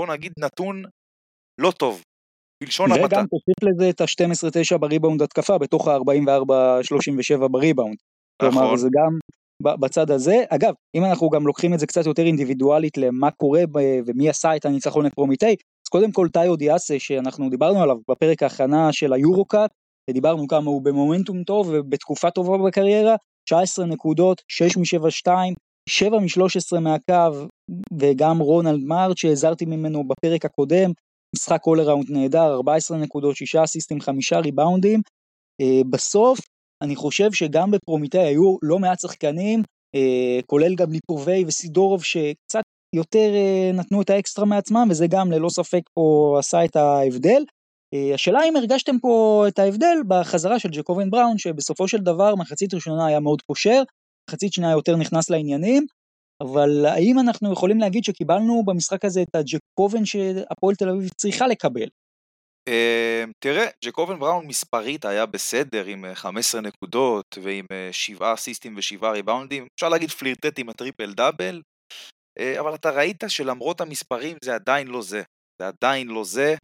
בוא 0.00 0.06
נגיד 0.06 0.32
נתון 0.38 0.82
לא 1.60 1.70
טוב, 1.70 2.02
בלשון 2.64 2.92
המעטה. 2.92 3.16
וגם 3.16 3.26
תוסיף 3.26 3.62
לזה 3.62 3.90
את 3.90 4.00
ה-12-9 4.00 4.78
בריבאונד 4.78 5.22
התקפה 5.22 5.58
בתוך 5.58 5.88
ה-44-37 5.88 7.48
בריבאונד. 7.48 7.96
נכון. 8.42 8.52
כלומר 8.52 8.76
זה 8.76 8.88
גם 8.92 9.18
בצד 9.80 10.10
הזה. 10.10 10.44
אגב, 10.48 10.74
אם 10.94 11.04
אנחנו 11.04 11.30
גם 11.30 11.46
לוקחים 11.46 11.74
את 11.74 11.78
זה 11.78 11.86
קצת 11.86 12.06
יותר 12.06 12.22
אינדיבידואלית 12.22 12.98
למה 12.98 13.30
קורה 13.30 13.62
ומי 14.06 14.28
עשה 14.28 14.56
את 14.56 14.64
הניצחון 14.64 15.06
לפרומיטי, 15.06 15.56
אז 15.84 15.88
קודם 15.90 16.12
כל 16.12 16.28
טאיו 16.32 16.56
דיאסה 16.56 16.98
שאנחנו 16.98 17.50
דיברנו 17.50 17.82
עליו 17.82 17.96
בפרק 18.10 18.42
ההכנה 18.42 18.92
של 18.92 19.12
היורו-קאט, 19.12 19.70
ודיברנו 20.10 20.48
כמה 20.48 20.70
הוא 20.70 20.82
במומנטום 20.82 21.44
טוב 21.44 21.68
ובתקופה 21.72 22.30
טובה 22.30 22.58
בקריירה, 22.58 23.16
19 23.48 23.86
נקודות, 23.86 24.42
6 24.48 24.76
מ-7-2, 24.76 25.28
7 25.88 26.18
מ-13 26.18 26.80
מהקו, 26.80 27.46
וגם 27.98 28.38
רונלד 28.38 28.80
מארט 28.80 29.16
שהזהרתי 29.16 29.64
ממנו 29.64 30.08
בפרק 30.08 30.44
הקודם, 30.44 30.90
משחק 31.36 31.58
כל 31.62 31.80
אראונד 31.80 32.10
נהדר, 32.10 32.54
14 32.54 32.98
נקודות, 32.98 33.36
6 33.36 33.56
אסיסטים, 33.56 34.00
5 34.00 34.32
ריבאונדים. 34.32 35.00
Uh, 35.62 35.84
בסוף, 35.90 36.38
אני 36.82 36.96
חושב 36.96 37.32
שגם 37.32 37.70
בפרומיטי 37.70 38.18
היו 38.18 38.56
לא 38.62 38.78
מעט 38.78 39.00
שחקנים, 39.00 39.62
uh, 39.96 40.46
כולל 40.46 40.74
גם 40.74 40.92
ליפובי 40.92 41.44
וסידורוב, 41.46 42.04
שקצת 42.04 42.62
יותר 42.96 43.32
uh, 43.32 43.76
נתנו 43.76 44.02
את 44.02 44.10
האקסטרה 44.10 44.44
מעצמם, 44.44 44.88
וזה 44.90 45.06
גם 45.06 45.32
ללא 45.32 45.48
ספק 45.48 45.82
פה 45.94 46.36
עשה 46.38 46.64
את 46.64 46.76
ההבדל. 46.76 47.42
Uh, 47.94 48.14
השאלה 48.14 48.40
אם 48.48 48.56
הרגשתם 48.56 48.98
פה 48.98 49.44
את 49.48 49.58
ההבדל 49.58 49.98
בחזרה 50.08 50.58
של 50.58 50.68
ג'קובן 50.68 51.10
בראון, 51.10 51.38
שבסופו 51.38 51.88
של 51.88 51.98
דבר 51.98 52.34
מחצית 52.34 52.74
ראשונה 52.74 53.06
היה 53.06 53.20
מאוד 53.20 53.42
פושר, 53.42 53.82
מחצית 54.30 54.52
שנייה 54.52 54.72
יותר 54.72 54.96
נכנס 54.96 55.30
לעניינים, 55.30 55.86
אבל 56.40 56.86
האם 56.86 57.18
אנחנו 57.18 57.52
יכולים 57.52 57.78
להגיד 57.78 58.04
שקיבלנו 58.04 58.62
במשחק 58.66 59.04
הזה 59.04 59.22
את 59.22 59.34
הג'קובן 59.34 60.04
שהפועל 60.04 60.74
תל 60.74 60.88
אביב 60.88 61.08
צריכה 61.16 61.46
לקבל? 61.46 61.88
Uh, 62.68 63.32
תראה, 63.44 63.66
ג'קובן 63.84 64.18
בראון 64.18 64.46
מספרית 64.46 65.04
היה 65.04 65.26
בסדר 65.26 65.84
עם 65.84 66.04
15 66.14 66.60
נקודות 66.60 67.38
ועם 67.42 67.64
7 67.92 68.34
אסיסטים 68.34 68.76
ו-7 68.76 69.06
ריבאונדים, 69.06 69.66
אפשר 69.74 69.88
להגיד 69.88 70.10
פלירטט 70.10 70.58
עם 70.58 70.68
ה 70.68 70.74
triple 70.74 71.12
double, 71.12 71.62
אבל 72.60 72.74
אתה 72.74 72.90
ראית 72.90 73.24
שלמרות 73.28 73.80
המספרים 73.80 74.36
זה 74.44 74.54
עדיין 74.54 74.86
לא 74.86 75.02
זה, 75.02 75.22
זה 75.62 75.68
עדיין 75.68 76.08
לא 76.08 76.24
זה, 76.24 76.56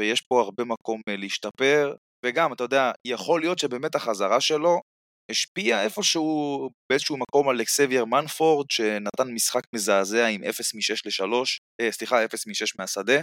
ויש 0.00 0.20
פה 0.20 0.40
הרבה 0.40 0.64
מקום 0.64 1.00
להשתפר, 1.08 1.94
וגם, 2.26 2.52
אתה 2.52 2.64
יודע, 2.64 2.92
יכול 3.06 3.40
להיות 3.40 3.58
שבאמת 3.58 3.94
החזרה 3.94 4.40
שלו 4.40 4.80
השפיע 5.30 5.82
איפשהו 5.82 6.68
באיזשהו 6.90 7.16
מקום 7.16 7.48
על 7.48 7.60
אקסבייר 7.60 8.04
מנפורד 8.04 8.70
שנתן 8.70 9.28
משחק 9.34 9.62
מזעזע 9.74 10.26
עם 10.26 10.44
0 10.44 10.74
מ-6 10.74 11.24
ל-3, 11.24 11.24
אה, 11.80 11.92
סליחה 11.92 12.24
0 12.24 12.46
מ-6 12.46 12.72
מהשדה. 12.78 13.20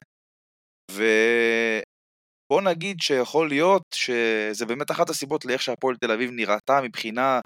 ובוא 0.91 2.61
נגיד 2.61 2.97
שיכול 3.01 3.49
להיות 3.49 3.83
שזה 3.95 4.65
באמת 4.65 4.91
אחת 4.91 5.09
הסיבות 5.09 5.45
לאיך 5.45 5.61
שהפועל 5.61 5.95
תל 5.95 6.11
אביב 6.11 6.31
נראתה 6.33 6.81
מבחינה, 6.83 7.39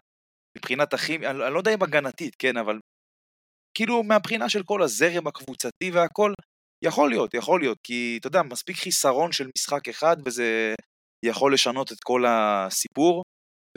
מבחינת 0.57 0.93
הכימיה, 0.93 1.31
אני, 1.31 1.45
אני 1.45 1.53
לא 1.53 1.59
יודע 1.59 1.73
אם 1.73 1.83
הגנתית, 1.83 2.35
כן, 2.39 2.57
אבל 2.57 2.79
כאילו 3.77 4.03
מהבחינה 4.03 4.49
של 4.49 4.63
כל 4.63 4.81
הזרם 4.81 5.27
הקבוצתי 5.27 5.91
והכל, 5.93 6.33
יכול 6.83 7.09
להיות, 7.09 7.33
יכול 7.33 7.59
להיות, 7.59 7.77
כי 7.83 8.17
אתה 8.19 8.27
יודע, 8.27 8.41
מספיק 8.41 8.77
חיסרון 8.77 9.31
של 9.31 9.49
משחק 9.57 9.89
אחד 9.89 10.17
וזה 10.25 10.73
יכול 11.25 11.53
לשנות 11.53 11.91
את 11.91 11.97
כל 12.03 12.23
הסיפור. 12.27 13.23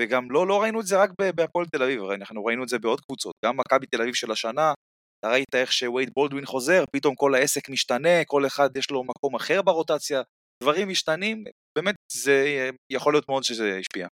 וגם 0.01 0.31
לא, 0.31 0.47
לא 0.47 0.63
ראינו 0.63 0.81
את 0.81 0.87
זה 0.87 1.03
רק 1.03 1.11
בהפועל 1.35 1.67
תל 1.67 1.83
אביב, 1.83 2.03
אנחנו 2.05 2.45
ראינו 2.45 2.63
את 2.63 2.69
זה 2.69 2.79
בעוד 2.79 3.01
קבוצות, 3.01 3.35
גם 3.45 3.57
מכבי 3.57 3.87
תל 3.87 4.03
אביב 4.03 4.15
של 4.15 4.31
השנה, 4.31 4.73
אתה 5.19 5.33
ראית 5.33 5.55
איך 5.55 5.73
שווייד 5.73 6.11
בולדווין 6.17 6.47
חוזר, 6.47 6.85
פתאום 6.97 7.15
כל 7.15 7.35
העסק 7.35 7.69
משתנה, 7.71 8.25
כל 8.27 8.47
אחד 8.47 8.77
יש 8.77 8.91
לו 8.91 9.05
מקום 9.05 9.35
אחר 9.35 9.63
ברוטציה, 9.63 10.23
דברים 10.63 10.89
משתנים, 10.89 11.45
באמת 11.79 11.95
זה 12.13 12.71
יכול 12.93 13.13
להיות 13.15 13.29
מאוד 13.29 13.43
שזה 13.43 13.69
ישפיע. 13.69 14.09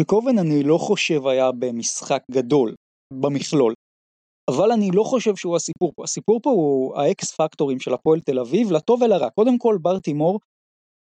ג'קובן 0.00 0.38
אני 0.38 0.62
לא 0.62 0.78
חושב 0.78 1.26
היה 1.26 1.52
במשחק 1.52 2.22
גדול, 2.30 2.74
במכלול, 3.22 3.74
אבל 4.50 4.72
אני 4.72 4.90
לא 4.90 5.02
חושב 5.02 5.36
שהוא 5.36 5.56
הסיפור 5.56 5.92
פה, 5.96 6.04
הסיפור 6.04 6.40
פה 6.42 6.50
הוא 6.50 6.96
האקס 6.96 7.32
פקטורים 7.32 7.80
של 7.80 7.94
הפועל 7.94 8.20
תל 8.20 8.38
אביב, 8.38 8.72
לטוב 8.72 9.02
ולרע, 9.02 9.30
קודם 9.30 9.58
כל 9.58 9.78
בר 9.82 9.98
תימור 9.98 10.40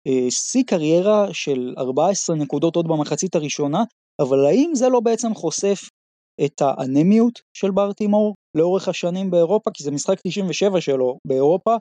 אה, 0.08 0.32
שיא 0.32 0.64
קריירה 0.68 1.34
של 1.34 1.74
14 1.78 2.36
נקודות 2.36 2.76
עוד 2.76 2.88
במחצית 2.88 3.36
הראשונה, 3.36 3.84
אבל 4.22 4.46
האם 4.46 4.72
זה 4.74 4.90
לא 4.90 5.00
בעצם 5.00 5.34
חושף 5.34 5.90
את 6.46 6.62
האנמיות 6.62 7.40
של 7.58 7.72
ברטימור 7.72 8.36
לאורך 8.58 8.88
השנים 8.88 9.32
באירופה? 9.32 9.72
כי 9.74 9.84
זה 9.84 9.92
משחק 9.92 10.20
97 10.28 10.82
שלו 10.82 11.18
באירופה, 11.28 11.76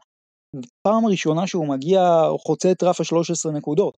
פעם 0.87 1.07
ראשונה 1.07 1.47
שהוא 1.47 1.69
מגיע, 1.69 2.01
חוצה 2.39 2.71
את 2.73 2.83
רף 2.83 3.01
ה-13 3.01 3.51
נקודות. 3.51 3.95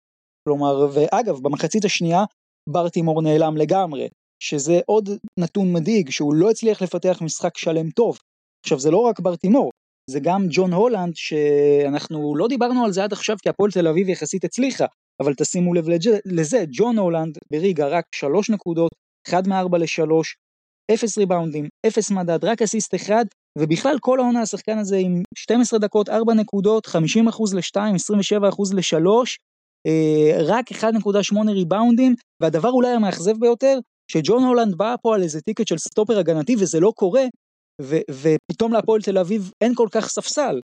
כלומר, 0.48 0.88
ואגב, 0.92 1.38
במחצית 1.42 1.84
השנייה 1.84 2.24
ברטימור 2.68 3.22
נעלם 3.22 3.56
לגמרי, 3.56 4.08
שזה 4.42 4.80
עוד 4.86 5.08
נתון 5.40 5.72
מדאיג, 5.72 6.10
שהוא 6.10 6.34
לא 6.34 6.50
הצליח 6.50 6.82
לפתח 6.82 7.18
משחק 7.22 7.58
שלם 7.58 7.90
טוב. 7.90 8.18
עכשיו, 8.64 8.78
זה 8.78 8.90
לא 8.90 8.98
רק 8.98 9.20
ברטימור, 9.20 9.70
זה 10.10 10.20
גם 10.20 10.46
ג'ון 10.50 10.72
הולנד, 10.72 11.12
שאנחנו 11.16 12.36
לא 12.36 12.48
דיברנו 12.48 12.84
על 12.84 12.92
זה 12.92 13.04
עד 13.04 13.12
עכשיו 13.12 13.36
כי 13.42 13.48
הפועל 13.48 13.70
תל 13.70 13.88
אביב 13.88 14.08
יחסית 14.08 14.44
הצליחה, 14.44 14.86
אבל 15.22 15.34
תשימו 15.34 15.74
לב 15.74 15.86
לזה, 16.24 16.64
ג'ון 16.72 16.98
הולנד 16.98 17.38
בריגה 17.52 17.88
רק 17.88 18.04
3 18.14 18.50
נקודות, 18.50 18.90
1 19.28 19.46
מ-4 19.46 19.78
ל-3, 19.78 20.04
0 20.94 21.18
ריבאונדים, 21.18 21.68
0 21.86 22.10
מדד, 22.10 22.44
רק 22.44 22.62
אסיסט 22.62 22.94
אחד, 22.94 23.24
ובכלל 23.58 23.96
כל 24.00 24.20
העונה 24.20 24.42
השחקן 24.42 24.78
הזה 24.78 24.96
עם 24.96 25.22
12 25.38 25.78
דקות, 25.78 26.08
4 26.08 26.34
נקודות, 26.34 26.86
50% 26.86 26.90
ל-2, 27.54 27.76
27% 27.76 28.74
ל-3, 28.74 29.06
רק 30.46 30.72
1.8 30.72 31.36
ריבאונדים, 31.48 32.14
והדבר 32.42 32.70
אולי 32.70 32.88
המאכזב 32.88 33.40
ביותר, 33.40 33.78
שג'ון 34.12 34.42
הולנד 34.42 34.74
בא 34.76 34.94
פה 35.02 35.14
על 35.14 35.22
איזה 35.22 35.40
טיקט 35.40 35.66
של 35.66 35.78
סטופר 35.78 36.18
הגנתי 36.18 36.54
וזה 36.60 36.80
לא 36.80 36.92
קורה, 36.96 37.24
ו- 37.82 38.06
ופתאום 38.10 38.72
להפועל 38.72 39.02
תל 39.02 39.18
אביב 39.18 39.50
אין 39.60 39.72
כל 39.74 39.88
כך 39.94 40.08
ספסל. 40.08 40.60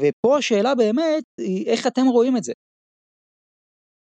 ופה 0.00 0.38
השאלה 0.38 0.74
באמת 0.74 1.24
היא 1.40 1.66
איך 1.66 1.86
אתם 1.86 2.06
רואים 2.06 2.36
את 2.36 2.44
זה. 2.44 2.52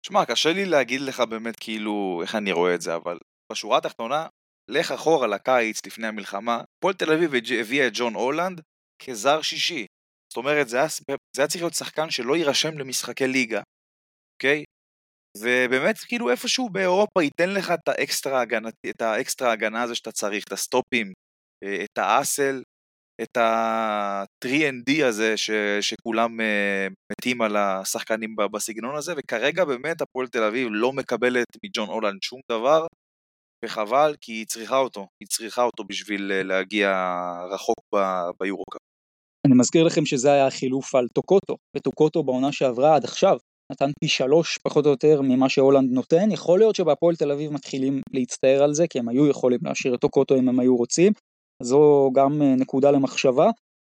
שמע, 0.06 0.24
קשה 0.24 0.52
לי 0.52 0.64
להגיד 0.64 1.00
לך 1.00 1.20
באמת 1.20 1.56
כאילו 1.60 2.20
איך 2.22 2.34
אני 2.34 2.52
רואה 2.52 2.74
את 2.74 2.80
זה, 2.80 2.94
אבל 2.94 3.18
בשורה 3.52 3.78
התחתונה, 3.78 4.26
לך 4.70 4.90
אחורה 4.90 5.26
לקיץ 5.26 5.86
לפני 5.86 6.06
המלחמה, 6.06 6.60
הפועל 6.78 6.94
תל 6.94 7.12
אביב 7.12 7.30
הביאה 7.60 7.86
את 7.86 7.92
ג'ון 7.94 8.14
הולנד 8.14 8.60
כזר 9.02 9.42
שישי. 9.42 9.86
זאת 10.32 10.36
אומרת, 10.36 10.68
זה 10.68 10.76
היה, 10.76 10.86
זה 11.36 11.42
היה 11.42 11.48
צריך 11.48 11.62
להיות 11.62 11.74
שחקן 11.74 12.10
שלא 12.10 12.36
יירשם 12.36 12.78
למשחקי 12.78 13.26
ליגה, 13.26 13.62
אוקיי? 14.34 14.64
ובאמת, 15.40 15.98
כאילו 15.98 16.30
איפשהו 16.30 16.68
באירופה 16.68 17.22
ייתן 17.22 17.50
לך 17.50 17.70
את 17.70 17.88
האקסטרה 17.88 18.40
הגנה, 18.40 18.68
את 18.90 19.02
האקסטרה 19.02 19.52
הגנה 19.52 19.82
הזה 19.82 19.94
שאתה 19.94 20.12
צריך, 20.12 20.44
את 20.44 20.52
הסטופים, 20.52 21.12
אה, 21.64 21.84
את 21.84 21.98
ה 21.98 22.06
hustle, 22.06 22.62
את 23.22 23.36
ה-3&D 23.36 25.04
הזה 25.04 25.36
ש, 25.36 25.50
שכולם 25.80 26.40
אה, 26.40 26.92
מתים 27.12 27.42
על 27.42 27.56
השחקנים 27.56 28.36
בסגנון 28.52 28.96
הזה, 28.96 29.14
וכרגע 29.16 29.64
באמת 29.64 30.00
הפועל 30.00 30.26
תל 30.26 30.42
אביב 30.42 30.68
לא 30.70 30.92
מקבלת 30.92 31.46
מג'ון 31.64 31.88
הולנד 31.88 32.22
שום 32.22 32.40
דבר, 32.52 32.86
וחבל 33.64 34.14
כי 34.20 34.32
היא 34.32 34.46
צריכה 34.46 34.76
אותו, 34.76 35.06
היא 35.22 35.28
צריכה 35.28 35.62
אותו 35.62 35.84
בשביל 35.84 36.32
אה, 36.32 36.44
להגיע 36.44 36.88
רחוק 37.50 37.80
ביורוקאפ. 38.40 38.80
אני 39.46 39.54
מזכיר 39.58 39.84
לכם 39.84 40.06
שזה 40.06 40.32
היה 40.32 40.46
החילוף 40.46 40.94
על 40.94 41.08
טוקוטו, 41.14 41.56
וטוקוטו 41.76 42.22
בעונה 42.22 42.52
שעברה 42.52 42.96
עד 42.96 43.04
עכשיו 43.04 43.36
נתן 43.72 43.90
פי 44.00 44.08
שלוש 44.08 44.58
פחות 44.58 44.86
או 44.86 44.90
יותר 44.90 45.20
ממה 45.22 45.48
שהולנד 45.48 45.92
נותן, 45.92 46.32
יכול 46.32 46.58
להיות 46.58 46.74
שבהפועל 46.74 47.16
תל 47.16 47.32
אביב 47.32 47.52
מתחילים 47.52 48.00
להצטער 48.12 48.62
על 48.62 48.74
זה, 48.74 48.86
כי 48.86 48.98
הם 48.98 49.08
היו 49.08 49.26
יכולים 49.26 49.60
להשאיר 49.62 49.94
את 49.94 50.00
טוקוטו 50.00 50.36
אם 50.36 50.48
הם 50.48 50.60
היו 50.60 50.76
רוצים, 50.76 51.12
זו 51.62 52.10
גם 52.14 52.42
אה, 52.42 52.54
נקודה 52.54 52.90
למחשבה, 52.90 53.50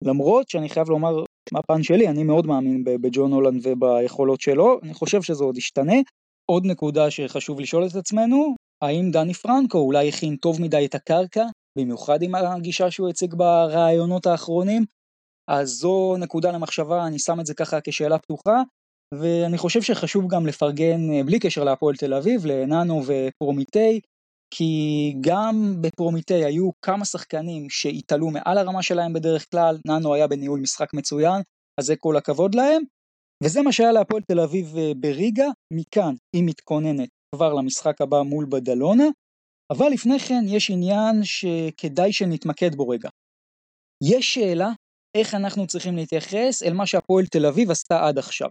למרות 0.05 0.49
שאני 0.49 0.68
חייב 0.68 0.91
לומר 0.91 1.25
מהפן 1.53 1.83
שלי, 1.83 2.09
אני 2.09 2.23
מאוד 2.23 2.47
מאמין 2.47 2.85
בג'ון 2.85 3.33
הולנד 3.33 3.66
וביכולות 3.66 4.41
שלו, 4.41 4.81
אני 4.83 4.95
חושב 4.95 5.23
שזה 5.23 5.45
עוד 5.45 5.57
ישתנה. 5.57 5.97
עוד 6.51 6.66
נקודה 6.66 7.11
שחשוב 7.11 7.61
לשאול 7.61 7.87
את 7.87 7.95
עצמנו, 7.95 8.55
האם 8.85 9.11
דני 9.11 9.35
פרנקו 9.35 9.79
אולי 9.79 10.09
הכין 10.09 10.37
טוב 10.37 10.62
מדי 10.62 10.85
את 10.85 10.95
הקרקע, 10.95 11.45
במיוחד 11.79 12.23
עם 12.23 12.35
הגישה 12.35 12.91
שהוא 12.91 13.09
הציג 13.09 13.35
ברעיונות 13.35 14.27
האחרונים? 14.27 14.85
אז 15.51 15.68
זו 15.68 16.16
נקודה 16.18 16.53
למחשבה, 16.53 17.07
אני 17.07 17.18
שם 17.18 17.41
את 17.41 17.47
זה 17.47 17.55
ככה 17.55 17.79
כשאלה 17.85 18.18
פתוחה, 18.18 18.62
ואני 19.15 19.59
חושב 19.59 19.83
שחשוב 19.83 20.25
גם 20.29 20.47
לפרגן, 20.47 21.13
אה, 21.13 21.25
בלי 21.25 21.39
קשר 21.39 21.65
להפועל 21.65 21.97
תל 21.97 22.15
אביב, 22.15 22.47
לננו 22.47 23.03
ופרומיטי, 23.07 24.01
כי 24.55 25.15
גם 25.21 25.75
בפרומיטי 25.81 26.45
היו 26.45 26.71
כמה 26.83 27.05
שחקנים 27.05 27.71
שהתעלו 27.71 28.31
מעל 28.31 28.59
הרמה 28.59 28.83
שלהם 28.83 29.13
בדרך 29.13 29.51
כלל, 29.51 29.79
ננו 29.87 30.15
היה 30.15 30.27
בניהול 30.27 30.61
משחק 30.61 30.95
מצוין, 30.95 31.43
אז 31.81 31.87
זה 31.87 31.97
כל 31.97 32.17
הכבוד 32.17 32.55
להם. 32.55 32.83
וזה 33.45 33.63
מה 33.63 33.73
שהיה 33.73 33.93
להפועל 33.93 34.23
תל 34.23 34.41
אביב 34.41 34.75
בריגה, 34.97 35.47
מכאן 35.73 36.15
היא 36.37 36.45
מתכוננת 36.47 37.09
כבר 37.35 37.55
למשחק 37.55 38.01
הבא 38.01 38.23
מול 38.23 38.47
בדלונה, 38.51 39.05
אבל 39.73 39.89
לפני 39.93 40.19
כן 40.19 40.43
יש 40.47 40.71
עניין 40.71 41.25
שכדאי 41.25 42.13
שנתמקד 42.13 42.75
בו 42.75 42.89
רגע. 42.89 43.09
יש 44.05 44.35
שאלה 44.35 44.73
איך 45.17 45.35
אנחנו 45.35 45.67
צריכים 45.67 45.97
להתייחס 45.97 46.63
אל 46.63 46.73
מה 46.73 46.87
שהפועל 46.87 47.27
תל 47.27 47.47
אביב 47.47 47.71
עשתה 47.71 48.07
עד 48.07 48.19
עכשיו. 48.19 48.49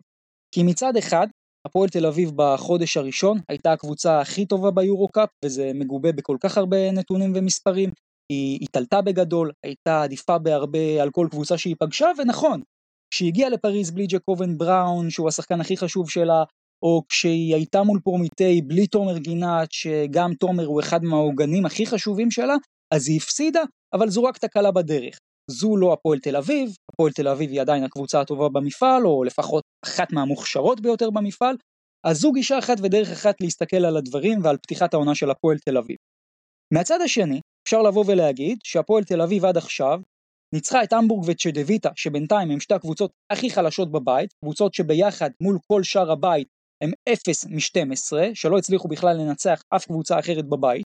כי 0.55 0.63
מצד 0.63 0.97
אחד, 0.97 1.27
הפועל 1.67 1.89
תל 1.89 2.05
אביב 2.05 2.31
בחודש 2.35 2.97
הראשון 2.97 3.37
הייתה 3.49 3.71
הקבוצה 3.71 4.21
הכי 4.21 4.45
טובה 4.45 4.71
ביורו-קאפ, 4.71 5.29
וזה 5.45 5.71
מגובה 5.75 6.11
בכל 6.11 6.37
כך 6.43 6.57
הרבה 6.57 6.91
נתונים 6.91 7.33
ומספרים. 7.35 7.89
היא 8.31 8.59
התעלתה 8.61 9.01
בגדול, 9.01 9.51
הייתה 9.65 10.03
עדיפה 10.03 10.37
בהרבה 10.37 11.01
על 11.01 11.09
כל 11.11 11.27
קבוצה 11.31 11.57
שהיא 11.57 11.75
פגשה, 11.79 12.11
ונכון, 12.17 12.61
כשהיא 13.13 13.27
הגיעה 13.27 13.49
לפריז 13.49 13.91
בלי 13.91 14.07
ג'קובן 14.07 14.57
בראון, 14.57 15.09
שהוא 15.09 15.27
השחקן 15.27 15.61
הכי 15.61 15.77
חשוב 15.77 16.09
שלה, 16.09 16.43
או 16.85 17.03
כשהיא 17.09 17.55
הייתה 17.55 17.83
מול 17.83 17.99
פרומיטי 18.03 18.61
בלי 18.61 18.87
תומר 18.87 19.17
גינת, 19.17 19.71
שגם 19.71 20.33
תומר 20.33 20.65
הוא 20.65 20.79
אחד 20.79 21.03
מהעוגנים 21.03 21.65
הכי 21.65 21.85
חשובים 21.85 22.31
שלה, 22.31 22.55
אז 22.93 23.09
היא 23.09 23.17
הפסידה, 23.17 23.61
אבל 23.93 24.09
זו 24.09 24.23
רק 24.23 24.37
תקלה 24.37 24.71
בדרך. 24.71 25.19
זו 25.49 25.77
לא 25.77 25.93
הפועל 25.93 26.19
תל 26.19 26.35
אביב, 26.35 26.69
הפועל 26.93 27.11
תל 27.11 27.27
אביב 27.27 27.49
היא 27.49 27.61
עדיין 27.61 27.83
הקבוצה 27.83 28.21
הטובה 28.21 28.49
במפעל, 28.49 29.05
או 29.05 29.23
לפחות 29.23 29.63
אחת 29.85 30.11
מהמוכשרות 30.11 30.81
ביותר 30.81 31.09
במפעל, 31.09 31.55
אז 32.07 32.17
זו 32.17 32.31
גישה 32.31 32.59
אחת 32.59 32.77
ודרך 32.83 33.11
אחת 33.11 33.41
להסתכל 33.41 33.85
על 33.85 33.97
הדברים 33.97 34.39
ועל 34.43 34.57
פתיחת 34.57 34.93
העונה 34.93 35.15
של 35.15 35.29
הפועל 35.31 35.57
תל 35.57 35.77
אביב. 35.77 35.97
מהצד 36.73 37.01
השני, 37.01 37.41
אפשר 37.67 37.81
לבוא 37.81 38.03
ולהגיד 38.07 38.57
שהפועל 38.63 39.03
תל 39.03 39.21
אביב 39.21 39.45
עד 39.45 39.57
עכשיו 39.57 39.99
ניצחה 40.55 40.83
את 40.83 40.93
המבורג 40.93 41.23
וצ'דוויטה, 41.27 41.89
שבינתיים 41.95 42.51
הם 42.51 42.59
שתי 42.59 42.73
הקבוצות 42.73 43.11
הכי 43.31 43.49
חלשות 43.49 43.91
בבית, 43.91 44.33
קבוצות 44.45 44.73
שביחד 44.73 45.29
מול 45.41 45.57
כל 45.67 45.83
שאר 45.83 46.11
הבית 46.11 46.47
הם 46.83 46.91
0 47.09 47.45
מ-12, 47.45 48.17
שלא 48.33 48.57
הצליחו 48.57 48.87
בכלל 48.87 49.17
לנצח 49.17 49.61
אף 49.75 49.85
קבוצה 49.85 50.19
אחרת 50.19 50.45
בבית. 50.45 50.85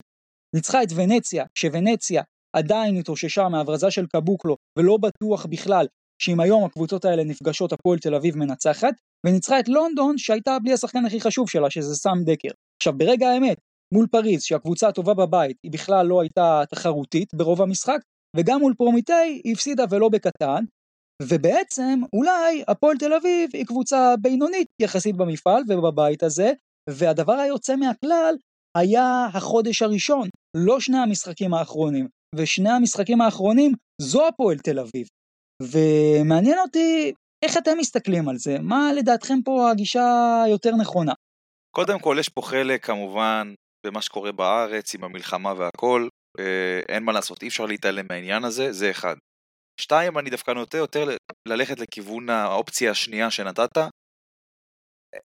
ניצחה 0.56 0.84
את 0.84 0.88
ונציה, 0.96 1.46
שוונציה 1.56 2.24
עדיין 2.54 2.98
התאוששה 2.98 3.50
מהברזה 3.50 3.92
של 3.92 4.06
קבוקלו, 4.08 4.56
ולא 4.80 4.98
בטוח 4.98 5.46
בכלל 5.46 5.88
שאם 6.22 6.40
היום 6.40 6.64
הקבוצות 6.66 7.06
האלה 7.06 7.24
נפגשות 7.24 7.74
הפועל 7.74 8.00
תל 8.00 8.16
אביב 8.16 8.38
מנצחת, 8.38 8.94
וניצחה 9.26 9.60
את 9.60 9.68
לונדון 9.68 10.18
שהייתה 10.18 10.58
בלי 10.60 10.74
השחקן 10.74 11.06
הכי 11.06 11.22
חשוב 11.22 11.50
שלה, 11.50 11.70
שזה 11.70 11.96
סאם 11.96 12.24
דקר. 12.24 12.50
עכשיו 12.82 12.94
ברגע 12.98 13.30
האמת, 13.30 13.58
מול 13.94 14.08
פריז, 14.08 14.44
שהקבוצה 14.44 14.88
הטובה 14.88 15.14
בבית, 15.14 15.58
היא 15.64 15.72
בכלל 15.72 16.06
לא 16.06 16.22
הייתה 16.22 16.64
תחרותית 16.70 17.34
ברוב 17.34 17.62
המשחק, 17.62 18.00
וגם 18.36 18.60
מול 18.60 18.74
פרומיטי 18.78 19.42
היא 19.44 19.54
הפסידה 19.54 19.86
ולא 19.90 20.10
בקטן, 20.10 20.64
ובעצם 21.22 22.02
אולי 22.14 22.64
הפועל 22.68 22.98
תל 22.98 23.14
אביב 23.14 23.50
היא 23.54 23.66
קבוצה 23.66 24.16
בינונית 24.22 24.68
יחסית 24.82 25.16
במפעל 25.16 25.64
ובבית 25.70 26.24
הזה, 26.24 26.52
והדבר 26.90 27.34
היוצא 27.34 27.76
מהכלל 27.76 28.36
היה 28.78 29.28
החודש 29.34 29.82
הראשון, 29.82 30.30
לא 30.58 30.80
שני 30.80 30.98
המשחקים 30.98 31.54
האחרונים. 31.54 32.08
ושני 32.38 32.70
המשחקים 32.70 33.22
האחרונים 33.22 33.72
זו 34.02 34.28
הפועל 34.28 34.58
תל 34.58 34.80
אביב. 34.80 35.08
ומעניין 35.62 36.60
אותי 36.60 37.14
איך 37.46 37.58
אתם 37.58 37.78
מסתכלים 37.78 38.30
על 38.30 38.38
זה, 38.38 38.58
מה 38.60 38.94
לדעתכם 38.98 39.42
פה 39.46 39.72
הגישה 39.72 40.42
היותר 40.46 40.72
נכונה? 40.82 41.14
קודם 41.76 42.00
כל 42.00 42.16
יש 42.20 42.30
פה 42.30 42.42
חלק 42.42 42.86
כמובן 42.86 43.54
במה 43.86 44.02
שקורה 44.02 44.32
בארץ 44.32 44.96
עם 44.96 45.04
המלחמה 45.04 45.54
והכל, 45.54 46.08
אה, 46.40 46.80
אין 46.90 47.04
מה 47.04 47.12
לעשות, 47.12 47.42
אי 47.44 47.48
אפשר 47.48 47.66
להתעלם 47.66 48.06
מהעניין 48.10 48.44
הזה, 48.44 48.72
זה 48.72 48.92
אחד. 48.92 49.16
שתיים, 49.82 50.18
אני 50.18 50.30
דווקא 50.30 50.52
נוטה 50.52 50.78
יותר 50.78 51.10
ללכת 51.48 51.80
לכיוון 51.80 52.30
האופציה 52.30 52.92
השנייה 52.92 53.32
שנתת. 53.32 53.78
אה, 53.78 53.88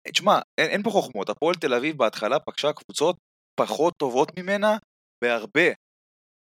תשמע, 0.07 0.39
אין, 0.59 0.69
אין 0.69 0.83
פה 0.83 0.89
חוכמות, 0.89 1.29
הפועל 1.29 1.55
תל 1.55 1.73
אביב 1.73 1.97
בהתחלה 1.97 2.39
פגשה 2.39 2.73
קבוצות 2.73 3.15
פחות 3.59 3.93
טובות 3.97 4.31
ממנה 4.39 4.77
בהרבה. 5.23 5.69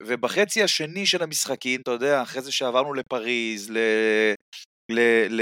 ובחצי 0.04 0.64
השני 0.64 1.06
של 1.06 1.24
המשחקים, 1.24 1.82
אתה 1.82 1.92
יודע, 1.92 2.22
אחרי 2.22 2.42
זה 2.42 2.52
שעברנו 2.52 2.94
לפריז, 2.94 3.70
ל... 3.72 3.78
ל... 4.92 5.00
ל... 5.30 5.42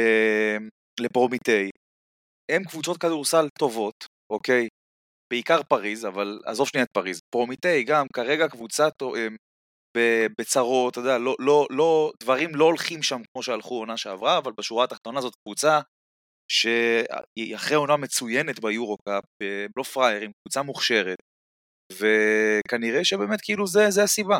לפרומיטי, 0.99 1.69
הם 2.51 2.63
קבוצות 2.63 2.97
כדורסל 2.97 3.47
טובות, 3.59 4.05
אוקיי? 4.31 4.67
בעיקר 5.33 5.63
פריז, 5.63 6.05
אבל 6.05 6.39
עזוב 6.45 6.67
שנייה 6.67 6.83
את 6.83 6.91
פריז. 6.97 7.19
פרומיטי 7.35 7.83
גם 7.83 8.05
כרגע 8.15 8.47
קבוצה 8.47 8.87
בצרות, 10.39 10.91
אתה 10.91 10.99
יודע, 10.99 11.17
לא, 11.17 11.35
לא, 11.39 11.67
לא, 11.69 12.11
דברים 12.23 12.55
לא 12.55 12.65
הולכים 12.65 13.03
שם 13.03 13.21
כמו 13.33 13.43
שהלכו 13.43 13.75
עונה 13.75 13.97
שעברה, 13.97 14.37
אבל 14.37 14.51
בשורה 14.57 14.83
התחתונה 14.83 15.21
זאת 15.21 15.33
קבוצה 15.35 15.79
שהיא 16.51 17.55
אחרי 17.55 17.75
עונה 17.75 17.97
מצוינת 17.97 18.59
ביורו-קאפ, 18.59 19.23
לא 19.77 19.83
פראיירים, 19.83 20.31
קבוצה 20.43 20.61
מוכשרת, 20.61 21.17
וכנראה 21.99 23.03
שבאמת 23.03 23.41
כאילו 23.41 23.67
זה, 23.67 23.89
זה 23.89 24.03
הסיבה. 24.03 24.39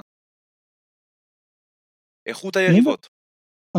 איכות 2.26 2.56
היריבות. 2.56 3.08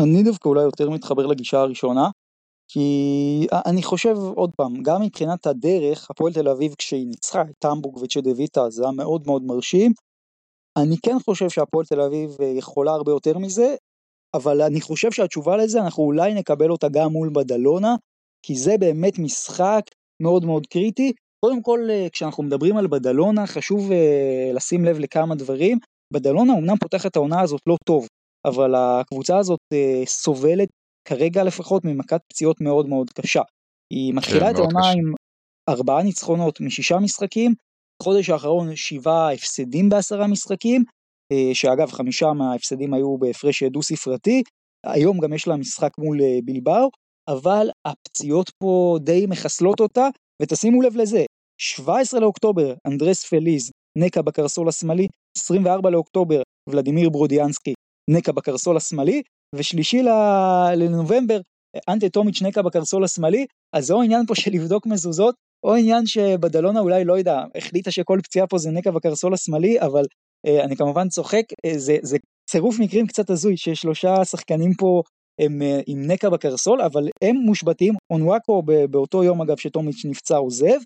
אני 0.03 0.23
דווקא 0.23 0.49
אולי 0.49 0.63
יותר 0.63 0.89
מתחבר 0.89 1.25
לגישה 1.25 1.57
הראשונה, 1.57 2.09
כי 2.71 3.47
אני 3.65 3.83
חושב 3.83 4.15
עוד 4.35 4.51
פעם, 4.57 4.83
גם 4.83 5.01
מבחינת 5.01 5.47
הדרך, 5.47 6.11
הפועל 6.11 6.33
תל 6.33 6.49
אביב 6.49 6.75
כשהיא 6.77 7.07
ניצחה 7.07 7.41
את 7.41 7.55
טמבורג 7.59 7.97
וצ'דוויטה 7.97 8.69
זה 8.69 8.83
היה 8.83 8.91
מאוד 8.91 9.23
מאוד 9.25 9.43
מרשים. 9.43 9.91
אני 10.77 10.95
כן 11.05 11.17
חושב 11.25 11.49
שהפועל 11.49 11.85
תל 11.85 12.01
אביב 12.01 12.29
אה, 12.41 12.45
יכולה 12.45 12.91
הרבה 12.91 13.11
יותר 13.11 13.37
מזה, 13.37 13.75
אבל 14.33 14.61
אני 14.61 14.81
חושב 14.81 15.11
שהתשובה 15.11 15.57
לזה 15.57 15.81
אנחנו 15.81 16.03
אולי 16.03 16.33
נקבל 16.33 16.71
אותה 16.71 16.87
גם 16.89 17.11
מול 17.11 17.29
בדלונה, 17.35 17.95
כי 18.45 18.55
זה 18.55 18.71
באמת 18.79 19.19
משחק 19.19 19.81
מאוד 20.21 20.45
מאוד 20.45 20.67
קריטי, 20.67 21.13
קודם 21.45 21.61
כל, 21.61 21.79
אה, 21.89 22.07
כשאנחנו 22.11 22.43
מדברים 22.43 22.77
על 22.77 22.87
בדלונה, 22.87 23.47
חשוב 23.47 23.91
uh, 23.91 24.55
לשים 24.55 24.85
לב 24.85 24.99
לכמה 24.99 25.35
דברים. 25.35 25.77
בדלונה 26.13 26.53
אמנם 26.53 26.77
פותחת 26.77 27.11
את 27.11 27.15
העונה 27.15 27.41
הזאת 27.41 27.61
לא 27.67 27.75
טוב, 27.85 28.07
אבל 28.45 28.75
הקבוצה 28.75 29.37
הזאת 29.37 29.59
uh, 29.73 30.07
סובלת, 30.07 30.69
כרגע 31.07 31.43
לפחות, 31.43 31.85
ממכת 31.85 32.21
פציעות 32.29 32.61
מאוד 32.61 32.89
מאוד 32.89 33.09
קשה. 33.09 33.41
היא 33.93 34.13
מתחילה 34.13 34.45
כן, 34.45 34.53
את 34.53 34.59
העונה. 34.59 34.89
עם 34.91 35.13
ארבעה 35.69 36.03
ניצחונות 36.03 36.61
משישה 36.61 36.99
משחקים, 36.99 37.53
בחודש 38.01 38.29
האחרון 38.29 38.75
שבעה 38.75 39.33
הפסדים 39.33 39.89
בעשרה 39.89 40.27
משחקים, 40.27 40.83
שאגב 41.53 41.91
חמישה 41.91 42.33
מההפסדים 42.33 42.93
היו 42.93 43.17
בהפרש 43.17 43.63
דו 43.63 43.83
ספרתי, 43.83 44.43
היום 44.85 45.19
גם 45.19 45.33
יש 45.33 45.47
לה 45.47 45.55
משחק 45.55 45.91
מול 45.97 46.17
בילבאו, 46.45 46.87
אבל 47.29 47.69
הפציעות 47.87 48.51
פה 48.59 48.97
די 49.01 49.25
מחסלות 49.29 49.79
אותה, 49.79 50.07
ותשימו 50.41 50.81
לב 50.81 50.95
לזה, 50.95 51.25
17 51.57 52.19
לאוקטובר, 52.19 52.73
אנדרס 52.87 53.25
פליס, 53.25 53.71
נקע 53.97 54.21
בקרסול 54.21 54.69
השמאלי, 54.69 55.07
24 55.37 55.89
לאוקטובר, 55.89 56.41
ולדימיר 56.69 57.09
ברודיאנסקי, 57.09 57.73
נקע 58.09 58.31
בקרסול 58.31 58.77
השמאלי, 58.77 59.21
ושלישי 59.55 60.01
לנובמבר, 60.75 61.39
אנטה 61.89 62.09
טומיץ' 62.09 62.41
נקע 62.41 62.61
בקרסול 62.61 63.03
השמאלי, 63.03 63.45
אז 63.75 63.85
זה 63.85 63.93
או 63.93 64.01
עניין 64.01 64.25
פה 64.25 64.35
של 64.35 64.51
לבדוק 64.51 64.85
מזוזות, 64.85 65.35
או 65.65 65.75
עניין 65.75 66.05
שבדלונה 66.05 66.79
אולי, 66.79 67.05
לא 67.05 67.17
יודע, 67.17 67.43
החליטה 67.55 67.91
שכל 67.91 68.19
פציעה 68.23 68.47
פה 68.47 68.57
זה 68.57 68.71
נקע 68.71 68.91
בקרסול 68.91 69.33
השמאלי, 69.33 69.81
אבל 69.81 70.03
אה, 70.47 70.63
אני 70.63 70.75
כמובן 70.75 71.09
צוחק, 71.09 71.43
אה, 71.65 71.77
זה, 71.77 71.97
זה 72.01 72.17
צירוף 72.49 72.79
מקרים 72.79 73.07
קצת 73.07 73.29
הזוי, 73.29 73.57
ששלושה 73.57 74.25
שחקנים 74.25 74.73
פה 74.73 75.01
הם 75.41 75.61
אה, 75.61 75.79
עם 75.87 76.11
נקע 76.11 76.29
בקרסול, 76.29 76.81
אבל 76.81 77.09
הם 77.23 77.35
מושבתים, 77.35 77.93
אונוואקו 78.13 78.63
באותו 78.89 79.23
יום 79.23 79.41
אגב 79.41 79.57
שטומיץ' 79.57 80.05
נפצע 80.05 80.37
עוזב, 80.37 80.77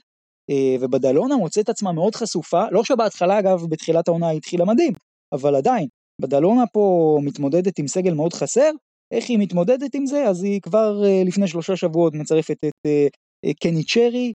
ובדלונה 0.79 1.35
מוצאת 1.35 1.69
עצמה 1.69 1.91
מאוד 1.91 2.15
חשופה, 2.15 2.63
לא 2.71 2.83
שבהתחלה 2.83 3.39
אגב 3.39 3.65
בתחילת 3.69 4.07
העונה 4.07 4.27
היא 4.27 4.37
התחילה 4.37 4.65
מדהים, 4.65 4.93
אבל 5.33 5.55
עדיין, 5.55 5.87
בדלונה 6.21 6.63
פה 6.73 7.17
מתמודדת 7.23 7.79
עם 7.79 7.87
סגל 7.87 8.13
מאוד 8.13 8.33
חסר, 8.33 8.71
איך 9.13 9.29
היא 9.29 9.39
מתמודדת 9.39 9.95
עם 9.95 10.05
זה? 10.05 10.27
אז 10.27 10.43
היא 10.43 10.61
כבר 10.61 11.05
אה, 11.05 11.23
לפני 11.25 11.47
שלושה 11.47 11.75
שבועות 11.75 12.13
מצרפת 12.15 12.57
את 12.63 13.55
קני 13.61 13.83
צ'רי, 13.83 14.33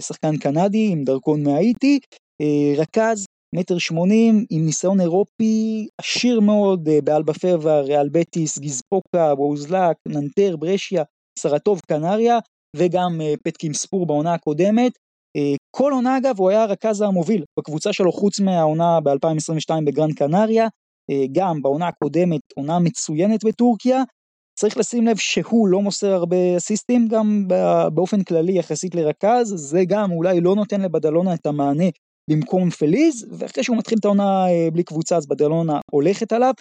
שחקן 0.00 0.36
קנדי 0.36 0.88
עם 0.92 1.04
דרכון 1.04 1.42
מהאיטי, 1.42 1.98
רכז 2.76 3.24
מטר 3.54 3.78
שמונים 3.78 4.44
עם 4.50 4.64
ניסיון 4.64 5.00
אירופי 5.00 5.86
עשיר 6.00 6.40
מאוד 6.40 6.88
באלבה 7.04 7.34
פהרוואר, 7.34 7.80
ריאל 7.80 8.08
בטיס, 8.08 8.58
גיפוסקואה, 8.58 9.34
וולוצלאווק, 9.38 9.96
ננטר, 10.08 10.56
ברשיה, 10.56 11.02
סרטוב, 11.38 11.80
קנריה 11.86 12.38
וגם 12.76 13.20
פטקים 13.44 13.74
ספור 13.74 14.06
בעונה 14.06 14.34
הקודמת. 14.34 14.92
כל 15.70 15.92
עונה 15.92 16.16
אגב 16.18 16.38
הוא 16.38 16.50
היה 16.50 16.62
הרכז 16.62 17.00
המוביל 17.00 17.44
בקבוצה 17.58 17.92
שלו 17.92 18.12
חוץ 18.12 18.40
מהעונה 18.40 19.00
ב-2022 19.00 19.74
בגרנד 19.86 20.14
קנריה, 20.14 20.68
גם 21.32 21.62
בעונה 21.62 21.88
הקודמת 21.88 22.40
עונה 22.56 22.78
מצוינת 22.78 23.44
בטורקיה. 23.44 24.02
צריך 24.58 24.76
לשים 24.76 25.06
לב 25.06 25.16
שהוא 25.16 25.68
לא 25.68 25.82
מוסר 25.82 26.12
הרבה 26.12 26.56
אסיסטים 26.56 27.08
גם 27.08 27.48
באופן 27.94 28.22
כללי 28.22 28.58
יחסית 28.58 28.94
לרכז, 28.94 29.54
זה 29.56 29.84
גם 29.88 30.12
אולי 30.12 30.40
לא 30.40 30.54
נותן 30.54 30.80
לבדלונה 30.80 31.34
את 31.34 31.46
המענה 31.46 31.88
במקום 32.30 32.70
פליז, 32.70 33.26
ואחרי 33.38 33.64
שהוא 33.64 33.76
מתחיל 33.76 33.98
את 33.98 34.04
העונה 34.04 34.46
אה, 34.48 34.68
בלי 34.72 34.82
קבוצה 34.82 35.16
אז 35.16 35.26
בדלונה 35.26 35.80
הולכת 35.90 36.32
עליו. 36.32 36.52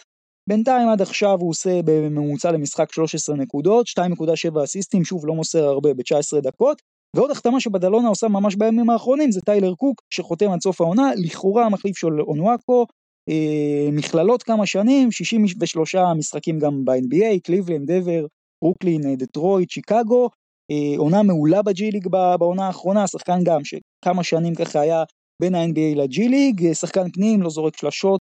בינתיים 0.50 0.90
עד 0.90 1.02
עכשיו 1.02 1.38
הוא 1.40 1.50
עושה 1.50 1.80
בממוצע 1.86 2.52
למשחק 2.52 2.94
13 2.94 3.36
נקודות, 3.36 3.86
2.7 3.88 4.64
אסיסטים, 4.64 5.06
שוב 5.06 5.28
לא 5.28 5.36
מוסר 5.36 5.64
הרבה 5.64 5.94
ב-19 5.94 6.42
דקות, 6.42 6.82
ועוד 7.16 7.32
החתמה 7.32 7.60
שבדלונה 7.60 8.08
עושה 8.08 8.28
ממש 8.28 8.56
בימים 8.56 8.90
האחרונים 8.90 9.32
זה 9.32 9.42
טיילר 9.42 9.74
קוק 9.76 10.02
שחותם 10.10 10.52
עד 10.52 10.62
סוף 10.62 10.82
העונה, 10.82 11.12
לכאורה 11.16 11.66
המחליף 11.66 11.98
של 11.98 12.22
אונואקו, 12.22 12.86
אה, 13.30 13.90
מכללות 13.92 14.44
כמה 14.44 14.66
שנים, 14.66 15.12
63 15.12 15.96
משחקים 16.18 16.60
גם 16.60 16.86
ב-NBA, 16.86 17.40
קליבלנד, 17.44 17.92
דבר, 17.92 18.26
ברוקלין, 18.64 19.06
אה, 19.06 19.16
דטרויט, 19.16 19.70
שיקגו, 19.70 20.30
אה, 20.72 20.98
עונה 20.98 21.24
מעולה 21.24 21.62
בג'י 21.62 21.92
ליג 21.92 22.08
בעונה 22.40 22.68
האחרונה, 22.68 23.08
שחקן 23.08 23.40
גם 23.44 23.62
שכמה 23.64 24.24
שנים 24.24 24.56
ככה 24.56 24.80
היה 24.80 25.04
בין 25.42 25.56
ה-NBA 25.56 25.96
לג'י 25.96 26.28
ליג, 26.28 26.66
אה, 26.66 26.74
שחקן 26.74 27.12
פנים, 27.12 27.42
לא 27.42 27.50
זורק 27.50 27.78
שלשות, 27.78 28.22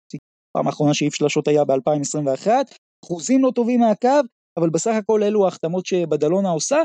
פעם 0.57 0.67
האחרונה 0.67 0.95
שהעיף 0.95 1.15
שלשות 1.15 1.49
היה 1.49 1.65
ב-2021, 1.65 2.49
אחוזים 3.05 3.43
לא 3.45 3.51
טובים 3.55 3.81
מהקו, 3.81 4.09
אבל 4.59 4.71
בסך 4.71 4.95
הכל 4.99 5.23
אלו 5.23 5.45
ההחתמות 5.45 5.87
שבדלונה 5.87 6.51
עושה. 6.51 6.79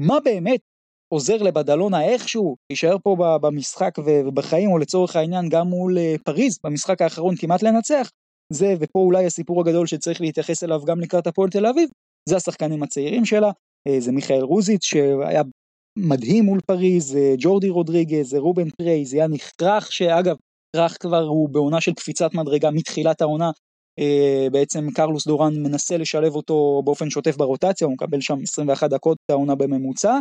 מה 0.00 0.20
באמת 0.24 0.60
עוזר 1.08 1.42
לבדלונה 1.42 2.04
איכשהו 2.04 2.56
להישאר 2.70 2.96
פה 3.02 3.38
במשחק 3.42 3.94
ובחיים, 4.04 4.70
או 4.70 4.78
לצורך 4.78 5.16
העניין 5.16 5.48
גם 5.48 5.66
מול 5.66 5.98
אה, 5.98 6.14
פריז, 6.24 6.58
במשחק 6.64 7.02
האחרון 7.02 7.36
כמעט 7.36 7.62
לנצח, 7.62 8.10
זה, 8.52 8.74
ופה 8.80 8.98
אולי 8.98 9.26
הסיפור 9.26 9.60
הגדול 9.60 9.86
שצריך 9.86 10.20
להתייחס 10.20 10.64
אליו 10.64 10.84
גם 10.84 11.00
לקראת 11.00 11.26
הפועל 11.26 11.50
תל 11.50 11.66
אביב, 11.66 11.88
זה 12.28 12.36
השחקנים 12.36 12.82
הצעירים 12.82 13.24
שלה, 13.24 13.50
אה, 13.88 14.00
זה 14.00 14.12
מיכאל 14.12 14.42
רוזיץ' 14.42 14.84
שהיה 14.84 15.42
מדהים 15.98 16.44
מול 16.44 16.60
פריז, 16.66 17.16
אה, 17.16 17.34
ג'ורדי 17.38 17.68
רודריגז, 17.68 18.34
רובן 18.34 18.70
פריי, 18.70 19.14
יאניק 19.14 19.50
קראח, 19.50 19.90
שאגב, 19.90 20.36
קראח 20.76 20.96
כבר 21.00 21.22
הוא 21.22 21.48
בעונה 21.48 21.80
של 21.80 21.94
קפיצת 21.94 22.34
מדרגה 22.34 22.70
מתחילת 22.70 23.20
העונה, 23.20 23.50
בעצם 24.52 24.90
קרלוס 24.94 25.26
דורן 25.26 25.62
מנסה 25.62 25.96
לשלב 25.96 26.34
אותו 26.34 26.82
באופן 26.84 27.10
שוטף 27.10 27.36
ברוטציה, 27.36 27.86
הוא 27.86 27.94
מקבל 27.94 28.20
שם 28.20 28.38
21 28.42 28.90
דקות 28.90 29.18
העונה 29.30 29.54
בממוצע, 29.54 30.18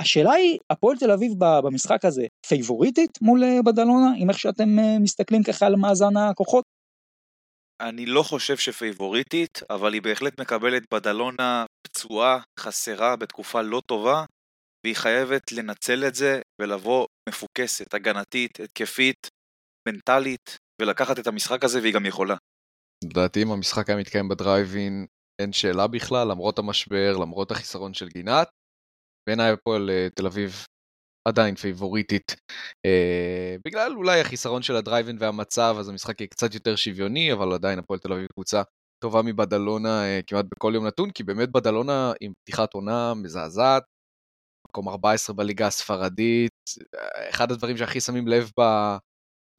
השאלה 0.00 0.32
היא, 0.32 0.58
הפועל 0.70 0.96
תל 0.96 1.10
אביב 1.10 1.32
במשחק 1.38 2.04
הזה 2.04 2.26
פייבוריטית 2.46 3.10
מול 3.22 3.44
אה, 3.44 3.62
בדלונה, 3.62 4.10
עם 4.18 4.30
איך 4.30 4.38
שאתם 4.38 4.78
אה, 4.78 4.98
מסתכלים 5.00 5.42
ככה 5.42 5.66
על 5.66 5.76
מאזן 5.76 6.16
הכוחות? 6.16 6.64
אני 7.80 8.06
לא 8.06 8.22
חושב 8.22 8.56
שפייבוריטית, 8.56 9.60
אבל 9.70 9.92
היא 9.92 10.02
בהחלט 10.02 10.40
מקבלת 10.40 10.82
בדלונה 10.94 11.64
פצועה, 11.86 12.40
חסרה, 12.60 13.16
בתקופה 13.16 13.62
לא 13.62 13.82
טובה, 13.86 14.24
והיא 14.84 14.96
חייבת 14.96 15.52
לנצל 15.52 16.04
את 16.08 16.14
זה 16.14 16.40
ולבוא 16.60 17.06
מפוקסת, 17.28 17.94
הגנתית, 17.94 18.60
התקפית, 18.60 19.28
מנטלית, 19.88 20.56
ולקחת 20.82 21.18
את 21.18 21.26
המשחק 21.26 21.64
הזה, 21.64 21.80
והיא 21.80 21.94
גם 21.94 22.06
יכולה. 22.06 22.36
לדעתי 23.04 23.42
אם 23.42 23.50
המשחק 23.50 23.88
היה 23.88 23.98
מתקיים 23.98 24.28
בדרייבין, 24.28 25.06
אין 25.40 25.52
שאלה 25.52 25.86
בכלל, 25.86 26.28
למרות 26.30 26.58
המשבר, 26.58 27.16
למרות 27.16 27.50
החיסרון 27.50 27.94
של 27.94 28.08
גינת, 28.08 28.48
בעיניי 29.28 29.50
הפועל 29.50 29.90
תל 30.14 30.26
אביב 30.26 30.66
עדיין 31.28 31.54
פייבוריטית. 31.54 32.36
אה, 32.86 33.56
בגלל 33.66 33.92
אולי 33.96 34.20
החיסרון 34.20 34.62
של 34.62 34.76
הדרייבין 34.76 35.16
והמצב, 35.20 35.76
אז 35.78 35.88
המשחק 35.88 36.20
יהיה 36.20 36.28
קצת 36.28 36.54
יותר 36.54 36.76
שוויוני, 36.76 37.32
אבל 37.32 37.52
עדיין 37.52 37.78
הפועל 37.78 37.98
תל 37.98 38.12
אביב 38.12 38.26
קבוצה 38.32 38.62
טובה 39.04 39.22
מבדלונה 39.22 40.04
אה, 40.04 40.20
כמעט 40.26 40.44
בכל 40.54 40.72
יום 40.74 40.86
נתון, 40.86 41.10
כי 41.10 41.22
באמת 41.22 41.52
בדלונה 41.52 42.12
עם 42.20 42.32
פתיחת 42.42 42.74
עונה 42.74 43.14
מזעזעת, 43.14 43.82
מקום 44.68 44.88
14 44.88 45.36
בליגה 45.36 45.66
הספרדית, 45.66 46.52
אה, 46.94 47.30
אחד 47.30 47.52
הדברים 47.52 47.76
שהכי 47.76 48.00
שמים 48.00 48.28
לב 48.28 48.50
ב, 48.60 48.62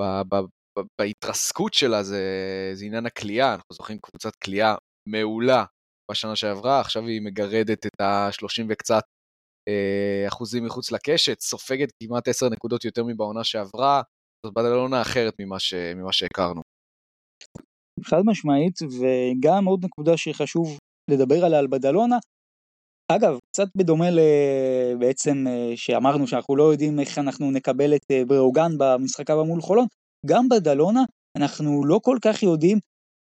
ב, 0.01 0.21
ב, 0.29 0.35
ב, 0.79 0.81
בהתרסקות 1.01 1.73
שלה 1.73 2.03
זה, 2.03 2.21
זה 2.73 2.85
עניין 2.85 3.05
הכלייה, 3.05 3.53
אנחנו 3.53 3.73
זוכרים 3.73 3.99
קבוצת 3.99 4.35
כלייה 4.35 4.75
מעולה 5.09 5.65
בשנה 6.11 6.35
שעברה, 6.35 6.79
עכשיו 6.79 7.07
היא 7.07 7.21
מגרדת 7.21 7.85
את 7.85 8.01
ה-30 8.01 8.65
וקצת 8.69 9.03
אחוזים 10.27 10.65
מחוץ 10.65 10.91
לקשת, 10.91 11.39
סופגת 11.41 11.89
כמעט 12.03 12.27
10 12.27 12.49
נקודות 12.49 12.85
יותר 12.85 13.03
מבעונה 13.03 13.43
שעברה, 13.43 14.01
זאת 14.45 14.53
בדלונה 14.53 15.01
אחרת 15.01 15.33
ממה, 15.39 15.59
ש... 15.59 15.73
ממה 15.73 16.13
שהכרנו. 16.13 16.61
חד 18.03 18.21
משמעית, 18.25 18.79
וגם 18.81 19.65
עוד 19.65 19.85
נקודה 19.85 20.17
שחשוב 20.17 20.77
לדבר 21.11 21.45
עליה 21.45 21.59
על 21.59 21.67
בדלונה, 21.67 22.17
אגב, 23.11 23.37
קצת 23.51 23.67
בדומה 23.77 24.05
בעצם 24.99 25.45
אה, 25.47 25.71
שאמרנו 25.75 26.27
שאנחנו 26.27 26.55
לא 26.55 26.63
יודעים 26.63 26.99
איך 26.99 27.17
אנחנו 27.17 27.51
נקבל 27.51 27.95
את 27.95 28.01
אה, 28.11 28.25
בראוגן 28.25 28.71
במשחק 28.77 29.29
הבא 29.29 29.43
מול 29.43 29.61
חולון, 29.61 29.85
גם 30.25 30.49
בדלונה 30.49 31.03
אנחנו 31.37 31.85
לא 31.85 31.99
כל 32.03 32.17
כך 32.21 32.43
יודעים 32.43 32.77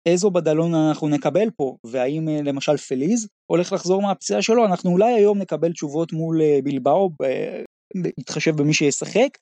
איזו 0.06 0.32
בדלון 0.32 0.76
אנחנו 0.76 1.08
נקבל 1.08 1.50
פה, 1.56 1.76
והאם 1.84 2.30
אה, 2.30 2.42
למשל 2.44 2.78
פליז 2.78 3.28
הולך 3.52 3.74
לחזור 3.74 4.02
מהפציעה 4.02 4.42
שלו, 4.42 4.66
אנחנו 4.66 4.92
אולי 4.92 5.14
היום 5.14 5.38
נקבל 5.38 5.72
תשובות 5.72 6.14
מול 6.14 6.42
אה, 6.42 6.60
בלבאו, 6.64 7.10
בהתחשב 7.96 8.56
במי 8.56 8.74
שישחק, 8.74 9.38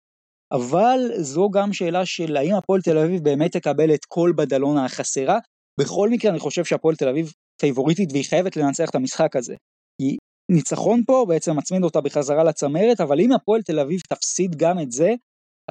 אבל 0.52 1.00
זו 1.18 1.50
גם 1.50 1.74
שאלה 1.74 2.06
של 2.06 2.38
האם 2.38 2.56
הפועל 2.56 2.82
תל 2.82 2.98
אביב 2.98 3.24
באמת 3.24 3.52
תקבל 3.52 3.94
את 3.94 4.06
כל 4.06 4.34
בדלונה 4.36 4.86
החסרה. 4.86 5.40
בכל 5.80 6.10
מקרה 6.10 6.32
אני 6.32 6.40
חושב 6.40 6.66
שהפועל 6.66 6.96
תל 6.96 7.10
אביב 7.10 7.32
פייבוריטית 7.62 8.12
והיא 8.12 8.26
חייבת 8.26 8.58
לנצח 8.58 8.90
את 8.90 8.96
המשחק 8.96 9.36
הזה. 9.36 9.56
היא 10.02 10.18
ניצחון 10.52 11.04
פה 11.08 11.26
בעצם 11.28 11.58
מצמיד 11.58 11.84
אותה 11.84 12.02
בחזרה 12.02 12.44
לצמרת, 12.44 13.02
אבל 13.02 13.20
אם 13.20 13.32
הפועל 13.32 13.62
תל 13.62 13.80
אביב 13.80 14.00
תפסיד 14.10 14.56
גם 14.56 14.80
את 14.80 14.92
זה, 14.92 15.14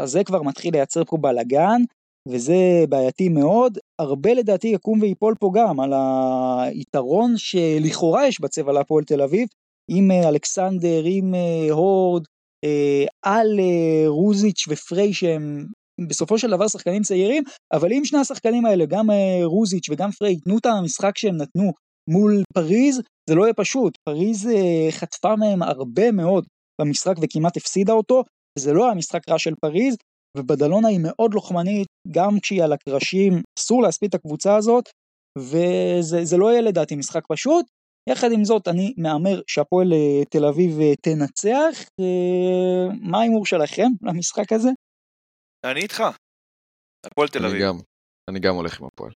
אז 0.00 0.10
זה 0.10 0.24
כבר 0.24 0.42
מתחיל 0.42 0.72
לייצר 0.72 1.04
פה 1.04 1.16
בלאגן, 1.16 1.80
וזה 2.28 2.84
בעייתי 2.88 3.28
מאוד. 3.28 3.78
הרבה 4.00 4.34
לדעתי 4.34 4.68
יקום 4.68 5.00
ויפול 5.02 5.34
פה 5.40 5.50
גם 5.54 5.80
על 5.80 5.92
היתרון 6.62 7.34
שלכאורה 7.36 8.26
יש 8.26 8.40
בצבע 8.40 8.72
להפועל 8.72 9.04
תל 9.04 9.22
אביב, 9.22 9.48
עם 9.90 10.10
אה, 10.10 10.28
אלכסנדר, 10.28 11.02
עם 11.04 11.34
אה, 11.34 11.72
הורד, 11.72 12.24
אה, 12.64 13.04
על 13.22 13.60
רוזיץ' 14.06 14.64
ופריי 14.68 15.12
שהם 15.12 15.66
בסופו 16.08 16.38
של 16.38 16.50
דבר 16.50 16.68
שחקנים 16.68 17.02
צעירים, 17.02 17.42
אבל 17.72 17.92
אם 17.92 18.04
שני 18.04 18.18
השחקנים 18.18 18.66
האלה, 18.66 18.84
גם 18.86 19.06
רוזיץ' 19.44 19.88
וגם 19.90 20.10
פריי, 20.10 20.32
ייתנו 20.32 20.58
את 20.58 20.66
המשחק 20.66 21.18
שהם 21.18 21.36
נתנו 21.36 21.72
מול 22.10 22.42
פריז, 22.54 23.00
זה 23.28 23.34
לא 23.34 23.42
יהיה 23.42 23.54
פשוט. 23.54 23.98
פריז 24.08 24.48
חטפה 24.90 25.36
מהם 25.36 25.62
הרבה 25.62 26.12
מאוד 26.12 26.44
במשחק 26.80 27.14
וכמעט 27.22 27.56
הפסידה 27.56 27.92
אותו, 27.92 28.24
זה 28.58 28.72
לא 28.72 28.90
המשחק 28.90 29.28
רע 29.28 29.38
של 29.38 29.54
פריז, 29.60 29.96
ובדלונה 30.36 30.88
היא 30.88 31.00
מאוד 31.02 31.34
לוחמנית, 31.34 31.88
גם 32.10 32.40
כשהיא 32.42 32.64
על 32.64 32.72
הקרשים, 32.72 33.32
אסור 33.58 33.82
להספיד 33.82 34.08
את 34.08 34.14
הקבוצה 34.14 34.56
הזאת, 34.56 34.84
וזה 35.38 36.36
לא 36.36 36.50
יהיה 36.50 36.60
לדעתי 36.60 36.96
משחק 36.96 37.22
פשוט. 37.28 37.66
יחד 38.10 38.28
עם 38.32 38.44
זאת, 38.44 38.68
אני 38.68 38.94
מהמר 38.96 39.40
שהפועל 39.46 39.92
אה, 39.92 40.24
תל 40.30 40.44
אביב 40.44 40.80
אה, 40.80 40.96
תנצח. 40.96 41.88
אה, 42.00 42.94
מה 43.02 43.18
ההימור 43.18 43.46
שלכם 43.46 43.88
למשחק 44.02 44.52
הזה? 44.52 44.70
אני 45.64 45.80
איתך. 45.80 46.02
הפועל 47.06 47.28
תל 47.28 47.46
אביב. 47.46 47.62
גם, 47.62 47.78
אני 48.30 48.40
גם 48.40 48.54
הולך 48.54 48.80
עם 48.80 48.86
הפועל. 48.86 49.12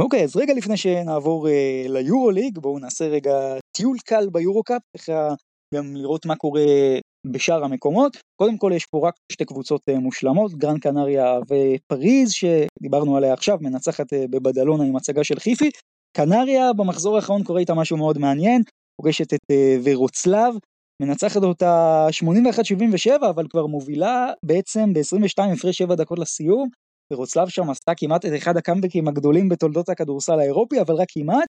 אוקיי, 0.00 0.24
אז 0.24 0.36
רגע 0.36 0.54
לפני 0.54 0.76
שנעבור 0.76 1.48
uh, 1.48 1.88
ליורו 1.88 2.30
ליג, 2.30 2.58
בואו 2.58 2.78
נעשה 2.78 3.04
רגע 3.04 3.32
טיול 3.76 3.96
קל 4.04 4.30
ביורו 4.32 4.62
קאפ, 4.62 4.82
ככה 4.96 5.28
גם 5.74 5.96
לראות 5.96 6.26
מה 6.26 6.36
קורה 6.36 6.64
בשאר 7.26 7.64
המקומות. 7.64 8.16
קודם 8.36 8.58
כל 8.58 8.72
יש 8.74 8.86
פה 8.86 9.08
רק 9.08 9.14
שתי 9.32 9.44
קבוצות 9.44 9.80
אה, 9.88 9.98
מושלמות, 9.98 10.54
גרן 10.54 10.78
קנריה 10.78 11.38
ופריז 11.48 12.32
שדיברנו 12.32 13.16
עליה 13.16 13.32
עכשיו, 13.32 13.58
מנצחת 13.60 14.12
אה, 14.12 14.24
בבדלונה 14.30 14.84
עם 14.84 14.96
הצגה 14.96 15.24
של 15.24 15.38
חיפי. 15.38 15.70
קנריה 16.16 16.72
במחזור 16.72 17.16
האחרון 17.16 17.44
קורה 17.44 17.60
איתה 17.60 17.74
משהו 17.74 17.96
מאוד 17.96 18.18
מעניין, 18.18 18.62
פוגשת 19.00 19.34
את 19.34 19.40
אה, 19.50 19.76
ורוצלב, 19.84 20.54
מנצחת 21.02 21.42
אותה 21.42 22.06
81-77 23.08 23.10
אבל 23.30 23.46
כבר 23.50 23.66
מובילה 23.66 24.32
בעצם 24.44 24.92
ב-22 24.92 25.42
הפרש 25.52 25.78
7 25.78 25.94
דקות 25.94 26.18
לסיום. 26.18 26.68
ורוצלב 27.12 27.48
שם 27.48 27.70
עשתה 27.70 27.92
כמעט 27.96 28.24
את 28.24 28.30
אחד 28.36 28.56
הקאמבקים 28.56 29.08
הגדולים 29.08 29.48
בתולדות 29.48 29.88
הכדורסל 29.88 30.40
האירופי 30.40 30.80
אבל 30.80 30.94
רק 30.94 31.08
כמעט. 31.10 31.48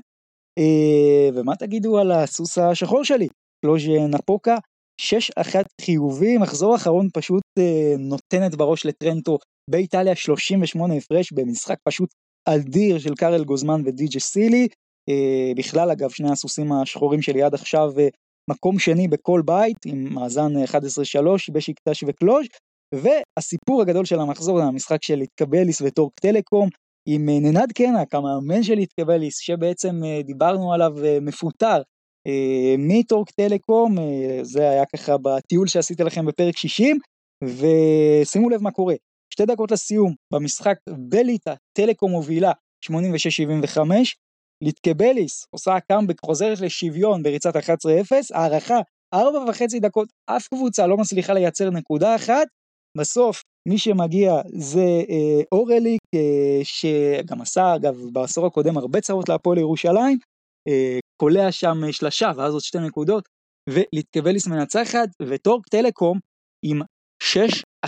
ומה 1.33 1.55
תגידו 1.55 1.99
על 1.99 2.11
הסוס 2.11 2.57
השחור 2.57 3.03
שלי? 3.03 3.27
קלוז' 3.65 3.87
נפוקה 4.09 4.57
6-1 5.01 5.55
חיובי, 5.81 6.37
מחזור 6.37 6.75
אחרון 6.75 7.07
פשוט 7.13 7.43
אה, 7.59 7.95
נותנת 7.99 8.55
בראש 8.55 8.85
לטרנטו 8.85 9.37
באיטליה 9.69 10.15
38 10.15 10.93
הפרש 10.93 11.31
במשחק 11.31 11.77
פשוט 11.87 12.09
אדיר 12.49 12.99
של 12.99 13.15
קארל 13.15 13.43
גוזמן 13.43 13.81
ודי.ג'י 13.85 14.19
סילי. 14.19 14.67
אה, 15.09 15.51
בכלל 15.57 15.91
אגב 15.91 16.09
שני 16.09 16.31
הסוסים 16.31 16.71
השחורים 16.71 17.21
שלי 17.21 17.43
עד 17.43 17.53
עכשיו 17.53 17.99
אה, 17.99 18.07
מקום 18.49 18.79
שני 18.79 19.07
בכל 19.07 19.41
בית 19.45 19.77
עם 19.85 20.13
מאזן 20.13 20.51
11-3 20.65 20.73
בשקטש 21.53 22.03
וקלוז' 22.07 22.45
והסיפור 22.95 23.81
הגדול 23.81 24.05
של 24.05 24.19
המחזור 24.19 24.57
זה 24.59 24.63
המשחק 24.63 25.03
של 25.03 25.21
איתקבליס 25.21 25.81
וטורק 25.81 26.19
טלקום 26.19 26.69
עם 27.07 27.29
אה, 27.29 27.39
ננד 27.39 27.71
קנק 27.71 28.15
המאמן 28.15 28.63
של 28.63 28.77
איתקבליס 28.77 29.37
שבעצם 29.37 30.03
אה, 30.05 30.21
דיברנו 30.23 30.73
עליו 30.73 31.05
אה, 31.05 31.17
מפוטר 31.21 31.81
מטורק 32.77 33.31
טלקום, 33.31 33.99
אה, 33.99 34.39
זה 34.41 34.69
היה 34.69 34.85
ככה 34.85 35.17
בטיול 35.17 35.67
שעשיתי 35.67 36.03
לכם 36.03 36.25
בפרק 36.25 36.57
60, 36.57 36.97
ושימו 37.43 38.49
לב 38.49 38.61
מה 38.61 38.71
קורה, 38.71 38.95
שתי 39.33 39.45
דקות 39.45 39.71
לסיום 39.71 40.13
במשחק 40.33 40.75
בליטא, 41.09 41.53
טלקום 41.77 42.11
מובילה 42.11 42.51
86-75. 42.85 44.15
ליטקבליס 44.63 45.45
עושה 45.55 45.79
קאמבק, 45.91 46.15
חוזרת 46.25 46.61
לשוויון 46.61 47.23
בריצת 47.23 47.55
11-0, 47.55 47.59
הערכה, 48.33 48.79
ארבע 49.13 49.39
וחצי 49.49 49.79
דקות, 49.79 50.09
אף 50.25 50.47
קבוצה 50.47 50.87
לא 50.87 50.97
מצליחה 50.97 51.33
לייצר 51.33 51.69
נקודה 51.69 52.15
אחת, 52.15 52.47
בסוף 52.97 53.41
מי 53.67 53.77
שמגיע 53.77 54.41
זה 54.53 55.03
אה, 55.09 55.41
אורליק, 55.51 56.01
אה, 56.15 56.59
שגם 56.63 57.41
עשה 57.41 57.75
אגב 57.75 57.95
בעשור 58.13 58.45
הקודם 58.45 58.77
הרבה 58.77 59.01
צרות 59.01 59.29
להפועל 59.29 59.57
ירושלים, 59.57 60.17
אה, 60.17 60.32
קולע 61.21 61.51
שם 61.51 61.91
שלשה 61.91 62.31
ואז 62.37 62.53
עוד 62.53 62.61
שתי 62.61 62.77
נקודות, 62.79 63.29
וליטקבליס 63.69 64.47
מנצחת, 64.47 65.09
וטורק 65.21 65.67
טלקום 65.67 66.19
עם 66.65 66.81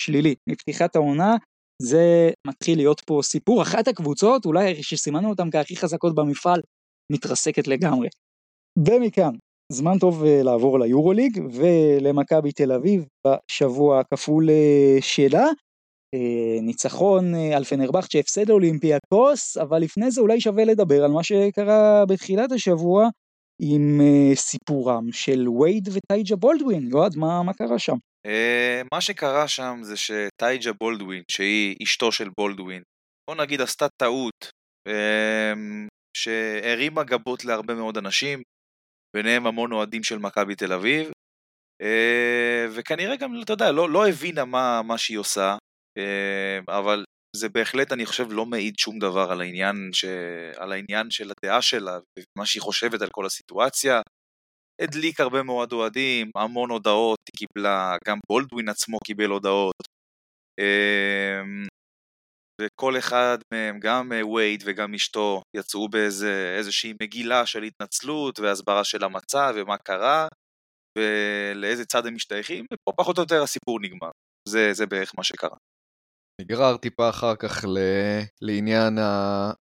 שלילי 0.00 0.34
מפתיחת 0.48 0.96
העונה, 0.96 1.36
זה 1.82 2.30
מתחיל 2.46 2.78
להיות 2.78 3.00
פה 3.00 3.20
סיפור, 3.22 3.62
אחת 3.62 3.88
הקבוצות, 3.88 4.46
אולי 4.46 4.82
שסימנו 4.82 5.28
אותן 5.28 5.50
כהכי 5.50 5.76
חזקות 5.76 6.14
במפעל, 6.14 6.60
מתרסקת 7.12 7.68
לגמרי. 7.68 8.08
ומכאן, 8.88 9.30
זמן 9.72 9.98
טוב 9.98 10.24
אה, 10.24 10.42
לעבור 10.42 10.78
ליורוליג 10.78 11.38
ולמכבי 11.52 12.52
תל 12.52 12.72
אביב 12.72 13.06
בשבוע 13.26 14.00
הכפול 14.00 14.50
אה, 14.50 14.96
שלה. 15.00 15.46
אה, 16.14 16.62
ניצחון 16.62 17.34
על 17.34 17.64
פנרבכט 17.64 18.10
שהפסד 18.10 18.48
לאולימפיאקוס, 18.48 19.56
אבל 19.56 19.78
לפני 19.78 20.10
זה 20.10 20.20
אולי 20.20 20.40
שווה 20.40 20.64
לדבר 20.64 21.04
על 21.04 21.10
מה 21.10 21.22
שקרה 21.22 22.04
בתחילת 22.08 22.52
השבוע 22.52 23.08
עם 23.62 24.00
סיפורם 24.34 25.12
של 25.12 25.48
וייד 25.48 25.88
וטייג'ה 25.92 26.36
בולדווין. 26.36 26.88
יועד, 26.88 27.16
מה, 27.16 27.42
מה 27.42 27.52
קרה 27.54 27.78
שם? 27.78 27.96
מה 28.94 29.00
שקרה 29.00 29.48
שם 29.48 29.78
זה 29.82 29.94
שטייג'ה 29.96 30.72
בולדווין, 30.80 31.22
שהיא 31.30 31.76
אשתו 31.82 32.12
של 32.12 32.28
בולדווין, 32.38 32.82
בוא 33.30 33.36
נגיד 33.36 33.60
עשתה 33.60 33.86
טעות 34.02 34.50
שהרימה 36.16 37.04
גבות 37.04 37.44
להרבה 37.44 37.74
מאוד 37.74 37.98
אנשים, 37.98 38.42
ביניהם 39.16 39.46
המון 39.46 39.72
אוהדים 39.72 40.02
של 40.02 40.18
מכבי 40.18 40.54
תל 40.54 40.72
אביב, 40.72 41.10
אה, 41.82 42.66
וכנראה 42.74 43.16
גם, 43.16 43.42
אתה 43.42 43.52
יודע, 43.52 43.72
לא, 43.72 43.90
לא 43.90 44.08
הבינה 44.08 44.44
מה, 44.44 44.82
מה 44.82 44.98
שהיא 44.98 45.18
עושה, 45.18 45.42
אה, 45.52 45.58
אבל 46.68 47.04
זה 47.36 47.48
בהחלט, 47.48 47.92
אני 47.92 48.06
חושב, 48.06 48.26
לא 48.30 48.46
מעיד 48.46 48.78
שום 48.78 48.98
דבר 48.98 49.30
על 49.32 49.40
העניין, 49.40 49.90
ש... 49.92 50.04
על 50.56 50.72
העניין 50.72 51.10
של 51.10 51.30
הדעה 51.30 51.62
שלה, 51.62 51.98
ומה 52.18 52.46
שהיא 52.46 52.62
חושבת 52.62 53.02
על 53.02 53.08
כל 53.10 53.26
הסיטואציה. 53.26 54.00
הדליק 54.82 55.20
הרבה 55.20 55.42
מאוד 55.42 55.72
אוהדים, 55.72 56.30
המון 56.36 56.70
הודעות 56.70 57.18
היא 57.26 57.46
קיבלה, 57.46 57.96
גם 58.08 58.18
בולדווין 58.28 58.68
עצמו 58.68 58.98
קיבל 59.04 59.30
הודעות. 59.30 59.82
אה, 60.60 61.42
וכל 62.60 62.98
אחד 62.98 63.38
מהם, 63.54 63.80
גם 63.80 64.12
אה, 64.12 64.26
וייד 64.26 64.62
וגם 64.66 64.94
אשתו, 64.94 65.42
יצאו 65.56 65.88
באיזושהי 65.88 66.94
מגילה 67.02 67.46
של 67.46 67.62
התנצלות 67.62 68.38
והסברה 68.38 68.84
של 68.84 69.04
המצב 69.04 69.54
ומה 69.56 69.76
קרה 69.78 70.28
ולאיזה 70.98 71.84
צד 71.84 72.06
הם 72.06 72.14
משתייכים, 72.14 72.64
ופה 72.64 72.92
פחות 72.96 73.18
או 73.18 73.22
יותר 73.22 73.42
הסיפור 73.42 73.80
נגמר. 73.80 74.10
זה, 74.48 74.72
זה 74.72 74.86
בערך 74.86 75.12
מה 75.16 75.24
שקרה. 75.24 75.56
נגרר 76.40 76.76
טיפה 76.76 77.08
אחר 77.08 77.36
כך 77.36 77.64
ל... 77.64 77.78
לעניין 78.40 78.98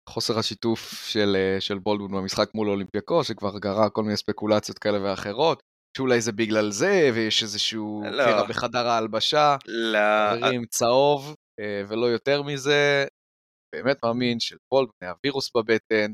חוסר 0.09 0.39
השיתוף 0.39 1.07
של, 1.07 1.35
של 1.59 1.79
בולדון 1.79 2.11
במשחק 2.11 2.49
מול 2.53 2.69
אולימפיאקו, 2.69 3.23
שכבר 3.23 3.59
גרר 3.59 3.89
כל 3.89 4.03
מיני 4.03 4.17
ספקולציות 4.17 4.79
כאלה 4.79 5.03
ואחרות, 5.03 5.59
שאולי 5.97 6.21
זה 6.21 6.31
בגלל 6.31 6.71
זה, 6.71 7.09
ויש 7.13 7.43
איזשהו 7.43 8.03
לא. 8.11 8.23
קרע 8.25 8.47
בחדר 8.47 8.87
ההלבשה, 8.87 9.55
לא. 9.65 9.99
חברים, 10.35 10.65
צהוב, 10.65 11.35
אה, 11.59 11.81
ולא 11.87 12.05
יותר 12.05 12.43
מזה, 12.43 13.05
באמת 13.75 13.97
מאמין 14.05 14.39
של 14.39 14.47
שלפולקמן 14.55 15.07
הווירוס 15.07 15.51
בבטן, 15.55 16.11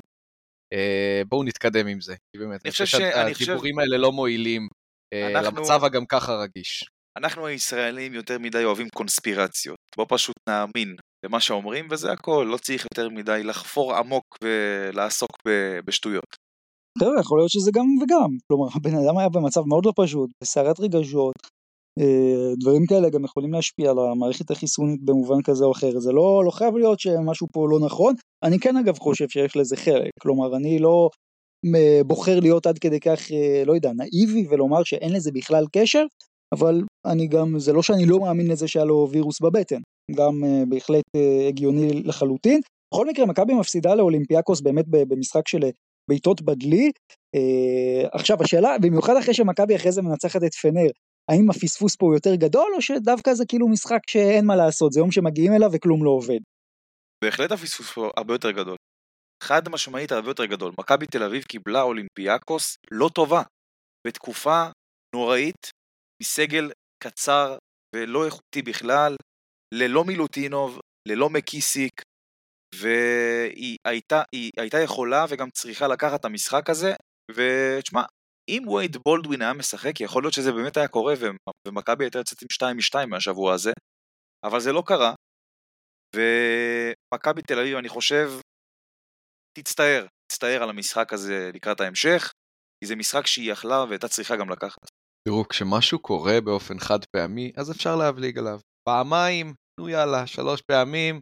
אה, 0.72 1.22
בואו 1.28 1.44
נתקדם 1.44 1.86
עם 1.86 2.00
זה, 2.00 2.14
כי 2.16 2.38
באמת, 2.38 2.60
אני 2.64 2.72
חושב 2.72 2.86
שהדיבורים 2.86 3.78
האלה 3.78 3.96
לא 3.96 4.12
מועילים 4.12 4.68
אה, 5.14 5.38
אנחנו... 5.38 5.58
למצב 5.58 5.84
הגם 5.84 6.06
ככה 6.06 6.32
רגיש. 6.34 6.84
אנחנו 7.18 7.46
הישראלים 7.46 8.14
יותר 8.14 8.38
מדי 8.38 8.64
אוהבים 8.64 8.88
קונספירציות, 8.94 9.78
בוא 9.96 10.06
פשוט 10.08 10.36
נאמין 10.48 10.96
למה 11.26 11.40
שאומרים 11.40 11.88
וזה 11.90 12.12
הכל, 12.12 12.46
לא 12.52 12.56
צריך 12.56 12.84
יותר 12.84 13.08
מדי 13.08 13.42
לחפור 13.44 13.94
עמוק 13.94 14.24
ולעסוק 14.42 15.30
בשטויות. 15.86 16.36
תראה, 16.98 17.20
יכול 17.20 17.38
להיות 17.38 17.50
שזה 17.50 17.70
גם 17.74 17.86
וגם, 18.02 18.30
כלומר 18.48 18.66
הבן 18.74 18.94
אדם 18.94 19.18
היה 19.18 19.28
במצב 19.28 19.60
מאוד 19.66 19.86
לא 19.86 19.92
פשוט, 19.96 20.30
בסערת 20.42 20.80
רגשות, 20.80 21.34
אה, 22.00 22.54
דברים 22.60 22.86
כאלה 22.86 23.10
גם 23.10 23.24
יכולים 23.24 23.52
להשפיע 23.52 23.90
על 23.90 23.96
המערכת 23.98 24.50
החיסונית 24.50 25.04
במובן 25.04 25.42
כזה 25.44 25.64
או 25.64 25.72
אחר, 25.72 25.98
זה 25.98 26.12
לא, 26.12 26.42
לא 26.46 26.50
חייב 26.50 26.76
להיות 26.76 27.00
שמשהו 27.00 27.46
פה 27.52 27.66
לא 27.70 27.86
נכון, 27.86 28.14
אני 28.44 28.58
כן 28.58 28.76
אגב 28.76 28.98
חושב 28.98 29.28
שיש 29.28 29.56
לזה 29.56 29.76
חלק, 29.76 30.10
כלומר 30.20 30.56
אני 30.56 30.78
לא 30.78 31.08
בוחר 32.06 32.40
להיות 32.40 32.66
עד 32.66 32.78
כדי 32.78 33.00
כך, 33.00 33.32
אה, 33.32 33.62
לא 33.66 33.72
יודע, 33.72 33.90
נאיבי 33.92 34.46
ולומר 34.50 34.82
שאין 34.84 35.12
לזה 35.12 35.30
בכלל 35.34 35.64
קשר, 35.72 36.04
אבל 36.52 36.82
אני 37.06 37.26
גם, 37.26 37.58
זה 37.58 37.72
לא 37.72 37.82
שאני 37.82 38.06
לא 38.06 38.20
מאמין 38.20 38.50
לזה 38.50 38.68
שהיה 38.68 38.84
לו 38.84 39.08
וירוס 39.10 39.40
בבטן, 39.40 39.80
גם 40.16 40.32
uh, 40.44 40.68
בהחלט 40.68 41.04
uh, 41.16 41.48
הגיוני 41.48 42.02
לחלוטין. 42.02 42.60
בכל 42.94 43.06
מקרה 43.06 43.26
מכבי 43.26 43.54
מפסידה 43.54 43.94
לאולימפיאקוס 43.94 44.60
באמת 44.60 44.84
במשחק 44.88 45.48
של 45.48 45.60
בעיטות 46.10 46.42
בדלי. 46.42 46.90
Uh, 47.36 48.08
עכשיו 48.12 48.42
השאלה, 48.42 48.78
במיוחד 48.82 49.16
אחרי 49.16 49.34
שמכבי 49.34 49.76
אחרי 49.76 49.92
זה 49.92 50.02
מנצחת 50.02 50.44
את 50.44 50.54
פנר, 50.54 50.90
האם 51.30 51.50
הפספוס 51.50 51.96
פה 51.96 52.06
הוא 52.06 52.14
יותר 52.14 52.34
גדול, 52.34 52.72
או 52.76 52.82
שדווקא 52.82 53.34
זה 53.34 53.44
כאילו 53.48 53.68
משחק 53.68 54.00
שאין 54.10 54.46
מה 54.46 54.56
לעשות, 54.56 54.92
זה 54.92 55.00
יום 55.00 55.10
שמגיעים 55.10 55.52
אליו 55.52 55.70
וכלום 55.72 56.04
לא 56.04 56.10
עובד? 56.10 56.38
בהחלט 57.24 57.52
הפספוס 57.52 57.90
פה 57.90 58.10
הרבה 58.16 58.34
יותר 58.34 58.50
גדול. 58.50 58.76
חד 59.42 59.68
משמעית 59.68 60.12
הרבה 60.12 60.30
יותר 60.30 60.44
גדול. 60.44 60.72
מכבי 60.78 61.06
תל 61.06 61.22
אביב 61.22 61.42
קיבלה 61.42 61.82
אולימפיאקוס 61.82 62.76
לא 62.90 63.08
טובה, 63.14 63.42
בתקופה 64.06 64.64
נוראית, 65.14 65.70
מסגל 66.22 66.70
קצר 67.04 67.58
ולא 67.96 68.24
איכותי 68.26 68.62
בכלל, 68.62 69.16
ללא 69.74 70.04
מילוטינוב, 70.04 70.78
ללא 71.08 71.30
מקיסיק, 71.30 72.02
והיא 72.74 73.76
הייתה, 73.88 74.22
הייתה 74.58 74.78
יכולה 74.84 75.24
וגם 75.28 75.50
צריכה 75.50 75.88
לקחת 75.88 76.20
את 76.20 76.24
המשחק 76.24 76.70
הזה, 76.70 76.92
ותשמע, 77.30 78.02
אם 78.48 78.68
וייד 78.68 78.96
בולדווין 79.04 79.42
היה 79.42 79.52
משחק, 79.52 80.00
יכול 80.00 80.22
להיות 80.22 80.34
שזה 80.34 80.52
באמת 80.52 80.76
היה 80.76 80.88
קורה 80.88 81.14
ומכבי 81.68 82.04
הייתה 82.04 82.18
יוצאת 82.18 82.42
עם 82.42 82.48
2 82.50 82.76
מ-2 82.76 83.06
מהשבוע 83.06 83.54
הזה, 83.54 83.72
אבל 84.46 84.60
זה 84.60 84.72
לא 84.72 84.82
קרה, 84.86 85.14
ומכבי 86.16 87.42
תל 87.42 87.58
אביב, 87.58 87.76
אני 87.76 87.88
חושב, 87.88 88.28
תצטער, 89.58 90.06
תצטער 90.32 90.62
על 90.62 90.70
המשחק 90.70 91.12
הזה 91.12 91.50
לקראת 91.54 91.80
ההמשך, 91.80 92.32
כי 92.80 92.86
זה 92.86 92.96
משחק 92.96 93.26
שהיא 93.26 93.52
יכלה 93.52 93.84
והייתה 93.84 94.08
צריכה 94.08 94.36
גם 94.36 94.50
לקחת. 94.50 95.01
תראו, 95.28 95.48
כשמשהו 95.48 95.98
קורה 95.98 96.40
באופן 96.40 96.78
חד 96.78 97.04
פעמי, 97.16 97.52
אז 97.56 97.70
אפשר 97.70 97.96
להבליג 97.96 98.38
עליו. 98.38 98.60
פעמיים, 98.88 99.54
נו 99.80 99.88
יאללה, 99.88 100.26
שלוש 100.26 100.62
פעמים. 100.62 101.20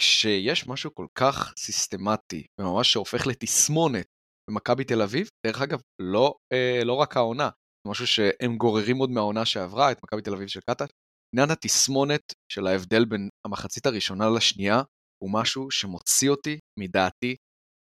כשיש 0.00 0.68
משהו 0.68 0.94
כל 0.94 1.06
כך 1.18 1.52
סיסטמטי, 1.58 2.46
וממש 2.60 2.92
שהופך 2.92 3.26
לתסמונת, 3.26 4.06
במכבי 4.50 4.84
תל 4.84 5.02
אביב, 5.02 5.28
דרך 5.46 5.62
אגב, 5.62 5.80
לא, 6.02 6.34
אה, 6.52 6.84
לא 6.84 6.92
רק 6.92 7.16
העונה, 7.16 7.50
משהו 7.88 8.06
שהם 8.06 8.56
גוררים 8.56 8.96
עוד 8.96 9.10
מהעונה 9.10 9.44
שעברה, 9.44 9.92
את 9.92 9.98
מכבי 10.04 10.22
תל 10.22 10.34
אביב 10.34 10.48
של 10.48 10.60
קטש. 10.60 10.88
עניין 11.34 11.50
התסמונת 11.50 12.32
של 12.52 12.66
ההבדל 12.66 13.04
בין 13.04 13.28
המחצית 13.46 13.86
הראשונה 13.86 14.24
לשנייה, 14.36 14.82
הוא 15.22 15.30
משהו 15.32 15.70
שמוציא 15.70 16.30
אותי 16.30 16.58
מדעתי. 16.78 17.36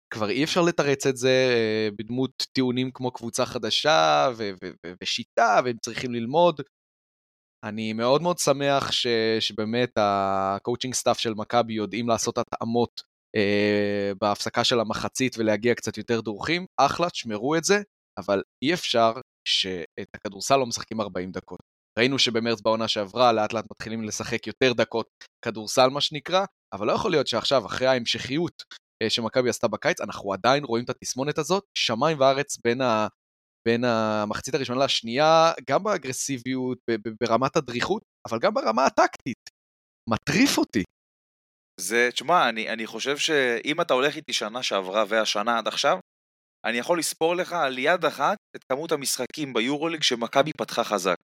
כבר 0.09 0.29
אי 0.29 0.43
אפשר 0.43 0.61
לתרץ 0.61 1.07
את 1.07 1.17
זה 1.17 1.29
אה, 1.29 1.89
בדמות 1.97 2.47
טיעונים 2.53 2.91
כמו 2.91 3.11
קבוצה 3.11 3.45
חדשה 3.45 4.29
ו- 4.37 4.51
ו- 4.63 4.69
ו- 4.85 4.93
ושיטה, 5.03 5.59
והם 5.65 5.77
צריכים 5.77 6.13
ללמוד. 6.13 6.61
אני 7.63 7.93
מאוד 7.93 8.21
מאוד 8.21 8.37
שמח 8.37 8.91
ש, 8.91 9.07
שבאמת 9.39 9.91
ה 9.95 10.06
coaching 10.06 10.93
staff 10.93 11.19
של 11.19 11.33
מכבי 11.33 11.73
יודעים 11.73 12.09
לעשות 12.09 12.37
התאמות 12.37 13.01
אה, 13.35 14.11
בהפסקה 14.21 14.63
של 14.63 14.79
המחצית 14.79 15.37
ולהגיע 15.37 15.75
קצת 15.75 15.97
יותר 15.97 16.21
דרוכים, 16.21 16.65
אחלה, 16.77 17.09
תשמרו 17.09 17.55
את 17.55 17.63
זה, 17.63 17.81
אבל 18.19 18.43
אי 18.63 18.73
אפשר 18.73 19.13
שאת 19.47 20.07
הכדורסל 20.15 20.57
לא 20.57 20.65
משחקים 20.65 21.01
40 21.01 21.31
דקות. 21.31 21.59
ראינו 21.99 22.19
שבמרץ 22.19 22.61
בעונה 22.61 22.87
שעברה 22.87 23.31
לאט 23.31 23.53
לאט 23.53 23.65
מתחילים 23.71 24.03
לשחק 24.03 24.47
יותר 24.47 24.73
דקות 24.73 25.07
כדורסל 25.45 25.87
מה 25.87 26.01
שנקרא, 26.01 26.45
אבל 26.73 26.87
לא 26.87 26.91
יכול 26.91 27.11
להיות 27.11 27.27
שעכשיו 27.27 27.65
אחרי 27.65 27.87
ההמשכיות 27.87 28.63
שמכבי 29.09 29.49
עשתה 29.49 29.67
בקיץ, 29.67 30.01
אנחנו 30.01 30.33
עדיין 30.33 30.63
רואים 30.63 30.85
את 30.85 30.89
התסמונת 30.89 31.37
הזאת, 31.37 31.63
שמיים 31.77 32.19
וארץ 32.19 32.57
בין, 32.63 32.81
ה, 32.81 33.07
בין 33.67 33.83
המחצית 33.83 34.53
הראשונה 34.53 34.85
לשנייה, 34.85 35.51
גם 35.69 35.83
באגרסיביות, 35.83 36.77
ברמת 37.21 37.55
הדריכות, 37.55 38.03
אבל 38.29 38.39
גם 38.39 38.53
ברמה 38.53 38.85
הטקטית. 38.85 39.49
מטריף 40.09 40.57
אותי. 40.57 40.83
זה, 41.79 42.09
תשמע, 42.13 42.49
אני, 42.49 42.69
אני 42.69 42.87
חושב 42.87 43.17
שאם 43.17 43.81
אתה 43.81 43.93
הולך 43.93 44.15
איתי 44.15 44.33
שנה 44.33 44.63
שעברה 44.63 45.03
והשנה 45.07 45.57
עד 45.57 45.67
עכשיו, 45.67 45.97
אני 46.65 46.77
יכול 46.77 46.99
לספור 46.99 47.35
לך 47.35 47.53
על 47.53 47.77
יד 47.77 48.05
אחת 48.05 48.37
את 48.55 48.63
כמות 48.71 48.91
המשחקים 48.91 49.53
ביורוליג 49.53 50.03
שמכבי 50.03 50.51
פתחה 50.57 50.83
חזק. 50.83 51.15